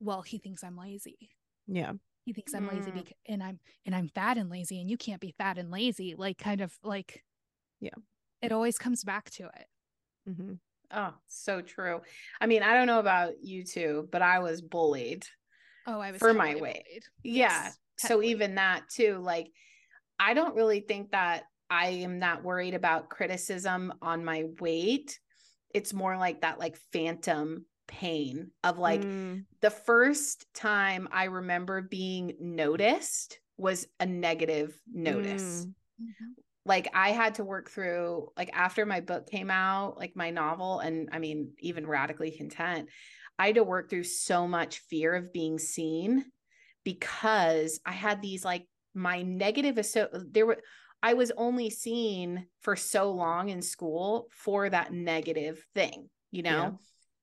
well, 0.00 0.22
he 0.22 0.38
thinks 0.38 0.62
I'm 0.64 0.76
lazy. 0.76 1.30
yeah. 1.66 1.92
He 2.26 2.34
thinks 2.34 2.54
I'm 2.54 2.68
lazy 2.68 2.90
Mm. 2.90 2.94
because 2.94 3.14
and 3.26 3.42
I'm 3.42 3.58
and 3.86 3.94
I'm 3.94 4.08
fat 4.08 4.36
and 4.36 4.50
lazy 4.50 4.78
and 4.80 4.90
you 4.90 4.96
can't 4.98 5.20
be 5.22 5.34
fat 5.38 5.56
and 5.58 5.70
lazy. 5.70 6.14
Like 6.16 6.36
kind 6.38 6.60
of 6.60 6.72
like 6.84 7.24
Yeah. 7.80 7.94
It 8.42 8.52
always 8.52 8.78
comes 8.78 9.02
back 9.04 9.30
to 9.30 9.44
it. 9.44 9.66
mm-hmm. 10.28 10.52
Oh, 10.92 11.14
so 11.28 11.60
true. 11.62 12.02
I 12.40 12.46
mean, 12.46 12.62
I 12.62 12.74
don't 12.74 12.86
know 12.86 12.98
about 13.00 13.42
you 13.42 13.64
two, 13.64 14.08
but 14.12 14.22
I 14.22 14.40
was 14.40 14.60
bullied. 14.60 15.24
Oh, 15.86 15.98
I 15.98 16.12
was 16.12 16.18
For 16.20 16.34
my 16.34 16.54
weight. 16.56 16.60
bullied. 16.84 17.04
Yeah. 17.24 17.64
Yes, 17.64 17.78
so 17.98 18.08
heavily. 18.08 18.28
even 18.28 18.54
that 18.56 18.82
too, 18.90 19.18
like 19.18 19.48
I 20.18 20.34
don't 20.34 20.54
really 20.54 20.80
think 20.80 21.12
that 21.12 21.44
I 21.70 21.86
am 21.88 22.20
that 22.20 22.44
worried 22.44 22.74
about 22.74 23.08
criticism 23.08 23.92
on 24.02 24.24
my 24.24 24.44
weight. 24.60 25.18
It's 25.74 25.92
more 25.92 26.16
like 26.16 26.40
that 26.42 26.58
like 26.58 26.76
phantom 26.76 27.66
pain 27.86 28.52
of 28.64 28.78
like 28.78 29.08
Mm, 29.08 29.46
the 29.60 29.70
first 29.70 30.46
time 30.54 31.08
I 31.10 31.24
remember 31.24 31.82
being 31.82 32.36
noticed 32.40 33.40
was 33.56 33.86
a 33.98 34.06
negative 34.06 34.80
notice. 34.92 35.66
mm, 35.66 35.74
Mhm. 36.00 36.34
Like 36.66 36.88
I 36.94 37.10
had 37.12 37.36
to 37.36 37.44
work 37.44 37.70
through 37.70 38.28
like 38.36 38.50
after 38.52 38.84
my 38.84 39.00
book 39.00 39.28
came 39.28 39.50
out, 39.50 39.96
like 39.98 40.14
my 40.14 40.30
novel 40.30 40.80
and 40.80 41.08
I 41.12 41.18
mean 41.18 41.54
even 41.58 41.86
radically 41.86 42.30
content, 42.32 42.90
I 43.38 43.46
had 43.46 43.54
to 43.56 43.64
work 43.64 43.88
through 43.88 44.04
so 44.04 44.46
much 44.46 44.78
fear 44.80 45.14
of 45.14 45.32
being 45.32 45.58
seen 45.58 46.30
because 46.84 47.80
I 47.86 47.92
had 47.92 48.22
these 48.22 48.44
like 48.44 48.68
my 48.94 49.22
negative 49.22 49.84
so 49.86 50.08
there 50.12 50.46
were 50.46 50.62
I 51.02 51.14
was 51.14 51.32
only 51.36 51.70
seen 51.70 52.46
for 52.60 52.76
so 52.76 53.12
long 53.12 53.48
in 53.48 53.62
school 53.62 54.28
for 54.32 54.68
that 54.68 54.92
negative 54.92 55.64
thing, 55.74 56.08
you 56.30 56.42
know? 56.42 56.50
Yeah. 56.50 56.70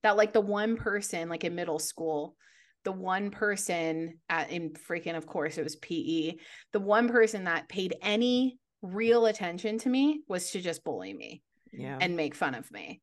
That 0.03 0.17
like 0.17 0.33
the 0.33 0.41
one 0.41 0.77
person 0.77 1.29
like 1.29 1.43
in 1.43 1.55
middle 1.55 1.79
school, 1.79 2.35
the 2.83 2.91
one 2.91 3.31
person 3.31 4.19
at 4.29 4.51
in 4.51 4.71
freaking 4.71 5.17
of 5.17 5.25
course 5.25 5.57
it 5.57 5.63
was 5.63 5.75
PE, 5.75 6.35
the 6.71 6.79
one 6.79 7.09
person 7.09 7.45
that 7.45 7.67
paid 7.67 7.95
any 8.01 8.57
real 8.81 9.25
attention 9.25 9.77
to 9.79 9.89
me 9.89 10.21
was 10.27 10.51
to 10.51 10.61
just 10.61 10.83
bully 10.83 11.13
me 11.13 11.41
yeah. 11.73 11.97
and 11.99 12.15
make 12.15 12.35
fun 12.35 12.55
of 12.55 12.71
me. 12.71 13.01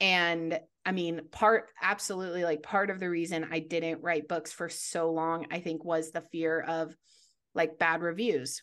and 0.00 0.58
I 0.84 0.92
mean, 0.92 1.22
part 1.32 1.70
absolutely 1.82 2.44
like 2.44 2.62
part 2.62 2.90
of 2.90 3.00
the 3.00 3.10
reason 3.10 3.48
I 3.50 3.58
didn't 3.58 4.02
write 4.02 4.28
books 4.28 4.52
for 4.52 4.68
so 4.68 5.10
long, 5.10 5.46
I 5.50 5.58
think, 5.58 5.84
was 5.84 6.12
the 6.12 6.20
fear 6.20 6.60
of 6.60 6.94
like 7.56 7.78
bad 7.78 8.02
reviews, 8.02 8.62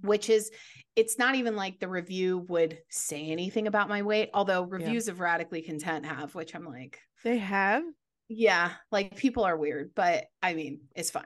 which 0.00 0.30
is 0.30 0.50
it's 0.96 1.18
not 1.18 1.34
even 1.34 1.56
like 1.56 1.80
the 1.80 1.88
review 1.88 2.38
would 2.48 2.78
say 2.90 3.30
anything 3.30 3.66
about 3.66 3.88
my 3.88 4.02
weight, 4.02 4.30
although 4.34 4.62
reviews 4.62 5.06
yeah. 5.06 5.12
of 5.12 5.20
Radically 5.20 5.62
Content 5.62 6.04
have, 6.06 6.34
which 6.34 6.54
I'm 6.54 6.64
like, 6.64 6.98
they 7.24 7.38
have. 7.38 7.82
Yeah, 8.28 8.72
like 8.90 9.16
people 9.16 9.44
are 9.44 9.56
weird, 9.56 9.92
but 9.94 10.24
I 10.42 10.54
mean, 10.54 10.80
it's 10.94 11.10
fine. 11.10 11.24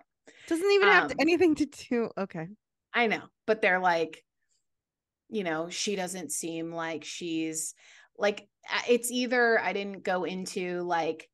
Doesn't 0.49 0.71
even 0.71 0.89
have 0.89 1.11
um, 1.11 1.17
anything 1.21 1.55
to 1.57 1.67
do. 1.67 2.11
Okay. 2.17 2.49
I 2.95 3.07
know, 3.07 3.23
but 3.47 3.61
they're 3.61 3.81
like, 3.81 4.23
you 5.29 5.45
know, 5.45 5.69
she 5.69 5.97
doesn't 5.97 6.33
seem 6.33 6.73
like 6.73 7.05
she's 7.05 7.75
like 8.19 8.49
it's 8.89 9.11
either 9.11 9.61
I 9.61 9.73
didn't 9.73 10.03
go 10.03 10.25
into 10.25 10.83
like 10.83 11.29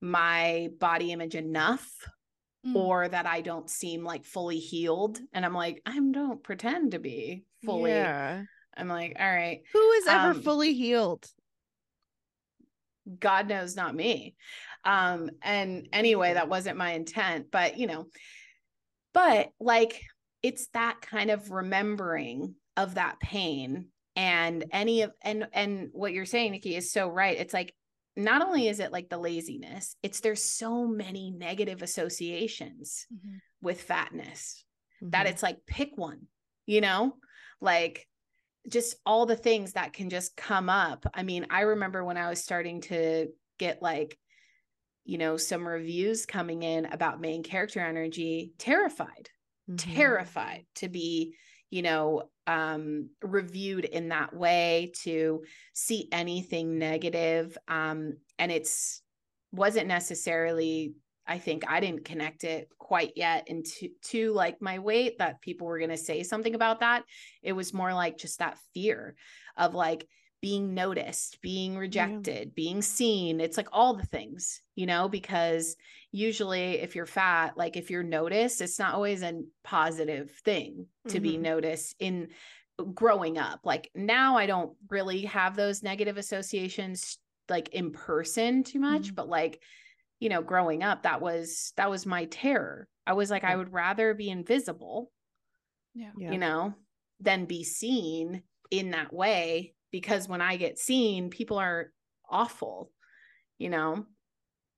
my 0.00 0.68
body 0.78 1.12
image 1.12 1.34
enough 1.34 1.88
mm. 2.66 2.74
or 2.74 3.08
that 3.08 3.26
I 3.26 3.40
don't 3.40 3.70
seem 3.70 4.04
like 4.04 4.24
fully 4.24 4.58
healed. 4.58 5.20
And 5.32 5.44
I'm 5.44 5.54
like, 5.54 5.82
I 5.86 5.98
don't 5.98 6.42
pretend 6.42 6.92
to 6.92 6.98
be 6.98 7.44
fully. 7.64 7.90
Yeah. 7.90 8.42
I'm 8.76 8.88
like, 8.88 9.16
all 9.18 9.26
right. 9.30 9.60
Who 9.72 9.90
is 9.92 10.06
ever 10.06 10.30
um, 10.30 10.42
fully 10.42 10.74
healed? 10.74 11.26
God 13.18 13.48
knows, 13.48 13.76
not 13.76 13.94
me. 13.94 14.34
Um, 14.84 15.30
and 15.42 15.88
anyway, 15.92 16.34
that 16.34 16.48
wasn't 16.48 16.76
my 16.76 16.92
intent, 16.92 17.46
but 17.50 17.78
you 17.78 17.86
know, 17.86 18.06
but 19.14 19.48
like 19.60 20.02
it's 20.42 20.68
that 20.74 21.00
kind 21.00 21.30
of 21.30 21.50
remembering 21.50 22.54
of 22.76 22.94
that 22.94 23.18
pain 23.18 23.88
and 24.14 24.64
any 24.72 25.02
of 25.02 25.12
and 25.22 25.46
and 25.52 25.88
what 25.92 26.12
you're 26.12 26.26
saying 26.26 26.52
nikki 26.52 26.76
is 26.76 26.92
so 26.92 27.08
right 27.08 27.38
it's 27.38 27.54
like 27.54 27.74
not 28.16 28.42
only 28.42 28.68
is 28.68 28.80
it 28.80 28.92
like 28.92 29.08
the 29.08 29.18
laziness 29.18 29.96
it's 30.02 30.20
there's 30.20 30.42
so 30.42 30.86
many 30.86 31.30
negative 31.30 31.82
associations 31.82 33.06
mm-hmm. 33.12 33.36
with 33.60 33.82
fatness 33.82 34.64
mm-hmm. 35.02 35.10
that 35.10 35.26
it's 35.26 35.42
like 35.42 35.58
pick 35.66 35.90
one 35.96 36.22
you 36.64 36.80
know 36.80 37.14
like 37.60 38.06
just 38.68 38.96
all 39.06 39.26
the 39.26 39.36
things 39.36 39.74
that 39.74 39.92
can 39.92 40.10
just 40.10 40.36
come 40.36 40.68
up 40.68 41.06
i 41.14 41.22
mean 41.22 41.46
i 41.50 41.60
remember 41.60 42.04
when 42.04 42.16
i 42.16 42.28
was 42.28 42.42
starting 42.42 42.80
to 42.80 43.28
get 43.58 43.82
like 43.82 44.18
you 45.04 45.18
know 45.18 45.36
some 45.36 45.66
reviews 45.66 46.26
coming 46.26 46.62
in 46.62 46.86
about 46.86 47.20
main 47.20 47.42
character 47.42 47.80
energy 47.80 48.52
terrified 48.58 49.28
mm-hmm. 49.70 49.76
terrified 49.76 50.64
to 50.74 50.88
be 50.88 51.34
you 51.70 51.82
know 51.82 52.22
um, 52.46 53.10
reviewed 53.22 53.84
in 53.84 54.08
that 54.08 54.34
way 54.34 54.92
to 55.02 55.42
see 55.74 56.08
anything 56.12 56.78
negative 56.78 57.56
um, 57.68 58.14
and 58.38 58.52
it's 58.52 59.02
wasn't 59.52 59.86
necessarily 59.86 60.92
i 61.26 61.38
think 61.38 61.64
i 61.68 61.80
didn't 61.80 62.04
connect 62.04 62.44
it 62.44 62.68
quite 62.86 63.12
yet 63.16 63.48
into 63.48 63.88
to 64.00 64.32
like 64.32 64.62
my 64.62 64.78
weight 64.78 65.18
that 65.18 65.40
people 65.40 65.66
were 65.66 65.78
going 65.78 65.90
to 65.90 65.96
say 65.96 66.22
something 66.22 66.54
about 66.54 66.80
that. 66.80 67.02
It 67.42 67.52
was 67.52 67.74
more 67.74 67.92
like 67.92 68.16
just 68.16 68.38
that 68.38 68.58
fear 68.74 69.16
of 69.56 69.74
like 69.74 70.06
being 70.40 70.74
noticed, 70.74 71.40
being 71.40 71.76
rejected, 71.76 72.48
yeah. 72.48 72.52
being 72.54 72.82
seen. 72.82 73.40
It's 73.40 73.56
like 73.56 73.68
all 73.72 73.94
the 73.94 74.06
things, 74.06 74.62
you 74.74 74.86
know, 74.86 75.08
because 75.08 75.76
usually 76.12 76.74
if 76.74 76.94
you're 76.94 77.06
fat, 77.06 77.56
like 77.56 77.76
if 77.76 77.90
you're 77.90 78.02
noticed, 78.02 78.60
it's 78.60 78.78
not 78.78 78.94
always 78.94 79.22
a 79.22 79.42
positive 79.64 80.30
thing 80.44 80.86
to 81.08 81.14
mm-hmm. 81.14 81.22
be 81.22 81.36
noticed 81.38 81.96
in 81.98 82.28
growing 82.94 83.38
up. 83.38 83.60
Like 83.64 83.90
now 83.94 84.36
I 84.36 84.46
don't 84.46 84.72
really 84.90 85.22
have 85.22 85.56
those 85.56 85.82
negative 85.82 86.18
associations 86.18 87.18
like 87.48 87.70
in 87.70 87.92
person 87.92 88.62
too 88.62 88.80
much, 88.80 89.06
mm-hmm. 89.06 89.14
but 89.14 89.28
like 89.28 89.60
you 90.18 90.30
know, 90.30 90.40
growing 90.42 90.82
up 90.82 91.02
that 91.02 91.20
was 91.20 91.72
that 91.76 91.90
was 91.90 92.06
my 92.06 92.24
terror. 92.26 92.88
I 93.06 93.12
was 93.12 93.30
like 93.30 93.42
yeah. 93.42 93.52
I 93.52 93.56
would 93.56 93.72
rather 93.72 94.14
be 94.14 94.30
invisible. 94.30 95.10
Yeah. 95.94 96.10
You 96.18 96.38
know, 96.38 96.74
than 97.20 97.46
be 97.46 97.64
seen 97.64 98.42
in 98.70 98.90
that 98.90 99.12
way 99.12 99.74
because 99.96 100.28
when 100.28 100.42
I 100.42 100.58
get 100.58 100.78
seen, 100.78 101.30
people 101.30 101.56
are 101.58 101.90
awful, 102.28 102.90
you 103.56 103.70
know? 103.70 104.04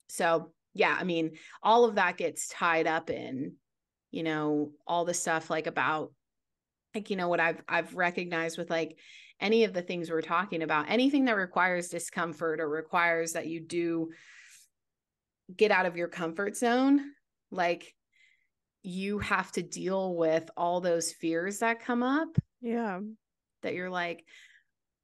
So, 0.09 0.53
yeah, 0.75 0.97
I 0.97 1.03
mean, 1.03 1.33
all 1.61 1.85
of 1.85 1.97
that 1.97 2.17
gets 2.17 2.47
tied 2.47 2.87
up 2.87 3.11
in, 3.11 3.55
you 4.13 4.23
know, 4.23 4.71
all 4.87 5.05
the 5.05 5.15
stuff 5.15 5.51
like 5.51 5.67
about 5.67 6.13
like 6.95 7.11
you 7.11 7.17
know 7.17 7.27
what 7.27 7.41
I've 7.41 7.61
I've 7.69 7.97
recognized 7.97 8.59
with 8.59 8.71
like 8.71 8.97
any 9.41 9.65
of 9.65 9.73
the 9.73 9.83
things 9.83 10.09
we're 10.09 10.23
talking 10.23 10.63
about, 10.63 10.89
anything 10.89 11.25
that 11.25 11.37
requires 11.37 11.89
discomfort 11.89 12.61
or 12.61 12.69
requires 12.69 13.33
that 13.33 13.49
you 13.49 13.59
do 13.59 14.11
get 15.57 15.73
out 15.73 15.85
of 15.85 15.97
your 15.97 16.09
comfort 16.09 16.57
zone, 16.57 17.01
like 17.51 17.93
you 18.85 19.19
have 19.19 19.51
to 19.53 19.63
deal 19.63 20.15
with 20.15 20.49
all 20.57 20.81
those 20.81 21.11
fears 21.11 21.59
that 21.59 21.85
come 21.85 22.05
up. 22.05 22.29
Yeah. 22.61 23.01
That 23.63 23.75
you're 23.75 23.91
like, 23.91 24.25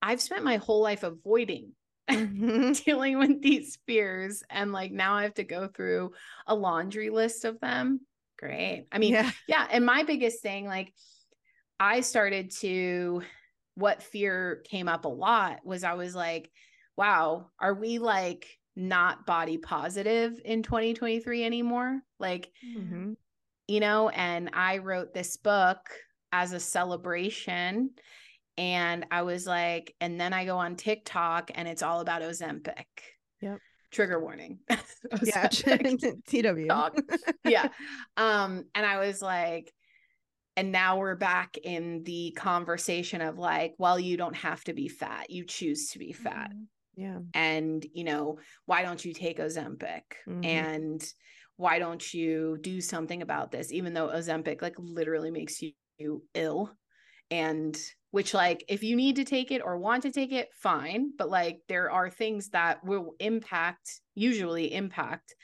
I've 0.05 0.21
spent 0.21 0.45
my 0.45 0.59
whole 0.59 0.83
life 0.83 1.03
avoiding 1.03 1.73
mm-hmm. 2.11 2.73
dealing 2.73 3.19
with 3.19 3.41
these 3.41 3.79
fears. 3.87 4.43
And 4.51 4.71
like 4.71 4.93
now 4.93 5.15
I 5.15 5.23
have 5.23 5.35
to 5.35 5.45
go 5.45 5.67
through 5.67 6.13
a 6.47 6.55
laundry 6.55 7.09
list 7.09 7.47
of 7.47 7.59
them. 7.61 8.01
Great. 8.39 8.87
I 8.93 8.99
mean, 8.99 9.15
yeah. 9.15 9.31
yeah. 9.49 9.67
And 9.71 9.87
my 9.87 10.03
biggest 10.03 10.43
thing, 10.43 10.67
like, 10.67 10.93
I 11.81 12.03
started 12.03 12.51
to, 12.61 13.23
what 13.77 14.03
fear 14.03 14.63
came 14.69 14.89
up 14.89 15.07
a 15.07 15.09
lot 15.09 15.61
was 15.65 15.83
I 15.83 15.95
was 15.95 16.15
like, 16.15 16.51
wow, 16.97 17.51
are 17.59 17.75
we 17.75 17.99
like 17.99 18.47
not 18.77 19.25
body 19.25 19.57
positive 19.57 20.39
in 20.45 20.63
2023 20.63 21.45
anymore? 21.45 22.01
Like, 22.21 22.51
mm-hmm. 22.65 23.15
you 23.67 23.81
know, 23.81 24.11
and 24.11 24.51
I 24.53 24.79
wrote 24.79 25.15
this 25.15 25.39
book 25.39 25.79
as 26.31 26.53
a 26.53 26.61
celebration 26.61 27.91
and 28.57 29.07
I 29.11 29.23
was 29.23 29.47
like, 29.47 29.95
and 30.01 30.21
then 30.21 30.33
I 30.33 30.45
go 30.45 30.57
on 30.59 30.77
TikTok 30.77 31.51
and 31.55 31.67
it's 31.67 31.83
all 31.83 32.01
about 32.01 32.23
Ozempic. 32.23 32.85
Yep. 33.41 33.59
Trigger 33.91 34.21
warning. 34.21 34.59
yeah. 35.23 35.49
TW. 35.49 36.69
yeah. 37.45 37.69
Um, 38.17 38.65
and 38.75 38.87
I 38.87 38.99
was 38.99 39.21
like, 39.21 39.73
and 40.57 40.71
now 40.71 40.99
we're 40.99 41.17
back 41.17 41.57
in 41.63 42.05
the 42.05 42.33
conversation 42.37 43.21
of 43.21 43.39
like, 43.39 43.75
well, 43.79 43.99
you 43.99 44.17
don't 44.17 44.37
have 44.37 44.63
to 44.65 44.73
be 44.73 44.89
fat. 44.89 45.31
You 45.31 45.45
choose 45.45 45.91
to 45.91 45.99
be 45.99 46.13
fat. 46.13 46.51
Mm-hmm. 46.51 46.63
Yeah. 46.97 47.19
And, 47.35 47.85
you 47.93 48.05
know, 48.05 48.39
why 48.67 48.83
don't 48.83 49.05
you 49.05 49.13
take 49.13 49.39
Ozempic? 49.39 50.03
Mm-hmm. 50.29 50.45
And 50.45 51.13
why 51.57 51.81
don't 51.81 52.15
you 52.15 52.59
do 52.61 52.81
something 52.81 53.21
about 53.21 53.51
this? 53.51 53.73
Even 53.73 53.95
though 53.95 54.09
Ozempic 54.09 54.63
like 54.63 54.77
literally 54.79 55.33
makes 55.33 55.61
you 55.61 56.23
ill 56.35 56.71
and 57.31 57.77
which 58.15 58.33
like 58.33 58.65
if 58.69 58.85
you 58.85 58.95
need 58.95 59.17
to 59.17 59.25
take 59.25 59.51
it 59.51 59.61
or 59.61 59.77
want 59.77 60.05
to 60.05 60.13
take 60.13 60.31
it 60.31 60.49
fine 60.55 61.11
but 61.19 61.29
like 61.29 61.59
there 61.67 61.91
are 61.91 62.09
things 62.09 62.51
that 62.51 62.85
will 62.85 63.17
impact 63.19 64.01
usually 64.15 64.73
impact 64.73 65.35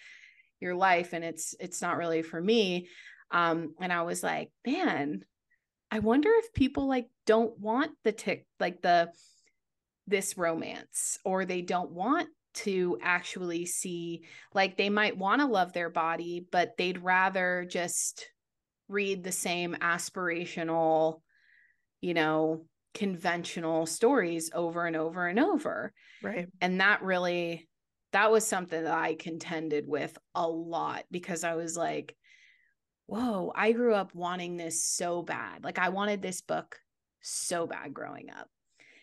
your 0.61 0.77
life 0.77 1.13
and 1.13 1.25
it's 1.25 1.53
it's 1.59 1.83
not 1.83 1.97
really 1.97 2.23
for 2.23 2.41
me. 2.41 2.87
Um 3.33 3.75
and 3.81 3.93
i 3.93 4.03
was 4.03 4.23
like 4.23 4.53
man 4.65 5.25
i 5.91 5.99
wonder 5.99 6.31
if 6.33 6.53
people 6.53 6.87
like 6.87 7.09
don't 7.27 7.59
want 7.59 7.91
the 8.05 8.13
tick 8.13 8.47
like 8.61 8.81
the 8.83 9.11
this 10.07 10.39
romance 10.39 11.19
or 11.25 11.45
they 11.45 11.63
don't 11.63 11.91
want 11.91 12.29
to 12.55 12.99
actually 13.03 13.67
see 13.67 14.23
like 14.55 14.77
they 14.77 14.91
might 14.91 15.19
want 15.19 15.41
to 15.41 15.47
love 15.47 15.73
their 15.73 15.91
body 15.91 16.47
but 16.53 16.77
they'd 16.79 17.03
rather 17.03 17.67
just 17.69 18.29
read 18.89 19.25
the 19.25 19.33
same 19.33 19.75
aspirational 19.81 21.21
you 22.01 22.15
know, 22.15 22.65
conventional 22.95 23.87
stories 23.87 24.51
over 24.55 24.87
and 24.87 24.97
over 24.97 25.27
and 25.27 25.39
over. 25.39 25.93
Right. 26.23 26.49
And 26.61 26.81
that 26.81 27.03
really 27.03 27.69
that 28.13 28.31
was 28.31 28.47
something 28.47 28.83
that 28.83 28.93
I 28.93 29.15
contended 29.15 29.87
with 29.87 30.17
a 30.35 30.47
lot 30.47 31.05
because 31.11 31.45
I 31.45 31.55
was 31.55 31.77
like, 31.77 32.17
whoa, 33.07 33.53
I 33.55 33.73
grew 33.73 33.95
up 33.95 34.15
wanting 34.15 34.57
this 34.57 34.85
so 34.85 35.23
bad. 35.23 35.65
Like 35.65 35.79
I 35.79 35.91
wanted 35.91 36.23
this 36.23 36.41
book 36.41 36.77
so 37.21 37.67
bad 37.67 37.95
growing 37.95 38.31
up. 38.31 38.49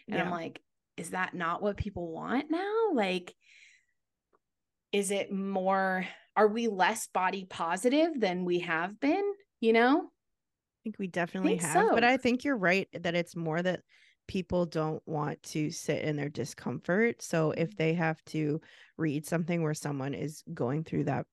And 0.08 0.18
yeah. 0.18 0.24
I'm 0.24 0.32
like, 0.32 0.62
is 0.98 1.12
that 1.12 1.34
not 1.34 1.62
what 1.62 1.78
people 1.78 2.12
want 2.12 2.50
now? 2.50 2.90
Like, 2.94 3.34
is 4.92 5.12
it 5.12 5.32
more, 5.32 6.06
are 6.36 6.48
we 6.48 6.68
less 6.68 7.08
body 7.08 7.46
positive 7.50 8.20
than 8.20 8.46
we 8.46 8.60
have 8.60 9.00
been? 9.00 9.24
You 9.60 9.74
know? 9.74 10.12
Think 10.88 11.00
we 11.00 11.08
definitely 11.08 11.58
have, 11.58 11.74
so. 11.74 11.90
but 11.94 12.06
I 12.06 12.16
think 12.16 12.46
you're 12.46 12.58
right 12.58 12.88
that 12.94 13.14
it's 13.14 13.36
more 13.36 13.62
that 13.62 13.82
people 14.28 14.66
don't 14.66 15.02
want 15.06 15.42
to 15.44 15.70
sit 15.70 16.02
in 16.02 16.16
their 16.16 16.30
discomfort. 16.30 17.22
So 17.22 17.52
if 17.52 17.76
they 17.76 17.94
have 17.94 18.24
to 18.28 18.62
read 18.98 19.26
something 19.26 19.62
where 19.64 19.74
someone 19.74 20.14
is 20.14 20.44
going 20.54 20.86
through 20.86 21.06
that 21.06 21.26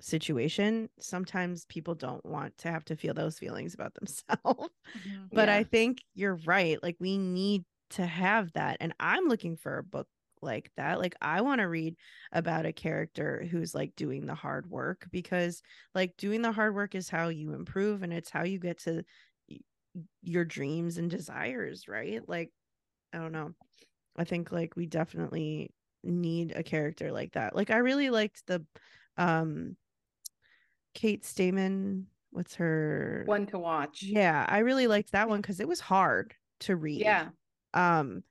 situation, 0.00 0.90
sometimes 0.98 1.64
people 1.64 1.94
don't 1.94 2.24
want 2.26 2.58
to 2.58 2.70
have 2.70 2.84
to 2.86 2.96
feel 2.96 3.14
those 3.14 3.38
feelings 3.38 3.74
about 3.74 3.94
themselves. 3.94 4.68
Mm-hmm. 4.96 5.24
But 5.32 5.48
yeah. 5.48 5.56
I 5.56 5.64
think 5.64 5.98
you're 6.14 6.38
right. 6.46 6.80
Like 6.80 6.96
we 7.00 7.18
need 7.18 7.64
to 7.90 8.06
have 8.06 8.52
that. 8.52 8.76
And 8.80 8.94
I'm 9.00 9.26
looking 9.26 9.56
for 9.56 9.78
a 9.78 9.82
book 9.82 10.06
like 10.46 10.70
that. 10.78 10.98
Like 11.00 11.14
I 11.20 11.42
want 11.42 11.60
to 11.60 11.68
read 11.68 11.96
about 12.32 12.66
a 12.66 12.72
character 12.72 13.46
who's 13.50 13.74
like 13.74 13.94
doing 13.96 14.26
the 14.26 14.34
hard 14.34 14.70
work 14.70 15.06
because 15.10 15.62
like 15.94 16.16
doing 16.16 16.42
the 16.42 16.52
hard 16.52 16.74
work 16.74 16.94
is 16.94 17.10
how 17.10 17.28
you 17.28 17.52
improve 17.52 18.02
and 18.02 18.12
it's 18.14 18.30
how 18.30 18.44
you 18.44 18.58
get 18.58 18.78
to 18.80 19.04
your 20.22 20.44
dreams 20.44 20.98
and 20.98 21.10
desires, 21.10 21.88
right? 21.88 22.26
Like 22.28 22.50
I 23.12 23.18
don't 23.18 23.32
know. 23.32 23.52
I 24.16 24.24
think 24.24 24.52
like 24.52 24.76
we 24.76 24.86
definitely 24.86 25.70
need 26.04 26.52
a 26.56 26.62
character 26.62 27.12
like 27.12 27.32
that. 27.32 27.54
Like 27.54 27.70
I 27.70 27.78
really 27.78 28.10
liked 28.10 28.46
the 28.46 28.64
um 29.18 29.76
Kate 30.94 31.24
Stayman 31.24 32.06
what's 32.30 32.56
her 32.56 33.22
One 33.26 33.46
to 33.46 33.58
watch. 33.58 34.02
yeah 34.02 34.44
i 34.48 34.58
really 34.58 34.86
liked 34.86 35.12
that 35.12 35.28
one 35.28 35.40
because 35.42 35.60
it 35.60 35.68
was 35.68 35.80
hard 35.80 36.34
to 36.60 36.76
read 36.76 37.00
Yeah. 37.00 37.28
um 37.72 38.22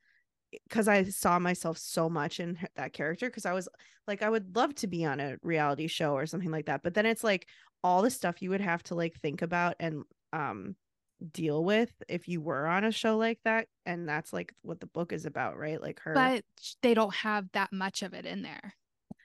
because 0.68 0.88
i 0.88 1.04
saw 1.04 1.38
myself 1.40 1.78
so 1.78 2.10
much 2.10 2.40
in 2.40 2.58
that 2.76 2.94
character 2.94 3.28
because 3.30 3.46
i 3.46 3.54
was 3.54 3.68
like 4.08 4.22
i 4.22 4.30
would 4.30 4.56
love 4.56 4.74
to 4.76 4.88
be 4.88 5.06
on 5.06 5.20
a 5.20 5.38
reality 5.42 5.88
show 5.88 6.14
or 6.14 6.26
something 6.26 6.52
like 6.52 6.66
that 6.66 6.82
but 6.84 6.94
then 6.94 7.06
it's 7.06 7.24
like 7.24 7.48
all 7.84 8.02
the 8.02 8.10
stuff 8.10 8.42
you 8.42 8.50
would 8.50 8.62
have 8.62 8.82
to 8.84 8.96
like 8.96 9.16
think 9.22 9.42
about 9.42 9.76
and 9.80 10.04
um 10.34 10.76
deal 11.32 11.64
with 11.64 11.92
if 12.10 12.28
you 12.28 12.42
were 12.42 12.68
on 12.68 12.84
a 12.84 12.92
show 12.92 13.16
like 13.18 13.40
that 13.46 13.68
and 13.86 14.08
that's 14.08 14.34
like 14.34 14.54
what 14.64 14.80
the 14.80 14.86
book 14.88 15.14
is 15.14 15.26
about 15.26 15.58
right 15.58 15.82
like 15.82 16.00
her 16.02 16.14
But 16.14 16.44
they 16.82 16.94
don't 16.94 17.14
have 17.16 17.46
that 17.54 17.72
much 17.72 18.04
of 18.04 18.14
it 18.14 18.26
in 18.26 18.42
there. 18.42 18.74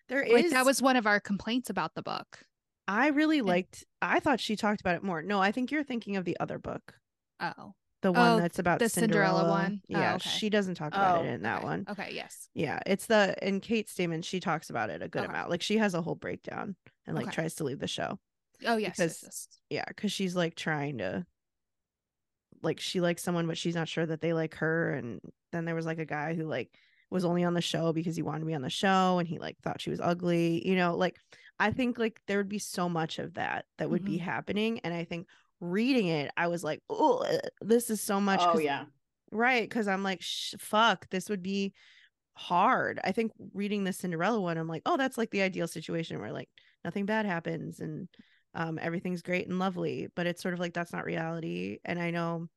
there 0.09 0.23
is 0.23 0.33
Like 0.33 0.51
that 0.51 0.65
was 0.65 0.81
one 0.81 0.97
of 0.97 1.07
our 1.07 1.19
complaints 1.19 1.69
about 1.69 1.95
the 1.95 2.03
book. 2.03 2.45
i 2.87 3.09
really 3.09 3.41
liked 3.43 3.85
i 4.01 4.21
thought 4.21 4.41
she 4.41 4.55
talked 4.57 4.81
about 4.81 4.95
it 4.95 5.03
more 5.03 5.21
no 5.21 5.41
i 5.41 5.51
think 5.53 5.71
you're 5.73 5.83
thinking 5.85 6.17
of 6.17 6.25
the 6.25 6.37
other 6.39 6.59
book 6.59 6.95
Oh. 7.41 7.75
The 8.03 8.13
one 8.13 8.33
Oh, 8.33 8.41
that's 8.41 8.59
about 8.59 8.79
the 8.79 8.89
Cinderella 8.89 9.41
Cinderella, 9.41 9.51
one? 9.51 9.81
Oh, 9.95 10.01
Yeah, 10.01 10.15
okay. 10.15 10.29
she 10.31 10.49
doesn't 10.49 10.75
talk 10.77 10.89
about 10.95 11.19
Oh, 11.19 11.25
it 11.25 11.29
in 11.35 11.43
that 11.43 11.59
okay. 11.59 11.65
one. 11.67 11.85
Okay, 11.91 12.11
yes. 12.15 12.49
Yeah, 12.55 12.81
it's 12.87 13.07
the 13.07 13.35
in 13.47 13.61
Kate 13.61 13.89
Stayman, 13.91 14.23
she 14.23 14.41
talks 14.41 14.71
about 14.71 14.89
it 14.91 15.03
a 15.03 15.09
good 15.09 15.23
Okay. 15.25 15.31
amount. 15.31 15.51
Like 15.51 15.61
she 15.63 15.77
has 15.79 15.93
a 15.95 16.01
whole 16.01 16.15
breakdown 16.15 16.77
and 17.07 17.15
like 17.15 17.31
tries 17.33 17.57
to 17.57 17.65
leave 17.65 17.79
the 17.79 17.87
show. 17.87 18.19
Oh 18.67 18.77
yes, 18.77 18.97
yes, 18.99 19.19
Because- 19.19 19.23
yes. 19.23 19.49
Yeah, 19.71 19.85
because 19.87 20.13
she's 20.13 20.35
like 20.35 20.55
trying 20.55 20.99
to 20.99 21.27
like 22.63 22.81
she 22.81 23.01
likes 23.01 23.23
someone, 23.23 23.47
but 23.47 23.59
she's 23.59 23.75
not 23.75 23.89
sure 23.89 24.07
that 24.07 24.21
they 24.21 24.33
like 24.33 24.55
her. 24.57 24.95
And 24.95 25.21
then 25.53 25.65
there 25.65 25.75
was 25.75 25.87
like 25.87 25.99
a 25.99 26.05
guy 26.05 26.35
who 26.35 26.45
like 26.47 26.71
was 27.11 27.25
only 27.25 27.45
on 27.45 27.55
the 27.55 27.61
show 27.61 27.93
because 27.93 28.17
he 28.17 28.23
wanted 28.23 28.41
to 28.41 28.47
be 28.47 28.55
on 28.55 28.63
the 28.63 28.71
show 28.71 29.19
and 29.19 29.27
he 29.29 29.39
like 29.39 29.59
thought 29.63 29.81
she 29.81 29.91
was 29.91 30.01
ugly. 30.01 30.67
You 30.67 30.77
know, 30.77 30.97
like 30.97 31.17
I 31.59 31.71
think 31.73 31.99
like 31.99 32.21
there 32.27 32.39
would 32.39 32.49
be 32.49 32.59
so 32.59 32.89
much 32.89 33.19
of 33.19 33.35
that 33.35 33.67
that 33.79 33.91
would 33.91 34.05
be 34.05 34.19
Mhm. 34.19 34.23
happening. 34.23 34.81
And 34.81 34.93
I 34.95 35.05
think 35.05 35.27
reading 35.61 36.09
it, 36.09 36.31
I 36.37 36.49
was 36.49 36.65
like, 36.65 36.81
oh, 36.91 37.25
this 37.61 37.91
is 37.91 38.01
so 38.01 38.21
much. 38.21 38.41
Oh 38.43 38.53
'cause 38.53 38.63
yeah. 38.65 38.85
Right, 39.33 39.69
because 39.69 39.87
I'm 39.89 40.03
like, 40.03 40.23
fuck, 40.59 41.09
this 41.11 41.29
would 41.29 41.43
be 41.43 41.73
hard. 42.35 43.01
I 43.05 43.13
think 43.13 43.33
reading 43.55 43.85
the 43.85 43.93
Cinderella 43.93 44.41
one, 44.41 44.59
I'm 44.59 44.69
like, 44.69 44.83
oh, 44.87 44.97
that's 44.97 45.19
like 45.19 45.31
the 45.31 45.43
ideal 45.43 45.69
situation 45.69 46.21
where 46.21 46.33
like 46.33 46.49
nothing 46.85 47.07
bad 47.07 47.27
happens 47.27 47.81
and 47.81 48.09
um 48.55 48.79
everything's 48.81 49.23
great 49.23 49.47
and 49.49 49.59
lovely. 49.59 50.09
But 50.17 50.27
it's 50.27 50.43
sort 50.43 50.55
of 50.55 50.61
like 50.61 50.75
that's 50.75 50.93
not 50.93 51.05
reality. 51.05 51.79
And 51.85 52.01
I 52.01 52.11
know 52.11 52.49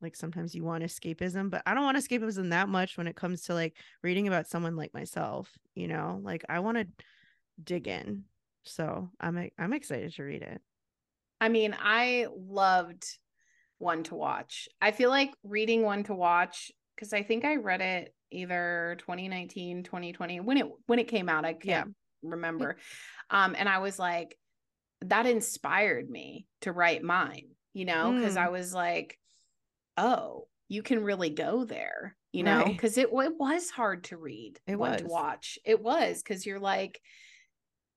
like 0.00 0.16
sometimes 0.16 0.54
you 0.54 0.64
want 0.64 0.82
escapism, 0.84 1.50
but 1.50 1.62
I 1.66 1.74
don't 1.74 1.84
want 1.84 1.96
escapism 1.98 2.50
that 2.50 2.68
much 2.68 2.96
when 2.96 3.06
it 3.06 3.16
comes 3.16 3.42
to 3.42 3.54
like 3.54 3.76
reading 4.02 4.26
about 4.28 4.48
someone 4.48 4.76
like 4.76 4.92
myself, 4.94 5.50
you 5.74 5.86
know? 5.88 6.20
Like 6.22 6.44
I 6.48 6.60
want 6.60 6.78
to 6.78 6.86
dig 7.62 7.88
in. 7.88 8.24
So 8.64 9.10
I'm 9.20 9.50
I'm 9.58 9.72
excited 9.72 10.14
to 10.14 10.22
read 10.24 10.42
it. 10.42 10.60
I 11.42 11.48
mean, 11.48 11.76
I 11.78 12.28
loved 12.36 13.04
One 13.78 14.04
to 14.04 14.14
Watch. 14.14 14.68
I 14.80 14.92
feel 14.92 15.10
like 15.10 15.30
reading 15.42 15.82
One 15.82 16.04
to 16.04 16.14
Watch 16.14 16.70
because 16.94 17.12
I 17.12 17.24
think 17.24 17.44
I 17.44 17.56
read 17.56 17.80
it 17.80 18.14
either 18.30 18.94
2019, 19.00 19.82
2020 19.82 20.38
when 20.40 20.56
it 20.56 20.66
when 20.86 21.00
it 21.00 21.08
came 21.08 21.28
out. 21.28 21.44
I 21.44 21.54
can't 21.54 21.88
Yeah. 21.88 22.30
remember. 22.30 22.76
Um, 23.28 23.56
and 23.58 23.68
I 23.68 23.78
was 23.78 23.98
like, 23.98 24.38
that 25.00 25.26
inspired 25.26 26.08
me 26.08 26.46
to 26.60 26.70
write 26.70 27.02
mine, 27.02 27.48
you 27.72 27.86
know, 27.86 28.12
because 28.12 28.36
Mm. 28.36 28.40
I 28.46 28.48
was 28.50 28.72
like, 28.72 29.18
oh, 29.96 30.46
you 30.68 30.82
can 30.84 31.02
really 31.02 31.30
go 31.30 31.64
there, 31.64 32.16
you 32.32 32.44
know, 32.44 32.58
Right. 32.58 32.72
because 32.72 32.96
it, 32.98 33.08
it 33.12 33.32
was 33.36 33.68
hard 33.68 34.04
to 34.04 34.16
read, 34.16 34.60
It 34.68 34.76
One 34.76 34.96
to 34.98 35.04
was. 35.04 35.12
watch. 35.12 35.58
It 35.64 35.82
was 35.82 36.22
because 36.22 36.46
you're 36.46 36.60
like, 36.60 37.00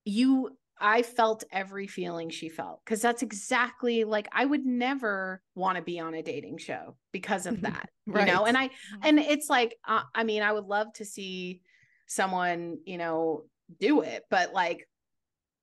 you 0.04 0.58
I 0.80 1.04
felt 1.04 1.44
every 1.52 1.88
feeling 1.88 2.30
she 2.30 2.50
felt 2.50 2.82
because 2.86 3.02
that's 3.02 3.24
exactly 3.24 4.04
like 4.04 4.28
I 4.32 4.46
would 4.46 4.66
never 4.66 5.42
want 5.56 5.78
to 5.78 5.82
be 5.84 6.00
on 6.00 6.14
a 6.14 6.24
dating 6.24 6.58
show 6.58 6.98
because 7.12 7.46
of 7.46 7.62
that, 7.62 7.90
you 8.12 8.26
know. 8.26 8.46
And 8.46 8.58
I 8.58 8.72
and 9.02 9.20
it's 9.20 9.50
like 9.50 9.78
uh, 9.88 10.04
I 10.14 10.24
mean 10.24 10.44
I 10.44 10.52
would 10.52 10.66
love 10.66 10.88
to 10.96 11.06
see 11.06 11.62
someone, 12.08 12.80
you 12.86 12.98
know, 12.98 13.46
do 13.80 14.02
it, 14.02 14.24
but 14.30 14.54
like 14.54 14.88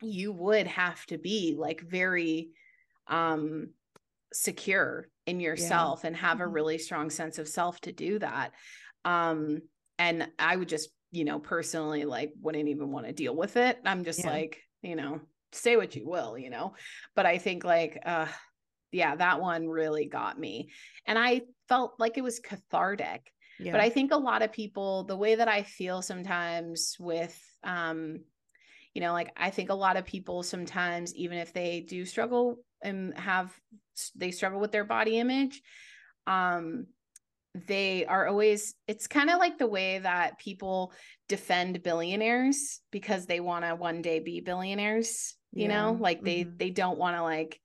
you 0.00 0.32
would 0.32 0.66
have 0.66 1.04
to 1.06 1.18
be 1.18 1.54
like 1.58 1.80
very 1.80 2.50
um 3.08 3.74
secure 4.32 5.08
in 5.26 5.40
yourself 5.40 6.04
and 6.04 6.16
have 6.16 6.40
a 6.40 6.46
Mhm. 6.46 6.48
really 6.48 6.78
strong 6.78 7.10
sense 7.10 7.38
of 7.38 7.48
self 7.48 7.80
to 7.82 7.92
do 7.92 8.18
that. 8.18 8.52
Um 9.04 9.62
and 9.98 10.30
I 10.38 10.56
would 10.56 10.68
just, 10.68 10.90
you 11.12 11.24
know, 11.24 11.40
personally 11.40 12.04
like 12.04 12.32
wouldn't 12.40 12.68
even 12.68 12.90
want 12.92 13.06
to 13.06 13.12
deal 13.12 13.36
with 13.36 13.56
it. 13.56 13.80
I'm 13.84 14.04
just 14.04 14.24
Yeah. 14.24 14.24
like, 14.24 14.62
you 14.82 14.96
know, 14.96 15.20
say 15.52 15.76
what 15.76 15.94
you 15.96 16.08
will, 16.08 16.36
you 16.36 16.50
know. 16.50 16.74
But 17.14 17.26
I 17.26 17.38
think 17.38 17.64
like 17.64 18.00
uh 18.04 18.26
yeah, 18.90 19.16
that 19.16 19.40
one 19.40 19.68
really 19.68 20.06
got 20.06 20.38
me. 20.38 20.68
And 21.06 21.18
I 21.18 21.42
felt 21.68 21.94
like 21.98 22.18
it 22.18 22.22
was 22.22 22.40
cathartic. 22.40 23.32
Yeah. 23.58 23.72
But 23.72 23.80
I 23.80 23.88
think 23.88 24.12
a 24.12 24.16
lot 24.16 24.42
of 24.42 24.52
people, 24.52 25.04
the 25.04 25.16
way 25.16 25.36
that 25.36 25.48
I 25.48 25.62
feel 25.62 26.02
sometimes 26.02 26.96
with 26.98 27.38
um 27.64 28.20
you 28.94 29.00
know, 29.00 29.12
like 29.12 29.32
I 29.36 29.48
think 29.48 29.70
a 29.70 29.74
lot 29.74 29.96
of 29.96 30.04
people 30.04 30.42
sometimes 30.42 31.14
even 31.14 31.38
if 31.38 31.54
they 31.54 31.80
do 31.80 32.04
struggle 32.04 32.56
and 32.82 33.16
have 33.18 33.50
they 34.16 34.30
struggle 34.30 34.60
with 34.60 34.72
their 34.72 34.84
body 34.84 35.18
image, 35.18 35.62
um 36.26 36.86
they 37.54 38.06
are 38.06 38.26
always 38.26 38.74
it's 38.86 39.06
kind 39.06 39.28
of 39.28 39.38
like 39.38 39.58
the 39.58 39.66
way 39.66 39.98
that 39.98 40.38
people 40.38 40.92
defend 41.28 41.82
billionaires 41.82 42.80
because 42.90 43.26
they 43.26 43.40
want 43.40 43.64
to 43.64 43.74
one 43.74 44.00
day 44.00 44.20
be 44.20 44.40
billionaires 44.40 45.36
you 45.54 45.68
know 45.68 45.96
like 46.00 46.24
they 46.24 46.44
Mhm. 46.44 46.58
they 46.58 46.70
don't 46.70 46.98
want 46.98 47.16
to 47.16 47.22
like 47.22 47.60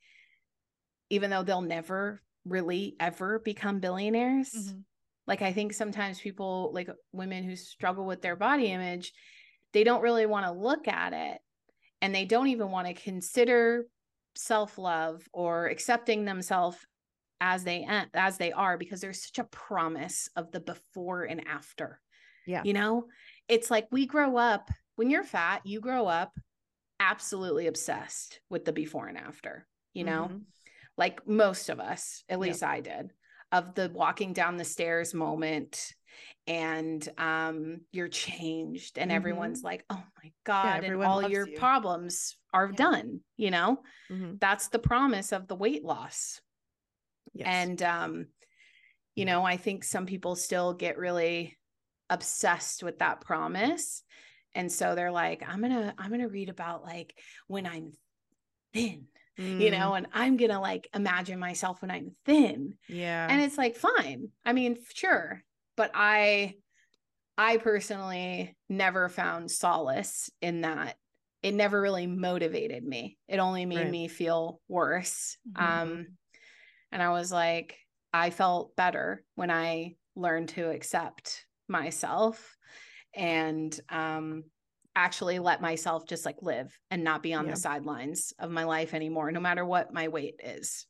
even 1.09 1.29
though 1.29 1.43
they'll 1.43 1.61
never 1.61 2.21
really 2.45 2.95
ever 2.99 3.39
become 3.39 3.79
billionaires 3.79 4.51
Mhm. 4.53 4.83
like 5.25 5.41
i 5.41 5.51
think 5.51 5.73
sometimes 5.73 6.19
people 6.21 6.71
like 6.73 6.89
women 7.11 7.43
who 7.43 7.55
struggle 7.55 8.05
with 8.05 8.21
their 8.21 8.35
body 8.35 8.67
image 8.71 9.13
they 9.73 9.83
don't 9.83 10.01
really 10.01 10.25
want 10.25 10.45
to 10.45 10.51
look 10.51 10.87
at 10.87 11.13
it 11.13 11.41
and 12.01 12.13
they 12.15 12.25
don't 12.25 12.47
even 12.47 12.71
want 12.71 12.87
to 12.87 12.93
consider 12.93 13.85
self-love 14.35 15.27
or 15.33 15.67
accepting 15.67 16.25
themselves 16.25 16.77
as 17.41 17.63
they 17.63 17.87
as 18.13 18.37
they 18.37 18.51
are 18.51 18.77
because 18.77 19.01
there's 19.01 19.23
such 19.23 19.39
a 19.39 19.43
promise 19.45 20.29
of 20.35 20.51
the 20.51 20.59
before 20.59 21.23
and 21.23 21.47
after 21.47 22.01
Yeah. 22.45 22.63
you 22.63 22.73
know 22.73 23.07
it's 23.47 23.69
like 23.71 23.87
we 23.91 24.05
grow 24.05 24.37
up 24.37 24.69
when 24.95 25.09
you're 25.09 25.23
fat 25.23 25.61
you 25.65 25.79
grow 25.79 26.07
up 26.07 26.33
absolutely 26.99 27.67
obsessed 27.67 28.41
with 28.49 28.65
the 28.65 28.73
before 28.73 29.07
and 29.07 29.17
after 29.17 29.67
you 29.93 30.03
know 30.03 30.29
Mhm. 30.31 30.45
like 30.97 31.27
most 31.27 31.69
of 31.69 31.79
us 31.79 32.23
at 32.27 32.39
Yep. 32.39 32.39
least 32.39 32.63
i 32.63 32.81
did 32.81 33.13
of 33.51 33.75
the 33.75 33.89
walking 33.93 34.33
down 34.33 34.57
the 34.57 34.65
stairs 34.65 35.13
moment 35.13 35.93
and 36.47 37.07
um 37.19 37.81
you're 37.91 38.07
changed 38.09 38.97
and 38.97 39.11
everyone's 39.11 39.63
like 39.63 39.85
oh 39.91 40.03
my 40.23 40.31
god 40.43 40.83
and 40.83 41.03
all 41.03 41.29
your 41.29 41.47
you. 41.47 41.57
problems 41.59 42.35
are 42.51 42.69
Yeah. 42.69 42.75
done 42.75 43.21
you 43.37 43.51
know 43.51 43.83
Mhm. 44.09 44.39
that's 44.39 44.69
the 44.69 44.79
promise 44.79 45.31
of 45.31 45.47
the 45.47 45.55
weight 45.55 45.83
loss 45.83 46.41
Yes. 47.37 47.47
and 47.47 47.81
um 47.83 48.25
you 49.15 49.25
know 49.25 49.43
i 49.43 49.57
think 49.57 49.83
some 49.83 50.05
people 50.05 50.35
still 50.35 50.73
get 50.73 50.97
really 50.97 51.57
obsessed 52.09 52.83
with 52.83 52.99
that 52.99 53.21
promise. 53.21 54.03
And 54.55 54.71
so 54.71 54.95
they're 54.95 55.11
like 55.11 55.43
i'm 55.47 55.61
gonna 55.61 55.93
i'm 55.97 56.09
gonna 56.09 56.29
read 56.29 56.49
about 56.49 56.83
like 56.83 57.13
when 57.47 57.65
i'm 57.67 57.91
thin 58.73 59.05
you 59.37 59.69
know 59.69 59.93
and 59.93 60.07
i'm 60.13 60.35
gonna 60.35 60.59
like 60.59 60.87
imagine 60.95 61.37
myself 61.39 61.81
when 61.81 61.91
i'm 61.91 62.15
thin. 62.25 62.73
Mm, 62.89 62.95
yeah. 62.95 63.27
and 63.29 63.39
it's 63.41 63.57
like 63.57 63.75
fine. 63.75 64.29
I 64.45 64.53
mean 64.53 64.77
sure. 64.95 65.43
But 65.75 65.91
i 65.93 66.55
i 67.37 67.57
personally 67.57 68.55
never 68.67 69.09
found 69.09 69.51
solace 69.51 70.29
in 70.41 70.61
that. 70.61 70.95
It 71.43 71.53
never 71.53 71.79
really 71.79 72.07
motivated 72.07 72.83
me. 72.83 73.17
It 73.27 73.37
only 73.37 73.65
made 73.67 73.77
Right. 73.77 73.91
me 73.91 74.07
feel 74.07 74.59
worse. 74.67 75.37
Mhm. 75.55 75.61
um 75.61 76.07
and 76.91 77.01
i 77.01 77.09
was 77.09 77.31
like 77.31 77.77
i 78.13 78.29
felt 78.29 78.75
better 78.75 79.23
when 79.35 79.51
i 79.51 79.95
learned 80.15 80.49
to 80.49 80.69
accept 80.69 81.45
myself 81.67 82.55
and 83.13 83.79
um 83.89 84.43
actually 84.95 85.37
let 85.37 85.61
myself 85.61 86.07
just 86.07 86.25
like 86.25 86.41
live 86.41 86.75
and 86.89 87.03
not 87.03 87.21
be 87.21 87.33
on 87.33 87.45
Yeah. 87.45 87.51
the 87.51 87.57
sidelines 87.57 88.33
of 88.39 88.49
my 88.49 88.63
life 88.63 88.93
anymore 88.93 89.31
no 89.31 89.39
matter 89.39 89.63
what 89.65 89.93
my 89.93 90.07
weight 90.07 90.39
is 90.43 90.87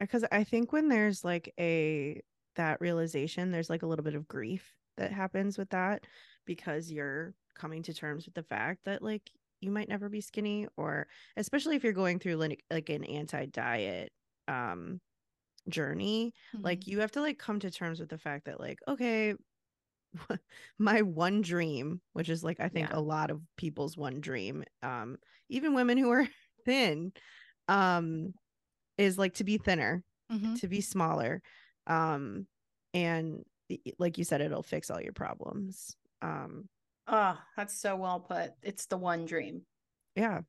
because 0.00 0.24
I 0.30 0.44
think 0.44 0.72
when 0.72 0.88
there's 0.88 1.24
like 1.24 1.52
a 1.58 2.20
that 2.56 2.80
realization, 2.80 3.50
there's 3.50 3.70
like 3.70 3.82
a 3.82 3.86
little 3.86 4.04
bit 4.04 4.14
of 4.14 4.28
grief 4.28 4.74
that 4.96 5.12
happens 5.12 5.58
with 5.58 5.70
that 5.70 6.04
because 6.44 6.90
you're 6.90 7.34
coming 7.54 7.82
to 7.84 7.94
terms 7.94 8.24
with 8.26 8.34
the 8.34 8.42
fact 8.42 8.84
that 8.84 9.02
like 9.02 9.30
you 9.60 9.70
might 9.70 9.88
never 9.88 10.08
be 10.08 10.20
skinny 10.20 10.66
or 10.76 11.08
especially 11.36 11.74
if 11.76 11.82
you're 11.82 11.92
going 11.92 12.18
through 12.20 12.36
like, 12.36 12.64
like 12.70 12.88
an 12.90 13.04
anti-diet 13.04 14.12
um 14.48 15.00
journey 15.68 16.32
like 16.62 16.80
Mm-hmm. 16.80 16.90
you 16.90 17.00
have 17.00 17.12
to 17.12 17.20
like 17.20 17.38
come 17.38 17.60
to 17.60 17.70
terms 17.70 18.00
with 18.00 18.08
the 18.08 18.18
fact 18.18 18.46
that 18.46 18.58
like 18.60 18.78
okay 18.88 19.34
my 20.78 21.02
one 21.02 21.42
dream 21.42 22.00
which 22.14 22.28
is 22.28 22.42
like 22.42 22.60
i 22.60 22.68
think 22.68 22.88
Yeah. 22.90 22.98
a 22.98 23.00
lot 23.00 23.30
of 23.30 23.42
people's 23.56 23.96
one 23.96 24.20
dream 24.20 24.64
um 24.82 25.18
even 25.48 25.74
women 25.74 25.98
who 25.98 26.10
are 26.10 26.26
thin 26.64 27.12
um 27.68 28.32
is 28.96 29.18
like 29.18 29.34
to 29.34 29.44
be 29.44 29.58
thinner 29.58 30.02
Mhm. 30.32 30.58
to 30.60 30.68
be 30.68 30.80
smaller 30.80 31.42
um 31.86 32.46
and 32.94 33.44
like 33.98 34.16
you 34.18 34.24
said 34.24 34.40
it'll 34.40 34.62
fix 34.62 34.90
all 34.90 35.00
your 35.00 35.12
problems 35.12 35.96
um 36.22 36.68
Oh, 37.10 37.38
that's 37.56 37.74
so 37.80 37.96
well 37.96 38.20
put. 38.20 38.52
It's 38.62 38.86
the 38.86 38.98
one 38.98 39.24
dream 39.24 39.62
yeah 40.14 40.40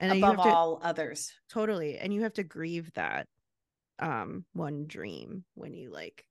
and 0.00 0.12
above 0.22 0.36
to 0.36 0.48
all 0.48 0.80
others. 0.82 1.32
totally 1.48 1.98
and 1.98 2.12
you 2.12 2.22
have 2.22 2.34
to 2.34 2.42
grieve 2.44 2.92
that 2.94 3.26
um 3.98 4.44
one 4.52 4.86
dream 4.86 5.44
when 5.54 5.74
you 5.74 5.90
like 5.90 6.24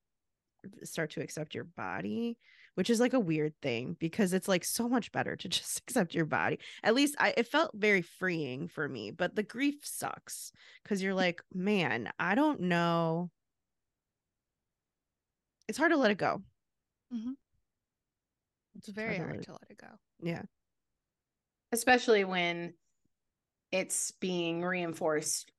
start 0.83 1.11
to 1.11 1.21
accept 1.21 1.55
your 1.55 1.63
body 1.63 2.37
which 2.75 2.89
is 2.89 2.99
like 2.99 3.13
a 3.13 3.19
weird 3.19 3.53
thing 3.61 3.95
because 3.99 4.33
it's 4.33 4.47
like 4.47 4.63
so 4.63 4.87
much 4.87 5.11
better 5.11 5.35
to 5.35 5.49
just 5.49 5.79
accept 5.79 6.13
your 6.13 6.25
body 6.25 6.59
at 6.83 6.95
least 6.95 7.15
i 7.19 7.33
it 7.37 7.47
felt 7.47 7.71
very 7.73 8.01
freeing 8.01 8.67
for 8.67 8.87
me 8.87 9.11
but 9.11 9.35
the 9.35 9.43
grief 9.43 9.75
sucks 9.83 10.51
because 10.83 11.01
you're 11.01 11.13
like 11.13 11.41
man 11.53 12.11
i 12.19 12.35
don't 12.35 12.59
know 12.59 13.29
it's 15.67 15.77
hard 15.77 15.91
to 15.91 15.97
let 15.97 16.11
it 16.11 16.17
go 16.17 16.41
mm-hmm. 17.13 17.31
It's 18.77 18.87
very 18.87 19.17
Totally. 19.17 19.27
hard 19.33 19.43
to 19.43 19.51
let 19.51 19.67
it 19.69 19.77
go. 19.77 19.87
yeah 20.23 20.41
especially 21.71 22.23
when 22.23 22.73
it's 23.71 24.11
being 24.19 24.63
reinforced 24.63 25.51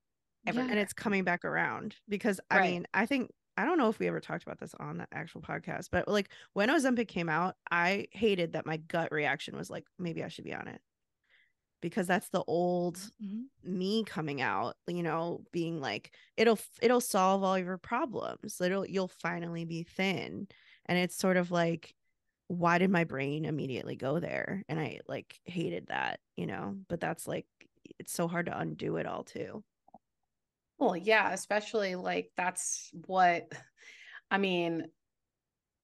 everywhere. 0.47 0.70
and 0.70 0.78
it's 0.78 0.93
coming 0.93 1.24
back 1.24 1.45
around 1.45 1.97
because 2.09 2.40
I 2.51 2.59
Right. 2.59 2.61
mean, 2.61 2.86
I 2.95 3.07
think 3.07 3.30
I 3.57 3.64
don't 3.64 3.78
know 3.78 3.88
if 3.88 3.99
we 3.99 4.09
ever 4.09 4.20
talked 4.20 4.43
about 4.45 4.59
this 4.61 4.74
on 4.80 4.99
the 4.99 5.07
actual 5.12 5.43
podcast, 5.43 5.88
but 5.93 6.09
like 6.09 6.30
when 6.55 6.70
Ozempic 6.70 7.09
came 7.09 7.28
out, 7.28 7.57
I 7.70 8.07
hated 8.12 8.53
that 8.55 8.66
my 8.66 8.78
gut 8.78 9.12
reaction 9.12 9.57
was 9.57 9.70
like, 9.70 9.84
maybe 9.99 10.24
I 10.24 10.28
should 10.28 10.45
be 10.45 10.55
on 10.55 10.68
it. 10.68 10.80
Because 11.80 12.07
that's 12.07 12.28
the 12.28 12.45
old 12.47 13.11
Mhm. 13.18 13.51
me 13.64 14.05
coming 14.05 14.40
out, 14.40 14.76
you 14.88 15.03
know, 15.03 15.45
being 15.53 15.80
like, 15.80 16.14
it'll 16.36 16.59
it'll 16.80 17.01
solve 17.01 17.43
all 17.43 17.59
your 17.59 17.78
problems. 17.78 18.61
It'll 18.61 18.86
you'll 18.86 19.09
finally 19.09 19.64
be 19.64 19.82
thin. 19.84 20.49
And 20.86 20.99
it's 20.99 21.16
sort 21.16 21.36
of 21.36 21.51
like, 21.51 21.95
why 22.49 22.78
did 22.78 22.90
my 22.90 23.05
brain 23.05 23.45
immediately 23.47 23.97
go 23.97 24.20
there? 24.20 24.64
And 24.68 24.80
I 24.80 25.01
like 25.09 25.40
hated 25.47 25.88
that, 25.88 26.20
you 26.36 26.47
know, 26.47 26.78
but 26.88 27.01
that's 27.01 27.26
like 27.28 27.47
it's 28.01 28.12
so 28.12 28.28
hard 28.28 28.47
to 28.47 28.59
undo 28.59 28.97
it 28.99 29.07
all 29.07 29.24
too. 29.24 29.64
Well, 30.83 30.97
yeah, 30.97 31.33
especially 31.33 31.95
like 31.95 32.33
that's 32.37 32.91
what 33.07 33.45
I 34.33 34.39
mean, 34.39 34.87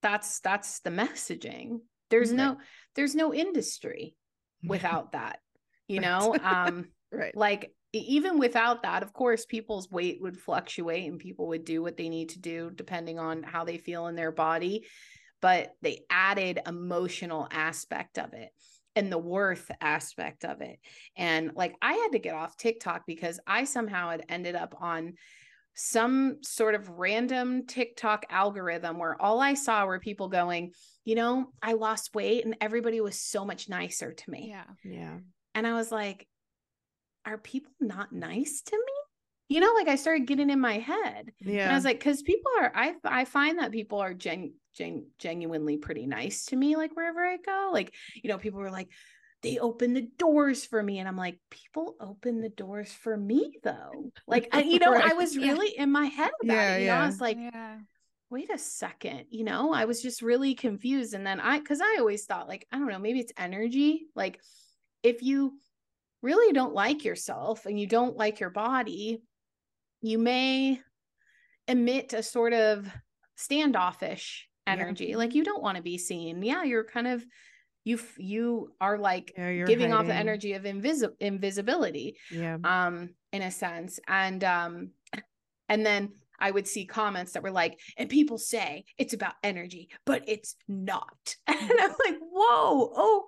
that's 0.02 0.40
that's 0.40 0.80
the 0.80 0.90
messaging. 0.90 1.82
There's 2.10 2.30
Right. 2.30 2.36
no 2.36 2.56
there's 2.96 3.14
no 3.14 3.32
industry 3.32 4.16
without 4.64 5.12
that. 5.12 5.38
You 5.86 6.00
Right. 6.00 6.06
know, 6.08 6.36
um 6.42 6.88
right. 7.12 7.36
like 7.36 7.72
even 7.92 8.38
without 8.40 8.82
that, 8.82 9.04
of 9.04 9.12
course, 9.12 9.46
people's 9.46 9.88
weight 9.88 10.20
would 10.20 10.36
fluctuate 10.36 11.08
and 11.08 11.20
people 11.20 11.46
would 11.48 11.64
do 11.64 11.80
what 11.80 11.96
they 11.96 12.08
need 12.08 12.30
to 12.30 12.40
do 12.40 12.70
depending 12.74 13.20
on 13.20 13.44
how 13.44 13.64
they 13.64 13.78
feel 13.78 14.08
in 14.08 14.16
their 14.16 14.32
body. 14.32 14.84
But 15.40 15.74
they 15.80 16.00
added 16.10 16.58
emotional 16.66 17.46
aspect 17.52 18.18
of 18.18 18.32
it 18.32 18.50
and 18.98 19.12
the 19.12 19.18
worth 19.18 19.70
aspect 19.80 20.44
of 20.44 20.60
it. 20.60 20.80
And 21.16 21.52
like 21.54 21.76
I 21.80 21.92
had 21.92 22.08
to 22.12 22.18
get 22.18 22.34
off 22.34 22.56
TikTok 22.56 23.04
because 23.06 23.38
I 23.46 23.62
somehow 23.62 24.10
had 24.10 24.24
ended 24.28 24.56
up 24.56 24.74
on 24.80 25.14
some 25.74 26.38
sort 26.42 26.74
of 26.74 26.88
random 26.88 27.64
TikTok 27.64 28.26
algorithm 28.28 28.98
where 28.98 29.20
all 29.22 29.40
I 29.40 29.54
saw 29.54 29.86
were 29.86 30.00
people 30.00 30.28
going, 30.28 30.72
you 31.04 31.14
know, 31.14 31.52
I 31.62 31.74
lost 31.74 32.12
weight 32.12 32.44
and 32.44 32.56
everybody 32.60 33.00
was 33.00 33.20
so 33.20 33.44
much 33.44 33.68
nicer 33.68 34.12
to 34.12 34.30
me. 34.30 34.48
Yeah. 34.48 34.64
Yeah. 34.84 35.18
And 35.54 35.64
I 35.64 35.74
was 35.74 35.92
like, 35.92 36.26
are 37.24 37.38
people 37.38 37.70
not 37.78 38.10
nice 38.10 38.62
to 38.62 38.76
me? 38.76 38.92
You 39.48 39.60
know, 39.60 39.72
like 39.74 39.86
I 39.86 39.94
started 39.94 40.26
getting 40.26 40.50
in 40.50 40.58
my 40.58 40.78
head. 40.78 41.30
Yeah. 41.38 41.62
And 41.62 41.72
I 41.72 41.74
was 41.76 41.84
like, 41.84 42.00
because 42.00 42.22
people 42.22 42.50
are, 42.58 42.72
I 42.74 42.94
I 43.04 43.24
find 43.24 43.60
that 43.60 43.70
people 43.70 44.00
are 44.00 44.12
gen, 44.12 44.54
gen 44.78 45.08
genuinely 45.18 45.76
pretty 45.78 46.06
nice 46.06 46.46
to 46.46 46.56
me, 46.56 46.76
like 46.76 46.96
wherever 46.96 47.24
I 47.24 47.36
go. 47.38 47.70
Like, 47.72 47.94
you 48.22 48.30
know, 48.30 48.38
people 48.38 48.60
were 48.60 48.70
like, 48.70 48.88
they 49.42 49.58
open 49.58 49.94
the 49.94 50.08
doors 50.18 50.64
for 50.64 50.82
me. 50.82 50.98
And 50.98 51.08
I'm 51.08 51.16
like, 51.16 51.38
people 51.50 51.96
open 52.00 52.40
the 52.40 52.48
doors 52.48 52.92
for 52.92 53.16
me 53.16 53.58
though. 53.62 54.12
Like, 54.26 54.48
I, 54.52 54.62
you 54.62 54.78
know, 54.80 54.96
I 54.96 55.14
was 55.14 55.36
Yeah. 55.36 55.52
really 55.52 55.68
in 55.76 55.92
my 55.92 56.06
head 56.06 56.30
about 56.42 56.68
Yeah, 56.68 56.76
it. 56.76 56.80
You 56.80 56.86
know, 56.86 56.96
I 56.96 57.06
was 57.06 57.20
like, 57.20 57.38
yeah. 57.38 57.78
wait 58.30 58.50
a 58.52 58.58
second, 58.58 59.26
you 59.30 59.44
know, 59.44 59.72
I 59.72 59.86
was 59.86 60.02
just 60.02 60.22
really 60.22 60.54
confused. 60.54 61.14
And 61.14 61.26
then 61.26 61.40
I, 61.40 61.60
cause 61.60 61.80
I 61.82 61.96
always 61.98 62.26
thought, 62.26 62.48
like, 62.48 62.66
I 62.72 62.78
don't 62.78 62.88
know, 62.88 62.98
maybe 62.98 63.20
it's 63.20 63.32
energy. 63.38 64.06
Like, 64.14 64.40
if 65.02 65.22
you 65.22 65.58
really 66.22 66.52
don't 66.52 66.74
like 66.74 67.04
yourself 67.04 67.66
and 67.66 67.78
you 67.80 67.86
don't 67.86 68.16
like 68.16 68.40
your 68.40 68.50
body, 68.50 69.22
you 70.02 70.18
may 70.18 70.80
emit 71.68 72.12
a 72.12 72.22
sort 72.22 72.52
of 72.52 72.88
standoffish 73.36 74.47
Yeah. 74.68 74.82
energy. 74.84 75.16
Like, 75.16 75.34
you 75.34 75.44
don't 75.44 75.62
want 75.62 75.76
to 75.76 75.82
be 75.82 75.98
seen. 75.98 76.42
Yeah, 76.42 76.62
you're 76.64 76.84
kind 76.84 77.06
of, 77.06 77.24
you, 77.84 77.98
you 78.18 78.72
are 78.80 78.98
like 78.98 79.32
Yeah, 79.36 79.64
giving 79.64 79.92
off 79.92 80.06
the 80.06 80.14
energy 80.14 80.52
of 80.54 80.64
invisi- 80.64 81.14
invisibility 81.20 82.16
Yeah. 82.30 82.58
um 82.64 83.10
in 83.32 83.42
a 83.42 83.50
sense 83.50 83.98
and 84.06 84.44
um 84.44 84.90
and 85.68 85.86
then 85.86 86.12
i 86.38 86.50
would 86.50 86.66
see 86.66 86.84
comments 86.86 87.32
that 87.32 87.42
were 87.42 87.50
like 87.50 87.78
and 87.96 88.08
people 88.08 88.38
say 88.38 88.84
it's 88.96 89.14
about 89.14 89.34
energy 89.42 89.88
but 90.04 90.22
it's 90.26 90.56
not 90.68 91.36
and 91.46 91.58
i'm 91.80 91.90
like 92.06 92.18
whoa 92.20 93.22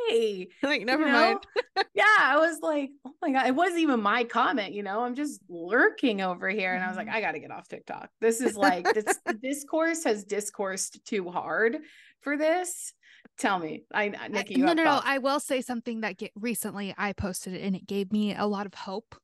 okay 0.00 0.48
like, 0.62 0.80
you 0.80 0.86
never 0.86 1.04
know? 1.06 1.12
mind. 1.12 1.38
yeah 1.94 2.04
i 2.20 2.36
was 2.38 2.58
like 2.62 2.90
oh 3.06 3.12
my 3.22 3.30
god 3.32 3.46
it 3.46 3.54
wasn't 3.54 3.78
even 3.78 4.00
my 4.00 4.24
comment 4.24 4.72
you 4.72 4.82
know 4.82 5.00
i'm 5.02 5.14
just 5.14 5.40
lurking 5.48 6.20
over 6.20 6.48
here 6.48 6.74
and 6.74 6.82
i 6.84 6.88
was 6.88 6.96
like 6.96 7.06
Mhm. 7.08 7.12
i 7.14 7.20
gotta 7.20 7.38
get 7.38 7.50
off 7.50 7.68
tiktok 7.68 8.08
this 8.20 8.40
is 8.40 8.56
like 8.56 8.86
this 8.94 9.18
discourse 9.42 10.04
has 10.04 10.24
discoursed 10.24 11.04
too 11.04 11.30
hard 11.30 11.78
for 12.20 12.36
this 12.36 12.92
tell 13.38 13.58
me 13.58 13.84
i 13.92 14.04
I- 14.18 14.28
nikki 14.28 14.54
you 14.54 14.64
no, 14.64 14.72
no, 14.72 14.84
no. 14.84 15.00
I 15.04 15.18
will 15.18 15.40
say 15.40 15.60
something 15.60 16.00
that 16.00 16.16
get, 16.16 16.32
recently 16.34 16.94
I 16.96 17.12
posted 17.12 17.52
it 17.54 17.62
and 17.62 17.76
it 17.76 17.86
gave 17.86 18.10
me 18.10 18.34
a 18.34 18.46
lot 18.46 18.66
of 18.66 18.74
hope. 18.74 19.14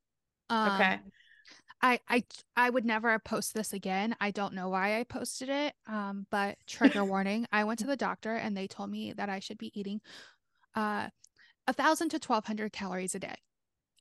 Um, 0.51 0.73
okay 0.73 0.99
I, 1.83 1.99
I 2.09 2.25
I 2.57 2.71
would 2.71 2.85
never 2.85 3.19
post 3.19 3.55
this 3.55 3.73
again. 3.73 4.15
I 4.21 4.31
don't 4.31 4.55
know 4.55 4.69
why 4.69 5.01
I 5.01 5.05
posted 5.05 5.49
it. 5.49 5.75
Um, 5.87 6.27
but 6.31 6.57
trigger 6.67 7.05
warning. 7.13 7.47
I 7.53 7.65
went 7.65 7.81
to 7.81 7.87
the 7.87 7.97
doctor 7.97 8.35
and 8.35 8.57
they 8.57 8.69
told 8.69 8.91
me 8.91 9.13
that 9.13 9.29
I 9.29 9.41
should 9.41 9.59
be 9.59 9.73
eating 9.79 10.01
uh 10.75 11.09
a 11.67 11.73
thousand 11.73 12.11
to 12.11 12.19
twelve 12.19 12.47
hundred 12.47 12.73
calories 12.73 13.15
a 13.15 13.19
day. 13.19 13.35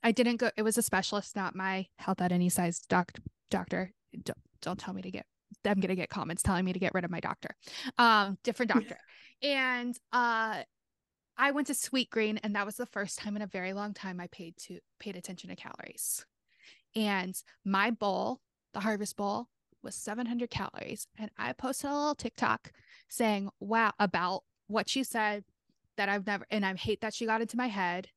I 0.03 0.11
didn't 0.11 0.37
go 0.37 0.51
it 0.55 0.61
was 0.63 0.77
a 0.77 0.81
specialist, 0.83 1.35
not 1.35 1.55
my 1.55 1.87
health 1.97 2.21
at 2.21 2.31
any 2.31 2.49
size 2.49 2.79
doc 2.79 3.13
doctor. 3.49 3.91
Don't, 4.23 4.37
don't 4.61 4.79
tell 4.79 4.93
me 4.93 5.01
to 5.01 5.11
get 5.11 5.25
I'm 5.65 5.79
gonna 5.79 5.95
get 5.95 6.09
comments 6.09 6.43
telling 6.43 6.65
me 6.65 6.73
to 6.73 6.79
get 6.79 6.93
rid 6.93 7.03
of 7.03 7.11
my 7.11 7.19
doctor. 7.19 7.55
Um, 7.97 8.37
different 8.43 8.71
doctor. 8.71 8.97
and 9.41 9.97
uh 10.13 10.63
I 11.37 11.51
went 11.51 11.67
to 11.67 11.73
Sweetgreen 11.73 12.39
and 12.43 12.55
that 12.55 12.65
was 12.67 12.75
the 12.75 12.85
first 12.85 13.17
time 13.17 13.35
in 13.35 13.41
a 13.41 13.47
very 13.47 13.73
long 13.73 13.95
time 13.95 14.19
I 14.19 14.27
paid 14.27 14.55
to 14.67 14.79
paid 14.99 15.15
attention 15.15 15.49
to 15.49 15.55
calories. 15.55 16.25
And 16.95 17.35
my 17.65 17.91
bowl, 17.91 18.39
the 18.73 18.81
harvest 18.81 19.15
bowl, 19.15 19.47
was 19.83 19.95
700 19.95 20.49
calories. 20.49 21.07
And 21.17 21.31
I 21.37 21.53
posted 21.53 21.89
a 21.89 21.95
little 21.95 22.15
TikTok 22.15 22.71
saying, 23.07 23.49
wow, 23.59 23.91
about 23.99 24.43
what 24.67 24.89
she 24.89 25.03
said 25.03 25.43
that 25.97 26.09
I've 26.09 26.25
never, 26.25 26.45
and 26.49 26.65
I 26.65 26.75
hate 26.75 27.01
that 27.01 27.13
she 27.13 27.25
got 27.25 27.41
into 27.41 27.57
my 27.57 27.67
head. 27.67 28.07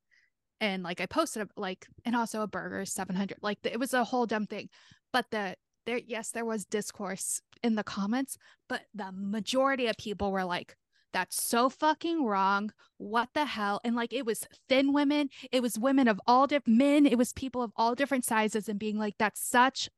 And 0.61 0.83
like 0.83 1.01
I 1.01 1.07
posted, 1.07 1.49
like, 1.57 1.87
and 2.05 2.15
also 2.15 2.43
a 2.43 2.47
burger 2.47 2.85
700. 2.85 3.39
Like 3.43 3.59
it 3.65 3.79
was 3.79 3.95
a 3.95 4.05
whole 4.05 4.27
dumb 4.27 4.47
thing. 4.47 4.69
But 5.13 5.27
the, 5.31 5.57
there, 5.87 6.01
yes, 6.07 6.31
there 6.31 6.45
was 6.45 6.65
discourse 6.65 7.41
in 7.63 7.75
the 7.75 7.85
comments, 7.85 8.39
but 8.69 8.83
the 8.95 9.11
majority 9.13 9.87
of 9.87 9.97
people 9.99 10.33
were 10.33 10.45
like, 10.45 10.77
that's 11.15 11.43
so 11.43 11.71
fucking 11.71 12.25
wrong. 12.27 12.71
What 12.99 13.31
the 13.33 13.47
hell? 13.47 13.81
And 13.85 13.97
like 13.97 14.13
it 14.13 14.27
was 14.27 14.47
thin 14.69 14.93
women, 14.93 15.31
it 15.51 15.63
was 15.63 15.79
women 15.79 16.09
of 16.09 16.21
all 16.27 16.47
different 16.47 16.77
men, 16.79 17.07
it 17.07 17.17
was 17.17 17.33
people 17.33 17.63
of 17.63 17.73
all 17.77 17.95
different 17.95 18.27
sizes, 18.27 18.69
and 18.69 18.79
being 18.79 18.99
like, 18.99 19.15
that's 19.19 19.41
such 19.41 19.89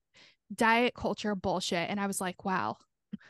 diet 0.54 0.94
culture 0.94 1.34
bullshit. 1.34 1.90
And 1.90 1.98
I 1.98 2.06
was 2.06 2.20
like, 2.20 2.44
wow, 2.44 2.76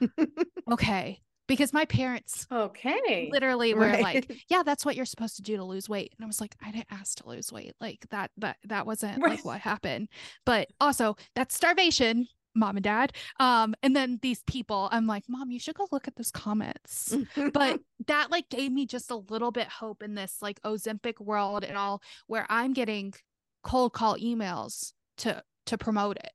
okay. 0.70 1.20
Because 1.48 1.72
my 1.72 1.84
parents 1.84 2.44
okay 2.50 3.28
literally 3.32 3.72
were 3.72 3.82
Right. 3.82 4.02
like, 4.02 4.32
yeah, 4.48 4.64
that's 4.64 4.84
what 4.84 4.96
you're 4.96 5.04
supposed 5.04 5.36
to 5.36 5.42
do 5.42 5.56
to 5.56 5.62
lose 5.64 5.88
weight. 5.88 6.12
And 6.18 6.24
I 6.24 6.26
was 6.26 6.40
like, 6.40 6.56
I 6.60 6.72
didn't 6.72 6.88
ask 6.90 7.18
to 7.18 7.28
lose 7.28 7.52
weight. 7.52 7.72
Like 7.80 8.04
that, 8.10 8.32
that, 8.38 8.56
that 8.64 8.84
wasn't 8.84 9.22
Right. 9.22 9.30
like 9.36 9.44
what 9.44 9.60
happened. 9.60 10.08
But 10.44 10.66
also, 10.80 11.16
that's 11.36 11.54
starvation. 11.54 12.26
Mom 12.56 12.76
and 12.76 12.84
dad. 12.84 13.12
Um, 13.38 13.74
and 13.82 13.94
then 13.94 14.18
these 14.22 14.42
people, 14.44 14.88
I'm 14.90 15.06
like, 15.06 15.24
Mom, 15.28 15.50
you 15.50 15.60
should 15.60 15.76
go 15.76 15.86
look 15.92 16.08
at 16.08 16.16
those 16.16 16.30
comments. 16.30 17.14
but 17.52 17.80
that 18.06 18.30
like 18.30 18.48
gave 18.48 18.72
me 18.72 18.86
just 18.86 19.10
a 19.10 19.16
little 19.16 19.50
bit 19.52 19.68
hope 19.68 20.02
in 20.02 20.14
this 20.14 20.38
like 20.40 20.60
Ozempic 20.62 21.20
world 21.20 21.62
and 21.64 21.76
all 21.76 22.02
where 22.26 22.46
I'm 22.48 22.72
getting 22.72 23.14
cold 23.62 23.92
call 23.92 24.16
emails 24.16 24.92
to 25.18 25.42
to 25.66 25.78
promote 25.78 26.16
it. 26.16 26.32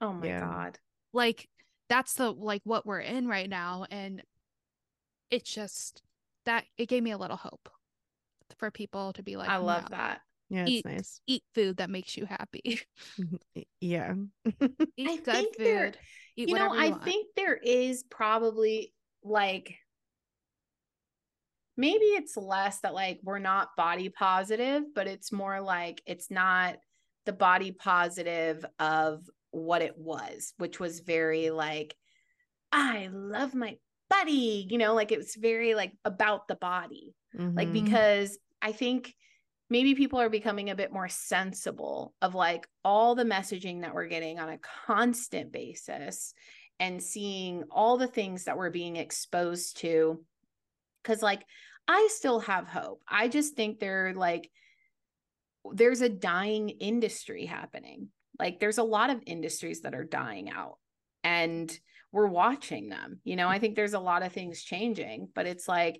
Oh 0.00 0.12
my 0.12 0.26
Yeah. 0.26 0.40
god. 0.40 0.78
Like 1.12 1.48
that's 1.88 2.14
the 2.14 2.32
like 2.32 2.62
what 2.64 2.86
we're 2.86 3.00
in 3.00 3.26
right 3.26 3.48
now. 3.48 3.86
And 3.90 4.22
it's 5.30 5.52
just 5.52 6.02
that 6.44 6.64
it 6.76 6.88
gave 6.88 7.02
me 7.02 7.10
a 7.10 7.18
little 7.18 7.36
hope 7.36 7.68
for 8.58 8.70
people 8.70 9.12
to 9.14 9.22
be 9.22 9.36
like, 9.36 9.48
I 9.48 9.56
love 9.56 9.90
"No, 9.90 9.96
that. 9.96 10.20
Yeah, 10.52 10.62
it's 10.62 10.70
eat- 10.70 10.84
nice. 10.84 11.20
Eat 11.26 11.42
food 11.54 11.78
that 11.78 11.90
makes 11.90 12.16
you 12.16 12.26
happy. 12.26 12.80
Yeah. 13.80 14.14
Eat 14.96 15.08
I 15.08 15.16
good 15.16 15.24
think 15.24 15.56
there- 15.56 15.86
food. 15.92 15.98
Eat 16.36 16.48
you 16.48 16.54
know, 16.54 16.68
whatever 16.68 16.80
I 16.80 16.90
want. 16.90 17.04
think 17.04 17.26
there 17.36 17.56
is 17.56 18.04
probably 18.04 18.92
like 19.24 19.74
maybe 21.76 22.04
it's 22.04 22.36
less 22.36 22.80
that 22.80 22.94
like 22.94 23.20
we're 23.22 23.38
not 23.38 23.68
body 23.76 24.08
positive, 24.08 24.82
but 24.94 25.06
it's 25.06 25.32
more 25.32 25.60
like 25.60 26.02
it's 26.06 26.30
not 26.30 26.76
the 27.26 27.32
body 27.32 27.72
positive 27.72 28.64
of 28.78 29.28
what 29.50 29.82
it 29.82 29.96
was, 29.98 30.54
which 30.58 30.78
was 30.80 31.00
very 31.00 31.50
like, 31.50 31.94
I 32.70 33.08
love 33.12 33.54
my 33.54 33.76
body, 34.08 34.66
you 34.70 34.78
know, 34.78 34.94
like 34.94 35.12
it 35.12 35.18
was 35.18 35.34
very 35.36 35.74
like 35.74 35.92
about 36.04 36.48
the 36.48 36.56
body 36.56 37.14
like 37.34 37.68
Mhm. 37.68 37.72
because 37.72 38.38
i 38.60 38.72
think 38.72 39.14
maybe 39.72 39.94
people 39.94 40.20
are 40.20 40.28
becoming 40.28 40.68
a 40.68 40.74
bit 40.74 40.92
more 40.92 41.08
sensible 41.08 42.12
of 42.20 42.34
like 42.34 42.68
all 42.84 43.14
the 43.14 43.24
messaging 43.24 43.80
that 43.80 43.94
we're 43.94 44.06
getting 44.06 44.38
on 44.38 44.50
a 44.50 44.60
constant 44.86 45.50
basis 45.50 46.34
and 46.78 47.02
seeing 47.02 47.64
all 47.70 47.96
the 47.96 48.06
things 48.06 48.44
that 48.44 48.58
we're 48.58 48.70
being 48.70 48.96
exposed 48.96 49.78
to. 49.78 50.22
Cuz 51.04 51.22
like 51.22 51.42
i 51.88 52.08
still 52.12 52.40
have 52.40 52.68
hope. 52.68 53.00
I 53.08 53.28
just 53.28 53.56
think 53.56 53.78
they're 53.78 54.12
like 54.14 54.50
there's 55.72 56.02
a 56.02 56.08
dying 56.10 56.68
industry 56.68 57.46
happening. 57.46 58.08
Like 58.38 58.60
there's 58.60 58.78
a 58.78 58.84
lot 58.84 59.08
of 59.08 59.22
industries 59.26 59.80
that 59.80 59.94
are 59.94 60.04
dying 60.04 60.50
out 60.50 60.78
and 61.24 61.76
we're 62.12 62.26
watching 62.26 62.90
them 62.90 63.20
you 63.24 63.36
know? 63.36 63.48
I 63.48 63.58
think 63.58 63.74
there's 63.74 63.94
a 63.94 64.08
lot 64.10 64.22
of 64.22 64.32
things 64.32 64.62
changing 64.62 65.30
but 65.34 65.46
it's 65.46 65.66
like 65.66 65.98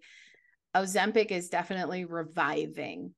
Ozempic 0.76 1.30
is 1.30 1.48
definitely 1.48 2.04
reviving 2.04 3.14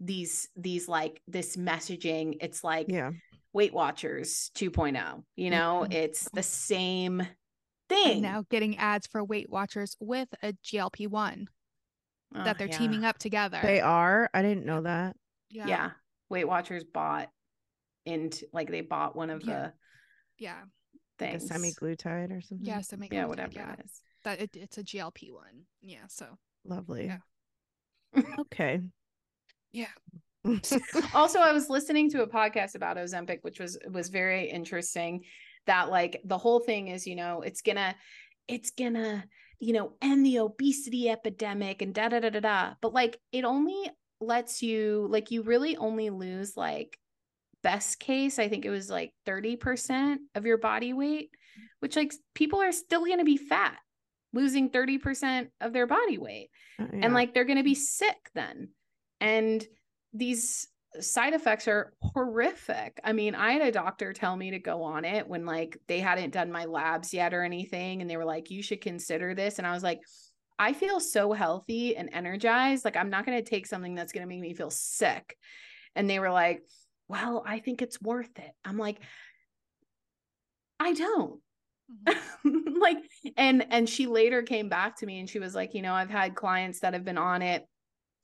these 0.00 0.48
these 0.56 0.88
like 0.88 1.20
this 1.26 1.56
messaging. 1.56 2.36
It's 2.40 2.62
like 2.64 2.86
yeah. 2.88 3.10
Weight 3.52 3.72
Watchers 3.72 4.50
2.0. 4.54 5.24
You 5.36 5.50
know, 5.50 5.86
Mhm. 5.88 5.92
it's 5.94 6.28
the 6.32 6.42
same 6.42 7.20
And 7.20 7.28
thing. 7.88 8.22
now 8.22 8.44
getting 8.50 8.76
ads 8.76 9.06
for 9.06 9.24
Weight 9.24 9.48
Watchers 9.50 9.96
with 10.00 10.28
a 10.42 10.52
GLP 10.62 11.06
one 11.08 11.48
Oh, 12.34 12.44
that 12.44 12.58
they're 12.58 12.68
yeah. 12.68 12.76
teaming 12.78 13.04
up 13.04 13.18
together. 13.18 13.58
They 13.62 13.80
are. 13.80 14.28
I 14.34 14.42
didn't 14.42 14.66
know 14.66 14.82
that. 14.82 15.16
Yeah. 15.50 15.66
Yeah 15.66 15.90
Weight 16.28 16.44
Watchers 16.46 16.84
bought 16.84 17.30
into 18.04 18.46
like 18.52 18.70
they 18.70 18.82
bought 18.82 19.16
one 19.16 19.30
of 19.30 19.42
Yeah. 19.42 19.70
the 19.70 19.72
yeah, 20.38 20.60
Like 21.18 21.34
a 21.34 21.38
things. 21.40 21.50
semaglutide 21.50 22.30
or 22.30 22.40
something. 22.42 22.66
yeah. 22.66 22.80
So 22.82 22.96
make 22.96 23.12
Yeah, 23.12 23.24
whatever 23.24 23.52
Yeah, 23.54 23.72
it 23.72 23.80
is. 23.86 24.02
that 24.24 24.40
it, 24.40 24.56
it's 24.56 24.78
a 24.78 24.84
GLP 24.84 25.32
one. 25.32 25.64
Yeah, 25.80 26.06
so 26.08 26.38
Lovely. 26.64 27.06
Yeah. 27.06 27.18
Okay. 28.38 28.82
Yeah. 29.72 29.86
also 31.14 31.40
i 31.40 31.52
was 31.52 31.68
listening 31.68 32.08
to 32.10 32.22
a 32.22 32.26
podcast 32.28 32.74
about 32.74 32.96
ozempic 32.96 33.38
which 33.42 33.58
was 33.58 33.76
was 33.90 34.08
very 34.08 34.48
interesting 34.48 35.24
that 35.66 35.90
like 35.90 36.20
the 36.24 36.38
whole 36.38 36.60
thing 36.60 36.88
is 36.88 37.06
you 37.06 37.16
know 37.16 37.42
it's 37.42 37.60
gonna 37.60 37.94
it's 38.46 38.70
gonna 38.70 39.24
you 39.58 39.72
know 39.72 39.94
end 40.00 40.24
the 40.24 40.38
obesity 40.38 41.10
epidemic 41.10 41.82
and 41.82 41.92
da 41.92 42.08
da 42.08 42.20
da 42.20 42.30
da 42.30 42.40
da 42.40 42.70
but 42.80 42.94
like 42.94 43.18
it 43.32 43.44
only 43.44 43.90
lets 44.20 44.62
you 44.62 45.06
like 45.10 45.30
you 45.32 45.42
really 45.42 45.76
only 45.76 46.08
lose 46.08 46.56
like 46.56 46.96
best 47.62 47.98
case 47.98 48.38
i 48.38 48.48
think 48.48 48.64
it 48.64 48.70
was 48.70 48.88
like 48.88 49.12
30% 49.26 50.16
of 50.36 50.46
your 50.46 50.58
body 50.58 50.92
weight 50.92 51.30
which 51.80 51.96
like 51.96 52.14
people 52.34 52.60
are 52.62 52.72
still 52.72 53.04
gonna 53.04 53.24
be 53.24 53.36
fat 53.36 53.76
losing 54.32 54.70
30% 54.70 55.48
of 55.60 55.72
their 55.72 55.86
body 55.86 56.18
weight 56.18 56.50
Uh, 56.78 56.84
yeah. 56.92 57.00
and 57.06 57.14
like 57.14 57.34
they're 57.34 57.44
going 57.44 57.56
to 57.58 57.64
be 57.64 57.74
sick 57.74 58.16
then 58.34 58.68
and 59.20 59.66
these 60.12 60.68
side 61.00 61.34
effects 61.34 61.68
are 61.68 61.92
horrific. 62.00 62.98
I 63.04 63.12
mean 63.12 63.34
i 63.34 63.52
had 63.52 63.62
a 63.62 63.70
doctor 63.72 64.12
tell 64.12 64.34
me 64.36 64.52
to 64.52 64.58
go 64.58 64.82
on 64.82 65.04
it 65.04 65.28
when 65.28 65.44
like 65.44 65.76
they 65.86 66.00
hadn't 66.00 66.32
done 66.32 66.50
my 66.50 66.64
labs 66.64 67.12
yet 67.12 67.34
or 67.34 67.42
anything 67.42 68.00
and 68.00 68.10
they 68.10 68.16
were 68.16 68.24
like 68.24 68.50
you 68.50 68.62
should 68.62 68.80
consider 68.80 69.34
this. 69.34 69.58
And 69.58 69.66
i 69.66 69.72
was 69.72 69.82
like 69.82 70.00
i 70.58 70.72
feel 70.72 70.98
so 70.98 71.32
healthy 71.32 71.94
and 71.96 72.08
energized 72.12 72.84
like 72.84 72.96
i'm 72.96 73.10
not 73.10 73.26
going 73.26 73.38
to 73.42 73.48
take 73.48 73.66
something 73.66 73.94
that's 73.94 74.12
going 74.12 74.22
to 74.26 74.28
make 74.28 74.40
me 74.40 74.54
feel 74.54 74.70
sick. 74.70 75.36
And 75.94 76.08
they 76.08 76.18
were 76.18 76.30
like 76.30 76.62
well 77.06 77.44
i 77.46 77.58
think 77.60 77.82
it's 77.82 78.00
worth 78.00 78.38
it. 78.38 78.52
I'm 78.64 78.78
like 78.78 78.98
i 80.80 80.92
don't. 80.94 81.40
Mhm. 82.06 82.78
like 82.80 82.98
and 83.36 83.66
and 83.70 83.88
she 83.88 84.06
later 84.06 84.42
came 84.42 84.68
back 84.68 84.98
to 84.98 85.06
me 85.06 85.20
and 85.20 85.28
she 85.28 85.38
was 85.38 85.54
like 85.54 85.74
you 85.74 85.82
know 85.82 85.94
i've 85.94 86.10
had 86.10 86.34
clients 86.34 86.80
that 86.80 86.92
have 86.92 87.04
been 87.04 87.16
on 87.18 87.40
it 87.40 87.66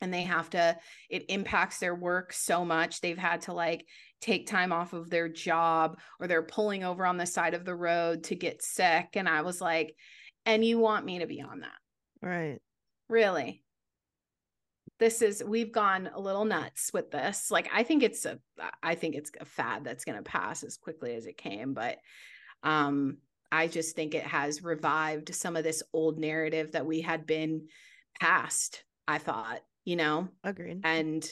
and 0.01 0.13
they 0.13 0.23
have 0.23 0.51
to 0.51 0.77
it 1.09 1.25
impacts 1.29 1.79
their 1.79 1.95
work 1.95 2.33
so 2.33 2.65
much. 2.65 3.01
They've 3.01 3.19
had 3.19 3.43
to 3.43 3.53
like 3.53 3.87
take 4.21 4.47
time 4.47 4.73
off 4.73 4.93
of 4.93 5.11
their 5.11 5.29
job 5.29 5.99
or 6.19 6.27
they're 6.27 6.43
pulling 6.43 6.83
over 6.85 7.05
on 7.05 7.17
the 7.17 7.27
side 7.27 7.55
of 7.55 7.65
the 7.65 7.75
road 7.75 8.25
to 8.25 8.35
get 8.35 8.63
sick 8.63 9.09
and 9.15 9.29
i 9.29 9.43
was 9.43 9.61
like 9.61 9.95
and 10.47 10.65
you 10.65 10.79
want 10.79 11.05
me 11.05 11.19
to 11.21 11.27
be 11.27 11.41
on 11.41 11.61
that? 11.61 12.27
Right. 12.27 12.59
really? 13.09 13.63
This 14.99 15.23
is 15.23 15.43
we've 15.45 15.73
gone 15.73 16.09
a 16.15 16.21
little 16.21 16.45
nuts 16.45 16.91
with 16.93 17.11
this. 17.11 17.51
Like 17.51 17.69
i 17.75 17.83
think 17.83 18.03
it's 18.03 18.25
a 18.25 18.39
i 18.83 18.95
think 18.95 19.15
it's 19.15 19.31
a 19.41 19.45
fad 19.45 19.85
that's 19.85 20.05
going 20.05 20.17
to 20.17 20.23
pass 20.23 20.63
as 20.63 20.77
quickly 20.77 21.15
as 21.15 21.27
it 21.27 21.37
came 21.37 21.75
but 21.75 21.99
um 22.63 23.19
i 23.51 23.67
just 23.67 23.97
think 23.97 24.15
it 24.15 24.23
has 24.25 24.63
revived 24.63 25.35
some 25.35 25.57
of 25.57 25.65
this 25.65 25.83
old 25.93 26.19
narrative 26.19 26.73
that 26.73 26.87
we 26.87 27.01
had 27.01 27.27
been 27.27 27.67
past 28.21 28.85
i 29.09 29.19
thought 29.19 29.61
you 29.85 29.97
know 29.97 30.29
Agreed. 30.43 30.81
and 30.85 31.27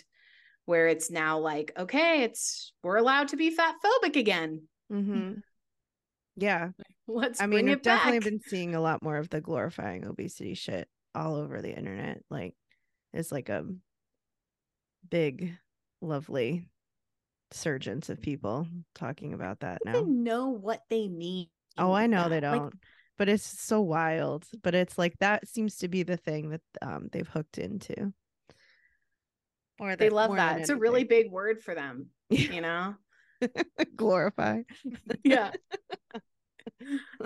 where 0.65 0.89
it's 0.89 1.11
now 1.11 1.39
like 1.39 1.73
okay 1.77 2.23
it's 2.23 2.73
we're 2.83 2.97
allowed 2.97 3.29
to 3.29 3.37
be 3.37 3.51
fat 3.51 3.75
phobic 3.85 4.17
again 4.17 4.63
hmm 4.91 5.33
Yeah. 6.37 6.71
let's 7.07 7.41
I 7.43 7.47
mean, 7.47 7.69
I've 7.69 7.83
definitely 7.83 8.21
back 8.21 8.31
been 8.31 8.41
seeing 8.41 8.75
a 8.75 8.81
lot 8.81 9.03
more 9.03 9.19
of 9.19 9.29
the 9.29 9.41
glorifying 9.41 10.07
obesity 10.07 10.55
shit 10.55 10.89
all 11.15 11.37
over 11.37 11.61
the 11.61 11.77
internet. 11.77 12.23
Like, 12.31 12.55
it's 13.13 13.31
like 13.31 13.51
a 13.51 13.67
big, 15.11 15.53
lovely 16.01 16.69
surgence 17.51 18.09
of 18.09 18.23
people 18.23 18.67
talking 18.95 19.35
about 19.35 19.61
that 19.61 19.83
They 19.85 19.93
now. 19.93 20.05
know 20.09 20.49
what 20.49 20.81
they 20.89 21.09
mean 21.09 21.49
Oh, 21.77 21.93
I 21.93 22.07
know 22.07 22.29
they 22.29 22.41
that. 22.41 22.51
Like, 22.51 22.61
don't. 22.63 22.75
but 23.19 23.29
it's 23.29 23.45
so 23.45 23.81
wild. 23.83 24.47
But 24.63 24.75
it's 24.75 24.97
like 24.97 25.19
that 25.19 25.47
seems 25.49 25.77
to 25.79 25.89
be 25.89 26.03
the 26.03 26.17
thing 26.17 26.51
that 26.51 26.63
um 26.81 27.09
they've 27.13 27.29
hooked 27.29 27.59
into. 27.59 28.13
Or 29.83 29.97
they 29.97 30.11
love 30.11 30.37
that 30.37 30.61
it's 30.61 30.69
a 30.71 30.77
really 30.77 31.03
big 31.05 31.31
word 31.31 31.61
for 31.61 31.75
them 31.75 32.07
you 32.31 32.61
know 32.61 32.95
glorify. 33.97 34.63
yeah 35.25 35.51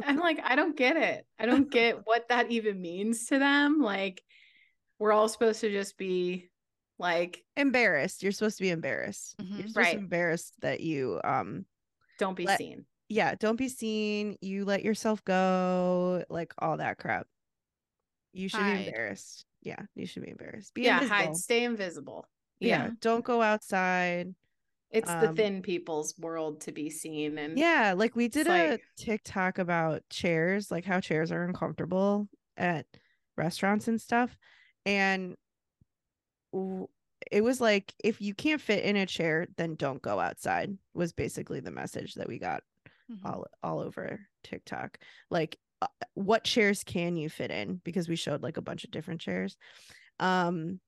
i'm 0.04 0.16
like 0.18 0.40
i 0.42 0.56
don't 0.56 0.76
get 0.76 0.96
it 0.96 1.26
i 1.38 1.44
don't 1.46 1.70
get 1.78 2.06
what 2.06 2.28
that 2.30 2.50
even 2.50 2.80
means 2.80 3.26
to 3.26 3.38
them 3.38 3.80
like 3.80 4.22
we're 4.98 5.12
all 5.12 5.28
supposed 5.28 5.60
to 5.60 5.70
just 5.70 5.98
be 5.98 6.48
like 6.98 7.44
Embarrassed. 7.58 8.22
You're 8.22 8.32
supposed 8.32 8.56
to 8.56 8.62
be 8.62 8.70
embarrassed. 8.70 9.34
You're 9.38 9.46
Mhm. 9.48 9.68
supposed 9.68 9.76
Right. 9.76 9.98
embarrassed 9.98 10.54
that 10.62 10.80
you 10.80 11.20
um 11.24 11.66
don't 12.18 12.34
be 12.34 12.46
Let- 12.46 12.56
seen 12.58 12.86
yeah, 13.10 13.34
don't 13.36 13.56
be 13.56 13.68
seen. 13.68 14.36
You 14.40 14.64
let 14.64 14.82
yourself 14.82 15.22
go, 15.24 16.24
like 16.30 16.52
all 16.58 16.78
that 16.78 16.96
crap. 16.98 17.26
You 18.32 18.48
should 18.48 18.60
Hide. 18.60 18.78
be 18.78 18.86
embarrassed. 18.88 19.44
Yeah, 19.62 19.82
you 19.94 20.06
should 20.06 20.24
be 20.24 20.30
embarrassed. 20.30 20.72
Be 20.74 20.82
yeah 20.84 20.94
invisible. 21.02 21.16
hide 21.16 21.36
stay 21.36 21.64
invisible 21.64 22.26
yeah. 22.60 22.84
yeah, 22.86 22.90
don't 23.00 23.24
go 23.24 23.42
outside. 23.42 24.34
it's 24.90 25.08
the 25.10 25.30
Um, 25.30 25.36
thin 25.36 25.62
people's 25.62 26.16
world 26.18 26.60
to 26.62 26.72
be 26.72 26.88
seen 26.90 27.36
and 27.38 27.58
Yeah, 27.58 27.94
like 27.96 28.14
we 28.16 28.28
did 28.28 28.46
a 28.46 28.50
like- 28.70 28.84
TikTok 28.96 29.58
about 29.58 30.08
chairs, 30.10 30.70
like 30.70 30.84
how 30.84 31.00
chairs 31.00 31.30
are 31.32 31.42
uncomfortable 31.44 32.28
at 32.56 32.86
restaurants 33.36 33.88
and 33.88 34.00
stuff. 34.00 34.36
And 34.86 35.36
it 37.30 37.42
was 37.42 37.60
like 37.60 37.92
if 38.02 38.20
you 38.20 38.34
can't 38.34 38.60
fit 38.60 38.84
in 38.84 38.96
a 38.96 39.06
chair, 39.06 39.46
then 39.56 39.74
don't 39.74 40.00
go 40.00 40.20
outside. 40.20 40.76
Was 40.94 41.12
basically 41.12 41.60
the 41.60 41.70
message 41.70 42.14
that 42.14 42.28
we 42.28 42.38
got 42.38 42.62
Mhm. 43.10 43.24
all 43.24 43.46
all 43.62 43.80
over 43.80 44.20
TikTok. 44.44 44.98
Like 45.30 45.58
uh, 45.82 45.86
what 46.14 46.44
chairs 46.44 46.82
can 46.84 47.16
you 47.16 47.28
fit 47.28 47.50
in 47.50 47.80
because 47.84 48.08
we 48.08 48.16
showed 48.16 48.42
like 48.42 48.56
a 48.56 48.62
bunch 48.62 48.84
of 48.84 48.90
different 48.90 49.20
chairs. 49.20 49.56
Um 50.20 50.80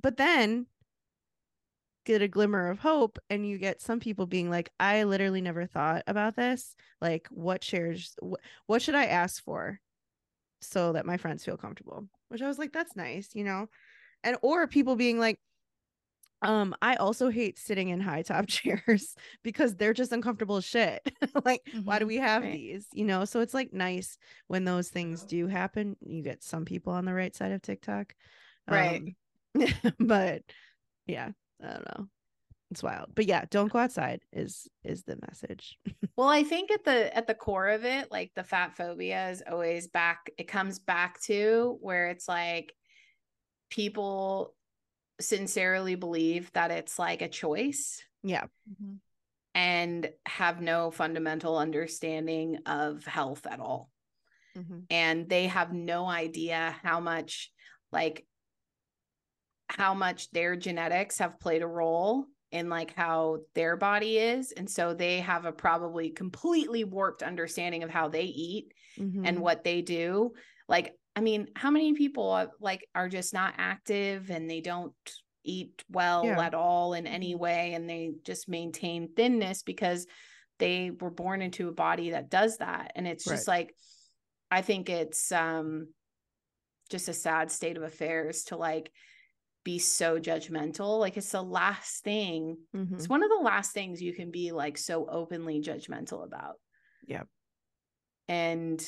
but 0.00 0.16
then 0.16 0.66
get 2.04 2.22
a 2.22 2.28
glimmer 2.28 2.68
of 2.68 2.78
hope 2.78 3.18
and 3.30 3.46
you 3.46 3.58
get 3.58 3.80
some 3.80 4.00
people 4.00 4.26
being 4.26 4.50
like 4.50 4.70
i 4.80 5.04
literally 5.04 5.40
never 5.40 5.66
thought 5.66 6.02
about 6.06 6.36
this. 6.36 6.74
Like 7.00 7.28
what 7.30 7.62
shares 7.62 8.14
what, 8.20 8.40
what 8.66 8.82
should 8.82 8.94
i 8.94 9.06
ask 9.06 9.42
for 9.42 9.80
so 10.60 10.92
that 10.92 11.06
my 11.06 11.16
friends 11.16 11.44
feel 11.44 11.56
comfortable? 11.56 12.08
Which 12.28 12.42
i 12.42 12.48
was 12.48 12.58
like 12.58 12.72
that's 12.72 12.96
nice 12.96 13.30
you 13.34 13.44
know? 13.44 13.68
And 14.24 14.36
or 14.42 14.66
people 14.66 14.96
being 14.96 15.18
like 15.18 15.38
um 16.42 16.74
i 16.82 16.96
also 16.96 17.28
hate 17.28 17.56
sitting 17.56 17.90
in 17.90 18.00
high 18.00 18.22
top 18.22 18.46
chairs 18.48 19.14
because 19.44 19.76
they're 19.76 19.92
just 19.94 20.12
uncomfortable 20.12 20.56
as 20.56 20.64
shit. 20.64 21.00
Like 21.44 21.62
mm-hmm. 21.64 21.84
why 21.84 21.98
do 21.98 22.04
mm-hmm. 22.04 22.08
we 22.08 22.16
have 22.16 22.42
right. 22.42 22.52
these? 22.52 22.86
You 22.92 23.04
know? 23.04 23.24
So 23.24 23.40
it's 23.40 23.54
like 23.54 23.72
nice 23.72 24.18
when 24.48 24.64
those 24.64 24.88
things 24.88 25.22
do 25.22 25.46
happen. 25.46 25.96
You 26.00 26.22
get 26.22 26.42
some 26.42 26.64
people 26.64 26.92
on 26.92 27.04
the 27.04 27.14
right 27.14 27.34
side 27.34 27.52
of 27.52 27.62
tiktok 27.62 28.14
right. 28.68 29.00
um, 29.00 29.16
but 29.98 30.42
yeah 31.06 31.30
I 31.62 31.72
don't 31.72 31.98
know. 31.98 32.08
It's 32.70 32.82
wild. 32.82 33.10
But 33.14 33.26
yeah, 33.26 33.44
don't 33.50 33.70
go 33.70 33.78
outside 33.78 34.20
is 34.32 34.66
is 34.82 35.04
the 35.04 35.18
message. 35.28 35.76
well, 36.16 36.28
I 36.28 36.42
think 36.42 36.70
at 36.70 36.84
the 36.84 37.14
at 37.14 37.26
the 37.26 37.34
core 37.34 37.68
of 37.68 37.84
it, 37.84 38.10
like 38.10 38.32
the 38.34 38.44
fat 38.44 38.76
phobia 38.76 39.28
is 39.30 39.42
always 39.48 39.88
back 39.88 40.30
it 40.38 40.48
comes 40.48 40.78
back 40.78 41.20
to 41.24 41.76
where 41.80 42.08
it's 42.08 42.26
like 42.26 42.72
people 43.70 44.54
sincerely 45.20 45.94
believe 45.94 46.50
that 46.54 46.70
it's 46.70 46.98
like 46.98 47.20
a 47.20 47.28
choice. 47.28 48.02
Yeah. 48.22 48.44
Mm-hmm. 48.70 48.94
And 49.54 50.10
have 50.24 50.62
no 50.62 50.90
fundamental 50.90 51.58
understanding 51.58 52.60
of 52.64 53.04
health 53.04 53.46
at 53.46 53.60
all. 53.60 53.90
Mm-hmm. 54.56 54.80
And 54.88 55.28
they 55.28 55.48
have 55.48 55.74
no 55.74 56.06
idea 56.06 56.74
how 56.82 57.00
much 57.00 57.52
like 57.92 58.24
how 59.76 59.94
much 59.94 60.30
their 60.30 60.56
genetics 60.56 61.18
have 61.18 61.40
played 61.40 61.62
a 61.62 61.66
role 61.66 62.26
in 62.50 62.68
like 62.68 62.94
how 62.94 63.38
their 63.54 63.76
body 63.76 64.18
is 64.18 64.52
and 64.52 64.68
so 64.68 64.92
they 64.92 65.20
have 65.20 65.46
a 65.46 65.52
probably 65.52 66.10
completely 66.10 66.84
warped 66.84 67.22
understanding 67.22 67.82
of 67.82 67.90
how 67.90 68.08
they 68.08 68.24
eat 68.24 68.72
mm-hmm. 68.98 69.24
and 69.24 69.40
what 69.40 69.64
they 69.64 69.80
do 69.80 70.32
like 70.68 70.94
i 71.16 71.20
mean 71.20 71.48
how 71.56 71.70
many 71.70 71.94
people 71.94 72.46
like 72.60 72.86
are 72.94 73.08
just 73.08 73.32
not 73.32 73.54
active 73.56 74.30
and 74.30 74.48
they 74.48 74.60
don't 74.60 74.92
eat 75.44 75.82
well 75.88 76.24
yeah. 76.24 76.38
at 76.38 76.54
all 76.54 76.92
in 76.92 77.06
any 77.06 77.32
mm-hmm. 77.32 77.42
way 77.42 77.72
and 77.72 77.88
they 77.88 78.12
just 78.24 78.48
maintain 78.48 79.08
thinness 79.16 79.62
because 79.62 80.06
they 80.58 80.90
were 81.00 81.10
born 81.10 81.40
into 81.40 81.68
a 81.68 81.72
body 81.72 82.10
that 82.10 82.28
does 82.28 82.58
that 82.58 82.92
and 82.94 83.08
it's 83.08 83.24
just 83.24 83.48
like 83.48 83.74
i 84.50 84.60
think 84.60 84.90
it's 84.90 85.32
um 85.32 85.88
just 86.90 87.08
a 87.08 87.14
sad 87.14 87.50
state 87.50 87.78
of 87.78 87.82
affairs 87.82 88.44
to 88.44 88.56
like 88.56 88.92
be 89.64 89.78
so 89.78 90.18
judgmental. 90.18 90.98
Like 90.98 91.16
it's 91.16 91.30
the 91.30 91.42
last 91.42 92.02
thing. 92.02 92.56
Mm-hmm. 92.74 92.94
It's 92.94 93.08
one 93.08 93.22
of 93.22 93.30
the 93.30 93.44
last 93.44 93.72
things 93.72 94.02
you 94.02 94.12
can 94.12 94.30
be 94.30 94.52
like 94.52 94.76
so 94.76 95.06
openly 95.08 95.60
judgmental 95.62 96.24
about. 96.24 96.56
Yeah. 97.06 97.22
And 98.28 98.84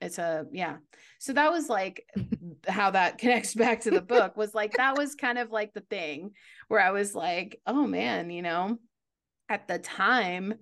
it's 0.00 0.18
a 0.18 0.46
yeah. 0.52 0.76
So 1.18 1.32
that 1.32 1.50
was 1.50 1.68
like 1.68 2.06
how 2.68 2.90
that 2.90 3.18
connects 3.18 3.54
back 3.54 3.80
to 3.82 3.90
the 3.90 4.02
book 4.02 4.36
was 4.36 4.54
like 4.54 4.72
that 4.76 4.96
was 4.96 5.14
kind 5.14 5.38
of 5.38 5.50
like 5.50 5.72
the 5.72 5.80
thing 5.80 6.32
where 6.68 6.80
I 6.80 6.90
was 6.90 7.14
like, 7.14 7.60
oh 7.66 7.86
man, 7.86 8.30
you 8.30 8.42
know, 8.42 8.78
at 9.48 9.66
the 9.66 9.78
time, 9.78 10.54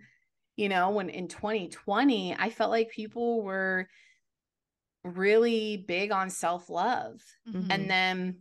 you 0.56 0.68
know, 0.68 0.90
when 0.90 1.08
in 1.08 1.28
2020, 1.28 2.36
I 2.38 2.50
felt 2.50 2.70
like 2.70 2.90
people 2.90 3.42
were 3.42 3.88
really 5.04 5.76
big 5.76 6.12
on 6.12 6.30
self-love. 6.30 7.20
Mm-hmm. 7.48 7.70
And 7.70 7.90
then 7.90 8.36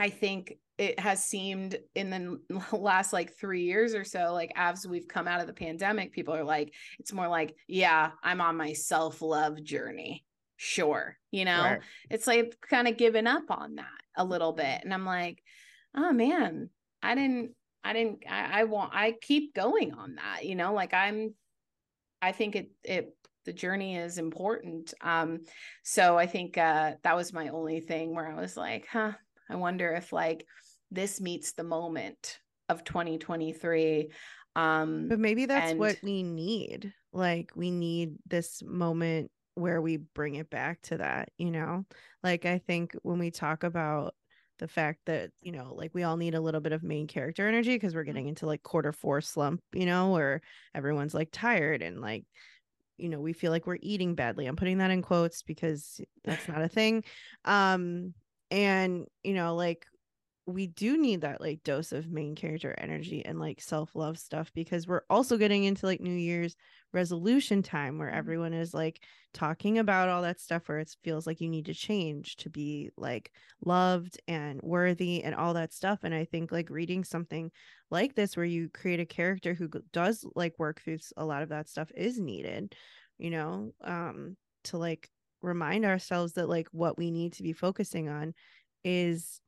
I 0.00 0.08
think 0.08 0.54
it 0.78 0.98
has 0.98 1.22
seemed 1.22 1.78
in 1.94 2.08
the 2.08 2.64
last 2.76 3.12
like 3.12 3.34
three 3.34 3.64
years 3.64 3.94
or 3.94 4.02
so, 4.02 4.32
like 4.32 4.50
as 4.56 4.86
we've 4.86 5.06
come 5.06 5.28
out 5.28 5.42
of 5.42 5.46
the 5.46 5.52
pandemic, 5.52 6.12
people 6.12 6.34
are 6.34 6.42
like, 6.42 6.72
it's 6.98 7.12
more 7.12 7.28
like, 7.28 7.54
yeah, 7.68 8.12
I'm 8.22 8.40
on 8.40 8.56
my 8.56 8.72
self 8.72 9.20
love 9.20 9.62
journey. 9.62 10.24
Sure. 10.56 11.18
You 11.30 11.44
know, 11.44 11.62
right. 11.62 11.80
it's 12.08 12.26
like 12.26 12.56
kind 12.68 12.88
of 12.88 12.96
giving 12.96 13.26
up 13.26 13.50
on 13.50 13.76
that 13.76 13.86
a 14.16 14.24
little 14.24 14.52
bit. 14.52 14.80
And 14.82 14.94
I'm 14.94 15.04
like, 15.04 15.42
oh 15.94 16.12
man, 16.12 16.70
I 17.02 17.14
didn't, 17.14 17.50
I 17.84 17.92
didn't, 17.92 18.24
I, 18.28 18.60
I 18.60 18.64
want, 18.64 18.92
I 18.94 19.16
keep 19.20 19.54
going 19.54 19.92
on 19.92 20.14
that, 20.14 20.46
you 20.46 20.54
know, 20.54 20.72
like 20.72 20.94
I'm, 20.94 21.34
I 22.22 22.32
think 22.32 22.56
it, 22.56 22.70
it, 22.84 23.14
the 23.44 23.52
journey 23.52 23.96
is 23.96 24.18
important. 24.18 24.94
Um, 25.02 25.40
so 25.82 26.16
I 26.16 26.26
think 26.26 26.56
uh, 26.56 26.92
that 27.02 27.16
was 27.16 27.32
my 27.32 27.48
only 27.48 27.80
thing 27.80 28.14
where 28.14 28.30
I 28.30 28.40
was 28.40 28.56
like, 28.56 28.86
huh, 28.90 29.12
I 29.50 29.56
wonder 29.56 29.92
if 29.92 30.12
like 30.12 30.46
this 30.90 31.20
meets 31.20 31.52
the 31.52 31.64
moment 31.64 32.38
of 32.68 32.84
2023 32.84 34.10
um 34.56 35.08
but 35.08 35.18
maybe 35.18 35.46
that's 35.46 35.72
and... 35.72 35.80
what 35.80 35.96
we 36.02 36.22
need. 36.22 36.92
Like 37.12 37.52
we 37.54 37.70
need 37.70 38.16
this 38.26 38.62
moment 38.64 39.30
where 39.54 39.80
we 39.80 39.96
bring 39.96 40.36
it 40.36 40.50
back 40.50 40.80
to 40.82 40.98
that 40.98 41.30
you 41.36 41.50
know? 41.50 41.84
Like 42.22 42.44
i 42.46 42.58
think 42.58 42.94
when 43.02 43.18
we 43.18 43.30
talk 43.30 43.64
about 43.64 44.14
the 44.58 44.68
fact 44.68 45.00
that 45.06 45.30
you 45.40 45.52
know 45.52 45.72
like 45.74 45.90
we 45.94 46.02
all 46.02 46.18
need 46.18 46.34
a 46.34 46.40
little 46.40 46.60
bit 46.60 46.72
of 46.72 46.82
main 46.82 47.06
character 47.06 47.48
energy 47.48 47.74
because 47.74 47.94
we're 47.94 48.04
getting 48.04 48.28
into 48.28 48.44
like 48.44 48.62
quarter 48.62 48.92
four 48.92 49.22
slump 49.22 49.62
you 49.72 49.86
know 49.86 50.10
where 50.10 50.42
everyone's 50.74 51.14
like 51.14 51.30
tired 51.32 51.80
and 51.80 51.98
like 52.02 52.26
you 53.00 53.08
know 53.08 53.20
we 53.20 53.32
feel 53.32 53.50
like 53.50 53.66
we're 53.66 53.78
eating 53.80 54.14
badly. 54.14 54.46
I'm 54.46 54.56
putting 54.56 54.78
that 54.78 54.90
in 54.90 55.02
quotes 55.02 55.42
because 55.42 56.00
that's 56.24 56.46
not 56.48 56.62
a 56.62 56.68
thing. 56.68 57.04
Um 57.44 58.14
and 58.50 59.06
you 59.22 59.34
know 59.34 59.54
like 59.54 59.86
we 60.46 60.66
do 60.66 60.96
need 60.96 61.20
that 61.20 61.40
like 61.40 61.62
dose 61.62 61.92
of 61.92 62.10
main 62.10 62.34
character 62.34 62.74
energy 62.78 63.24
and 63.24 63.38
like 63.38 63.60
self-love 63.60 64.18
stuff 64.18 64.50
because 64.54 64.86
we're 64.86 65.02
also 65.08 65.36
getting 65.36 65.64
into 65.64 65.86
like 65.86 66.00
new 66.00 66.10
year's 66.10 66.56
resolution 66.92 67.62
time 67.62 67.98
where 67.98 68.08
mm-hmm. 68.08 68.18
everyone 68.18 68.52
is 68.52 68.74
like 68.74 69.02
talking 69.32 69.78
about 69.78 70.08
all 70.08 70.22
that 70.22 70.40
stuff 70.40 70.68
where 70.68 70.78
it 70.78 70.94
feels 71.04 71.26
like 71.26 71.40
you 71.40 71.48
need 71.48 71.66
to 71.66 71.74
change 71.74 72.36
to 72.36 72.50
be 72.50 72.90
like 72.96 73.30
loved 73.64 74.20
and 74.26 74.60
worthy 74.62 75.22
and 75.22 75.34
all 75.34 75.54
that 75.54 75.72
stuff 75.72 76.00
and 76.02 76.14
i 76.14 76.24
think 76.24 76.50
like 76.50 76.68
reading 76.70 77.04
something 77.04 77.50
like 77.90 78.14
this 78.14 78.36
where 78.36 78.46
you 78.46 78.68
create 78.68 79.00
a 79.00 79.06
character 79.06 79.54
who 79.54 79.68
does 79.92 80.24
like 80.34 80.58
work 80.58 80.80
through 80.80 80.98
a 81.16 81.24
lot 81.24 81.42
of 81.42 81.50
that 81.50 81.68
stuff 81.68 81.90
is 81.96 82.18
needed 82.18 82.74
you 83.18 83.30
know 83.30 83.70
um 83.84 84.36
to 84.64 84.78
like 84.78 85.08
remind 85.42 85.84
ourselves 85.84 86.34
that 86.34 86.48
like 86.48 86.68
what 86.72 86.98
we 86.98 87.10
need 87.10 87.32
to 87.34 87.42
be 87.42 87.52
focusing 87.52 88.08
on 88.08 88.34
is 88.84 89.40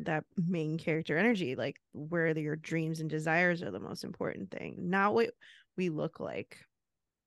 that 0.00 0.24
main 0.36 0.76
character 0.76 1.16
energy 1.16 1.54
like 1.54 1.76
where 1.92 2.36
your 2.38 2.56
dreams 2.56 3.00
and 3.00 3.08
desires 3.08 3.62
are 3.62 3.70
the 3.70 3.80
most 3.80 4.04
important 4.04 4.50
thing 4.50 4.76
not 4.78 5.14
what 5.14 5.30
we 5.76 5.88
look 5.88 6.20
like 6.20 6.58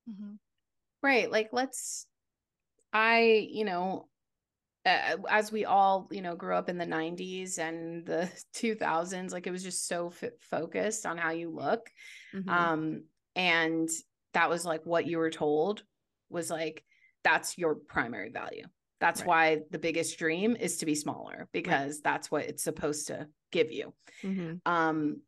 mm-hmm. 0.08 0.34
right 1.02 1.30
like 1.32 1.48
let's 1.52 2.06
i 2.92 3.48
you 3.50 3.64
know 3.64 4.06
uh, 4.86 5.16
as 5.28 5.52
we 5.52 5.64
all 5.64 6.08
you 6.10 6.22
know 6.22 6.36
grew 6.36 6.54
up 6.54 6.68
in 6.68 6.78
the 6.78 6.86
90s 6.86 7.58
and 7.58 8.06
the 8.06 8.30
2000s 8.54 9.32
like 9.32 9.46
it 9.46 9.50
was 9.50 9.64
just 9.64 9.88
so 9.88 10.12
f- 10.22 10.30
focused 10.40 11.06
on 11.06 11.18
how 11.18 11.30
you 11.30 11.50
look 11.50 11.90
mm-hmm. 12.34 12.48
um 12.48 13.02
and 13.34 13.88
that 14.32 14.48
was 14.48 14.64
like 14.64 14.86
what 14.86 15.06
you 15.06 15.18
were 15.18 15.30
told 15.30 15.82
was 16.28 16.50
like 16.50 16.84
that's 17.24 17.58
your 17.58 17.74
primary 17.74 18.30
value. 18.30 18.64
That's 19.00 19.20
right. 19.20 19.28
why 19.28 19.60
the 19.70 19.78
biggest 19.78 20.18
dream 20.18 20.56
is 20.58 20.78
to 20.78 20.86
be 20.86 20.94
smaller 20.94 21.48
because 21.52 21.96
right. 21.96 22.04
that's 22.04 22.30
what 22.30 22.44
it's 22.44 22.62
supposed 22.62 23.06
to 23.06 23.28
give 23.50 23.72
you. 23.72 23.94
Mm-hmm. 24.22 24.56
Um, 24.70 25.22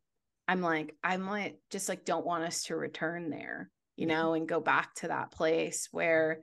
I'm 0.47 0.61
like, 0.61 0.95
I'm 1.03 1.27
like, 1.27 1.57
just 1.71 1.89
like, 1.89 2.05
don't 2.05 2.25
want 2.25 2.43
us 2.43 2.63
to 2.65 2.75
return 2.75 3.29
there, 3.29 3.71
you 3.95 4.05
know, 4.05 4.33
and 4.33 4.47
go 4.47 4.59
back 4.59 4.93
to 4.95 5.07
that 5.07 5.31
place 5.31 5.87
where, 5.91 6.41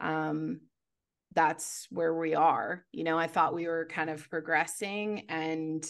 um, 0.00 0.60
that's 1.34 1.86
where 1.90 2.14
we 2.14 2.34
are. 2.34 2.84
You 2.92 3.04
know, 3.04 3.18
I 3.18 3.26
thought 3.26 3.54
we 3.54 3.66
were 3.66 3.86
kind 3.86 4.10
of 4.10 4.28
progressing 4.28 5.24
and, 5.28 5.84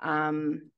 um, 0.00 0.70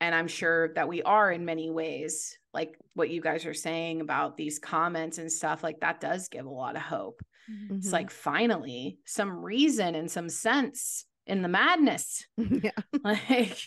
and 0.00 0.14
I'm 0.14 0.28
sure 0.28 0.72
that 0.74 0.88
we 0.88 1.02
are 1.02 1.32
in 1.32 1.44
many 1.44 1.70
ways, 1.70 2.38
like 2.54 2.76
what 2.94 3.10
you 3.10 3.20
guys 3.20 3.46
are 3.46 3.54
saying 3.54 4.00
about 4.00 4.36
these 4.36 4.58
comments 4.58 5.18
and 5.18 5.30
stuff, 5.30 5.62
like 5.62 5.80
that 5.80 6.00
does 6.00 6.28
give 6.28 6.46
a 6.46 6.50
lot 6.50 6.76
of 6.76 6.82
hope. 6.82 7.20
Mm-hmm. 7.50 7.76
It's 7.76 7.92
like 7.92 8.10
finally 8.10 8.98
some 9.06 9.30
reason 9.30 9.94
and 9.94 10.10
some 10.10 10.28
sense 10.28 11.04
in 11.26 11.42
the 11.42 11.48
madness. 11.48 12.24
Yeah. 12.38 12.70
like 13.04 13.58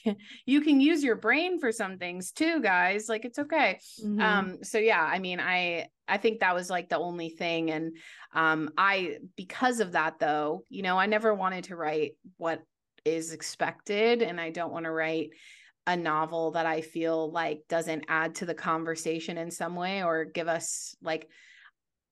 you 0.45 0.61
can 0.61 0.81
use 0.81 1.03
your 1.03 1.15
brain 1.15 1.59
for 1.59 1.71
some 1.71 1.97
things 1.97 2.31
too, 2.31 2.61
guys. 2.61 3.07
Like 3.07 3.25
it's 3.25 3.39
okay. 3.39 3.79
Mm-hmm. 4.03 4.21
Um, 4.21 4.63
so 4.63 4.77
yeah, 4.79 5.01
I 5.01 5.19
mean, 5.19 5.39
I 5.39 5.87
I 6.07 6.17
think 6.17 6.39
that 6.39 6.55
was 6.55 6.69
like 6.69 6.89
the 6.89 6.97
only 6.97 7.29
thing. 7.29 7.71
And 7.71 7.95
um, 8.33 8.71
I 8.77 9.17
because 9.37 9.79
of 9.79 9.93
that 9.93 10.19
though, 10.19 10.63
you 10.69 10.81
know, 10.81 10.97
I 10.97 11.05
never 11.05 11.33
wanted 11.33 11.65
to 11.65 11.75
write 11.75 12.13
what 12.37 12.61
is 13.05 13.31
expected 13.31 14.21
and 14.21 14.39
I 14.39 14.49
don't 14.49 14.73
want 14.73 14.85
to 14.85 14.91
write 14.91 15.29
a 15.87 15.97
novel 15.97 16.51
that 16.51 16.65
I 16.65 16.81
feel 16.81 17.31
like 17.31 17.63
doesn't 17.67 18.05
add 18.07 18.35
to 18.35 18.45
the 18.45 18.53
conversation 18.53 19.37
in 19.37 19.49
some 19.49 19.75
way 19.75 20.03
or 20.03 20.25
give 20.25 20.47
us 20.47 20.95
like 21.01 21.27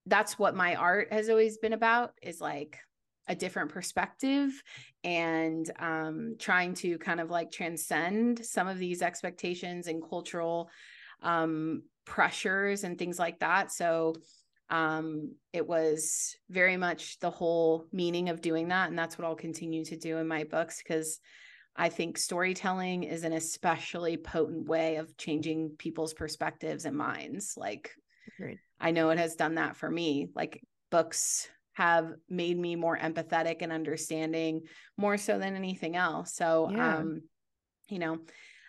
that's 0.05 0.39
what 0.39 0.55
my 0.55 0.75
art 0.75 1.13
has 1.13 1.29
always 1.29 1.57
been 1.57 1.73
about 1.73 2.13
is 2.21 2.41
like 2.41 2.79
a 3.27 3.35
different 3.35 3.69
perspective 3.69 4.51
and 5.03 5.69
um, 5.77 6.35
trying 6.39 6.73
to 6.73 6.97
kind 6.97 7.19
of 7.19 7.29
like 7.29 7.51
transcend 7.51 8.43
some 8.43 8.67
of 8.67 8.79
these 8.79 9.03
expectations 9.03 9.87
and 9.87 10.01
cultural 10.01 10.69
um, 11.21 11.83
pressures 12.05 12.83
and 12.83 12.97
things 12.97 13.19
like 13.19 13.39
that. 13.39 13.71
So 13.71 14.15
um, 14.71 15.35
it 15.53 15.67
was 15.67 16.35
very 16.49 16.75
much 16.75 17.19
the 17.19 17.29
whole 17.29 17.85
meaning 17.91 18.29
of 18.29 18.41
doing 18.41 18.69
that. 18.69 18.89
And 18.89 18.97
that's 18.97 19.17
what 19.17 19.25
I'll 19.25 19.35
continue 19.35 19.85
to 19.85 19.95
do 19.95 20.17
in 20.17 20.27
my 20.27 20.43
books 20.43 20.81
because 20.81 21.19
I 21.79 21.87
think 21.87 22.17
storytelling 22.17 23.03
is 23.03 23.23
an 23.23 23.31
especially 23.31 24.17
potent 24.17 24.67
way 24.67 24.97
of 24.97 25.15
changing 25.15 25.75
people's 25.77 26.13
perspectives 26.13 26.83
and 26.83 26.95
minds. 26.95 27.53
Like, 27.55 27.91
Agreed. 28.37 28.59
I 28.81 28.91
know 28.91 29.11
it 29.11 29.17
has 29.17 29.35
done 29.35 29.55
that 29.55 29.77
for 29.77 29.89
me. 29.89 30.27
Like, 30.35 30.61
books 30.91 31.47
have 31.73 32.11
made 32.27 32.59
me 32.59 32.75
more 32.75 32.97
empathetic 32.97 33.61
and 33.61 33.71
understanding 33.71 34.63
more 34.97 35.17
so 35.17 35.39
than 35.39 35.55
anything 35.55 35.95
else. 35.95 36.33
So, 36.35 36.69
yeah. 36.69 36.97
um, 36.97 37.21
you 37.87 37.99
know, 37.99 38.19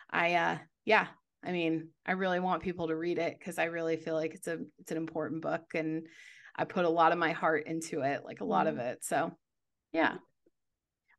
I, 0.08 0.34
uh, 0.34 0.58
yeah, 0.84 1.08
I 1.44 1.50
mean, 1.50 1.88
I 2.06 2.12
really 2.12 2.38
want 2.38 2.62
people 2.62 2.86
to 2.88 2.96
read 2.96 3.18
it 3.18 3.36
because 3.36 3.58
I 3.58 3.64
really 3.64 3.96
feel 3.96 4.14
like 4.14 4.34
it's 4.34 4.46
a 4.46 4.58
it's 4.78 4.92
an 4.92 4.98
important 4.98 5.42
book 5.42 5.62
and 5.74 6.06
I 6.54 6.64
put 6.64 6.84
a 6.84 6.88
lot 6.88 7.11
of 7.11 7.18
my 7.18 7.32
heart 7.32 7.66
into 7.66 8.02
it, 8.02 8.24
like 8.24 8.40
a 8.40 8.44
lot 8.44 8.68
of 8.68 8.76
mm-hmm. 8.76 8.86
it. 8.86 9.04
So, 9.04 9.32
yeah. 9.92 10.18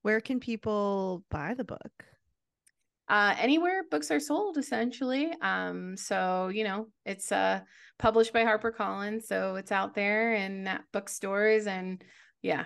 Where 0.01 0.21
can 0.21 0.39
people 0.39 1.23
buy 1.29 1.53
the 1.53 1.63
book? 1.63 2.05
Uh, 3.07 3.35
anywhere 3.37 3.83
books 3.91 4.09
are 4.09 4.21
sold 4.21 4.57
essentially 4.57 5.33
um, 5.41 5.97
so 5.97 6.47
you 6.47 6.63
know 6.63 6.87
it's 7.05 7.29
uh, 7.33 7.59
published 7.99 8.31
by 8.31 8.41
harpercollins 8.45 9.23
so 9.23 9.57
it's 9.57 9.71
out 9.71 9.93
there 9.93 10.33
in 10.33 10.69
bookstores 10.93 11.67
and 11.67 12.01
yeah 12.41 12.63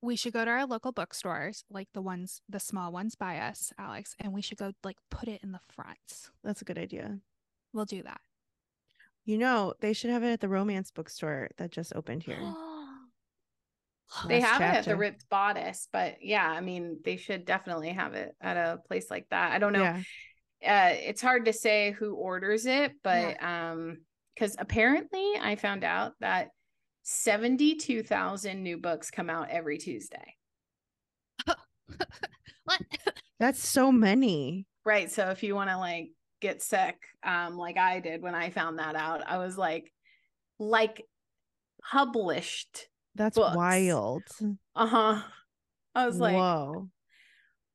we 0.00 0.16
should 0.16 0.32
go 0.32 0.44
to 0.44 0.50
our 0.50 0.66
local 0.66 0.92
bookstores, 0.92 1.64
like 1.70 1.88
the 1.92 2.02
ones, 2.02 2.40
the 2.48 2.60
small 2.60 2.92
ones 2.92 3.14
by 3.14 3.38
us, 3.38 3.72
Alex, 3.78 4.14
and 4.20 4.32
we 4.32 4.42
should 4.42 4.58
go 4.58 4.72
like 4.84 4.96
put 5.10 5.28
it 5.28 5.40
in 5.42 5.52
the 5.52 5.60
front. 5.74 5.98
That's 6.44 6.62
a 6.62 6.64
good 6.64 6.78
idea. 6.78 7.18
We'll 7.72 7.84
do 7.84 8.02
that. 8.02 8.20
You 9.24 9.38
know, 9.38 9.74
they 9.80 9.92
should 9.92 10.10
have 10.10 10.22
it 10.22 10.32
at 10.32 10.40
the 10.40 10.48
romance 10.48 10.90
bookstore 10.90 11.50
that 11.58 11.70
just 11.70 11.94
opened 11.94 12.22
here. 12.22 12.40
they 14.26 14.40
have 14.40 14.58
chapter. 14.58 14.64
it 14.64 14.78
at 14.78 14.84
the 14.86 14.96
Ripped 14.96 15.28
Bodice, 15.28 15.88
but 15.92 16.16
yeah, 16.22 16.46
I 16.46 16.60
mean, 16.60 16.98
they 17.04 17.16
should 17.16 17.44
definitely 17.44 17.90
have 17.90 18.14
it 18.14 18.34
at 18.40 18.56
a 18.56 18.78
place 18.86 19.10
like 19.10 19.26
that. 19.30 19.52
I 19.52 19.58
don't 19.58 19.72
know. 19.72 19.82
Yeah. 19.82 20.02
Uh, 20.64 20.94
it's 20.94 21.22
hard 21.22 21.44
to 21.44 21.52
say 21.52 21.92
who 21.92 22.14
orders 22.14 22.66
it, 22.66 22.92
but 23.04 23.36
yeah. 23.40 23.72
um, 23.72 23.98
because 24.34 24.56
apparently 24.58 25.32
I 25.40 25.56
found 25.56 25.84
out 25.84 26.12
that 26.20 26.48
72,000 27.02 28.62
new 28.62 28.78
books 28.78 29.10
come 29.10 29.30
out 29.30 29.50
every 29.50 29.78
Tuesday. 29.78 30.36
what? 32.64 32.80
That's 33.40 33.66
so 33.66 33.90
many. 33.90 34.66
Right. 34.84 35.10
So 35.10 35.30
if 35.30 35.42
you 35.42 35.54
want 35.54 35.70
to 35.70 35.78
like 35.78 36.10
get 36.40 36.62
sick, 36.62 36.96
um, 37.24 37.56
like 37.56 37.78
I 37.78 38.00
did 38.00 38.22
when 38.22 38.34
I 38.34 38.50
found 38.50 38.78
that 38.78 38.94
out, 38.94 39.22
I 39.26 39.38
was 39.38 39.56
like, 39.56 39.92
like 40.58 41.04
published. 41.90 42.88
That's 43.14 43.36
books. 43.36 43.56
wild. 43.56 44.22
Uh-huh. 44.76 45.22
I 45.94 46.06
was 46.06 46.18
like, 46.18 46.36
whoa. 46.36 46.88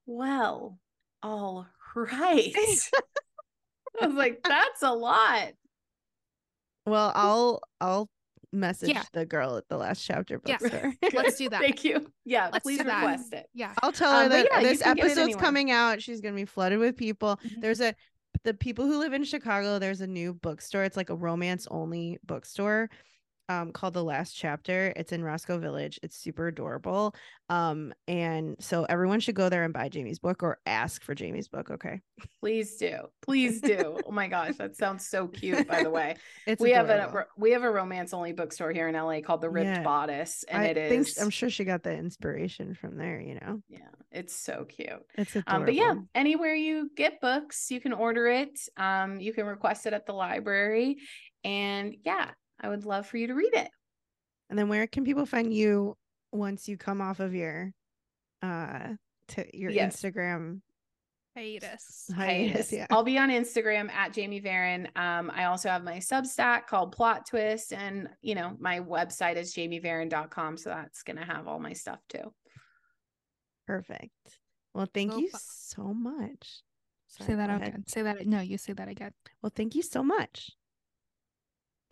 Well, 0.06 0.80
all 1.22 1.68
right. 1.96 2.54
I 4.02 4.08
was 4.08 4.16
like, 4.16 4.42
that's 4.44 4.82
a 4.82 4.94
lot. 4.94 5.52
Well, 6.86 7.12
I'll 7.16 7.62
I'll 7.80 8.10
message 8.52 8.90
yeah. 8.90 9.04
the 9.14 9.26
girl 9.26 9.58
at 9.58 9.68
the 9.68 9.78
last 9.78 10.04
chapter 10.04 10.40
bookstore. 10.40 10.94
Yeah. 11.02 11.10
Let's 11.14 11.38
do 11.38 11.50
that. 11.50 11.62
Thank 11.62 11.84
you. 11.84 12.12
Yeah, 12.26 12.50
Let's 12.52 12.64
please 12.64 12.80
request 12.80 13.32
that. 13.32 13.42
it. 13.42 13.50
Yeah. 13.54 13.74
I'll 13.82 13.92
tell 13.92 14.12
her 14.12 14.24
um, 14.26 14.30
that 14.30 14.48
yeah, 14.52 14.62
this 14.62 14.86
episode's 14.86 15.36
coming 15.36 15.72
out. 15.72 16.02
She's 16.02 16.22
gonna 16.22 16.36
be 16.36 16.46
flooded 16.46 16.80
with 16.80 16.98
people. 16.98 17.40
Mm-hmm. 17.46 17.62
There's 17.62 17.82
a 17.82 17.96
the 18.44 18.54
people 18.54 18.86
who 18.86 19.00
live 19.00 19.14
in 19.14 19.24
Chicago, 19.24 19.80
there's 19.80 20.02
a 20.02 20.08
new 20.08 20.34
bookstore. 20.34 20.84
It's 20.84 20.98
like 20.98 21.10
a 21.10 21.16
romance 21.16 21.68
only 21.70 22.20
bookstore 22.26 22.90
um 23.50 23.72
called 23.72 23.94
The 23.94 24.04
Last 24.04 24.34
Chapter. 24.34 24.94
It's 24.96 25.12
in 25.12 25.24
Roscoe 25.24 25.58
Village. 25.60 26.00
It's 26.04 26.18
super 26.18 26.48
adorable. 26.48 27.16
Um 27.50 27.94
and 28.08 28.56
so 28.60 28.86
everyone 28.86 29.20
should 29.20 29.36
go 29.36 29.50
there 29.50 29.64
and 29.64 29.74
buy 29.74 29.90
Jamie's 29.90 30.20
book 30.20 30.44
or 30.44 30.60
ask 30.66 31.04
for 31.04 31.14
Jamie's 31.14 31.48
book, 31.48 31.70
okay? 31.72 32.02
Please 32.40 32.76
do. 32.78 32.98
Please 33.22 33.62
do. 33.62 34.00
oh 34.06 34.12
my 34.12 34.28
gosh, 34.28 34.56
that 34.56 34.76
sounds 34.76 35.08
so 35.08 35.28
cute 35.28 35.68
by 35.68 35.84
the 35.84 35.90
way. 35.90 36.16
It's 36.46 36.62
we 36.62 36.74
adorable. 36.74 37.00
have 37.00 37.14
a 37.16 37.26
we 37.38 37.52
have 37.52 37.64
a 37.64 37.72
romance 37.72 38.14
only 38.14 38.34
bookstore 38.34 38.72
here 38.72 38.88
in 38.88 38.96
LA 38.96 39.22
called 39.22 39.42
The 39.42 39.50
Ripped 39.50 39.66
yeah. 39.66 39.84
Bodice 39.84 40.44
and 40.48 40.62
I 40.62 40.66
it 40.68 40.78
is 40.78 41.18
I'm 41.18 41.30
sure 41.30 41.50
she 41.50 41.64
got 41.64 41.84
the 41.84 41.94
inspiration 41.94 42.76
from 42.76 42.98
there, 42.98 43.20
you 43.20 43.36
know. 43.36 43.62
Yeah, 43.70 43.80
it's 44.12 44.36
so 44.36 44.66
cute. 44.68 44.90
It's 45.16 45.36
adorable. 45.36 45.56
Um, 45.56 45.66
but 45.66 45.76
yeah, 45.76 45.94
anywhere 46.16 46.56
you 46.56 46.90
get 46.96 47.22
books, 47.22 47.72
you 47.72 47.80
can 47.80 47.94
order 47.94 48.28
it. 48.28 48.60
Um 48.78 49.20
you 49.20 49.34
can 49.34 49.46
request 49.46 49.86
it 49.86 49.94
at 49.94 50.06
the 50.06 50.14
library 50.14 50.98
and 51.44 51.96
yeah, 52.04 52.32
I 52.64 52.70
would 52.70 52.86
love 52.86 53.06
for 53.06 53.18
you 53.18 53.28
to 53.28 53.36
read 53.36 53.54
it. 53.54 53.70
And 54.50 54.58
then 54.58 54.70
where 54.70 54.88
can 54.88 55.04
people 55.04 55.26
find 55.26 55.54
you 55.54 55.96
once 56.32 56.68
you 56.68 56.78
come 56.78 57.02
off 57.02 57.20
of 57.20 57.36
your 57.36 57.74
uh 58.42 58.94
to 59.30 59.58
your 59.58 59.70
yes. 59.72 59.96
Instagram 59.96 60.62
hiatus. 61.36 62.10
Hiatus. 62.16 62.72
Yeah. 62.72 62.88
I'll 62.90 63.04
be 63.04 63.18
on 63.18 63.30
Instagram 63.30 63.92
at 63.92 64.14
Jamie 64.14 64.42
Varon. 64.42 64.86
Um, 64.98 65.32
I 65.34 65.46
also 65.46 65.70
have 65.70 65.84
my 65.84 65.98
Substack 65.98 66.68
called 66.68 66.92
Plot 66.92 67.26
Twist, 67.28 67.74
and 67.74 68.10
you 68.22 68.36
know, 68.36 68.56
my 68.60 68.80
website 68.80 69.36
is 69.36 69.54
jamievaron.com. 69.54 70.58
So 70.58 70.70
that's 70.70 71.04
gonna 71.04 71.26
have 71.26 71.48
all 71.48 71.60
my 71.60 71.74
stuff 71.74 72.00
too. 72.10 72.34
Perfect. 73.68 74.12
Well, 74.74 74.88
thank 74.94 75.12
so 75.12 75.18
you 75.20 75.30
so 75.34 75.94
much. 75.94 76.62
Sorry, 77.08 77.28
say 77.28 77.36
that 77.36 77.50
again. 77.50 77.84
Say 77.88 78.02
that. 78.02 78.26
No, 78.26 78.40
you 78.42 78.58
say 78.58 78.74
that 78.74 78.88
again. 78.88 79.12
Well, 79.42 79.52
thank 79.56 79.76
you 79.76 79.84
so 79.84 80.04
much. 80.04 80.52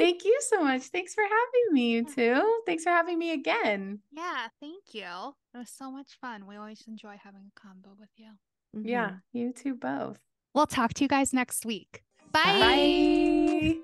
Thank 0.01 0.25
you 0.25 0.35
so 0.41 0.63
much. 0.63 0.81
Thanks 0.83 1.13
for 1.13 1.23
having 1.23 1.73
me, 1.73 1.91
you 1.91 2.03
two. 2.03 2.61
Thanks 2.65 2.83
for 2.83 2.89
having 2.89 3.19
me 3.19 3.33
again. 3.33 3.99
Yeah, 4.11 4.47
thank 4.59 4.93
you. 4.93 5.35
It 5.53 5.57
was 5.59 5.69
so 5.69 5.91
much 5.91 6.17
fun. 6.19 6.47
We 6.47 6.55
always 6.55 6.83
enjoy 6.87 7.17
having 7.23 7.41
a 7.41 7.59
combo 7.59 7.91
with 7.99 8.09
you. 8.17 8.31
Mm-hmm. 8.75 8.87
Yeah, 8.87 9.11
you 9.31 9.53
two 9.53 9.75
both. 9.75 10.17
We'll 10.55 10.65
talk 10.65 10.95
to 10.95 11.03
you 11.03 11.07
guys 11.07 11.33
next 11.33 11.67
week. 11.67 12.01
Bye. 12.31 12.41
Bye. 12.43 13.77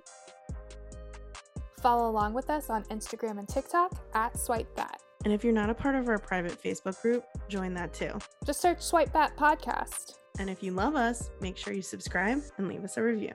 Follow 1.81 2.09
along 2.09 2.33
with 2.33 2.49
us 2.49 2.71
on 2.71 2.83
Instagram 2.85 3.37
and 3.37 3.47
TikTok 3.47 3.93
at 4.15 4.39
Swipe 4.39 4.75
Fat. 4.75 4.99
And 5.23 5.31
if 5.31 5.43
you're 5.43 5.53
not 5.53 5.69
a 5.69 5.75
part 5.75 5.93
of 5.93 6.09
our 6.09 6.17
private 6.17 6.59
Facebook 6.59 6.99
group, 6.99 7.25
join 7.47 7.75
that 7.75 7.93
too. 7.93 8.17
Just 8.43 8.59
search 8.59 8.81
Swipe 8.81 9.13
Fat 9.13 9.37
Podcast. 9.37 10.15
And 10.39 10.49
if 10.49 10.63
you 10.63 10.71
love 10.71 10.95
us, 10.95 11.29
make 11.41 11.57
sure 11.57 11.73
you 11.73 11.83
subscribe 11.83 12.41
and 12.57 12.67
leave 12.67 12.83
us 12.83 12.97
a 12.97 13.03
review. 13.03 13.33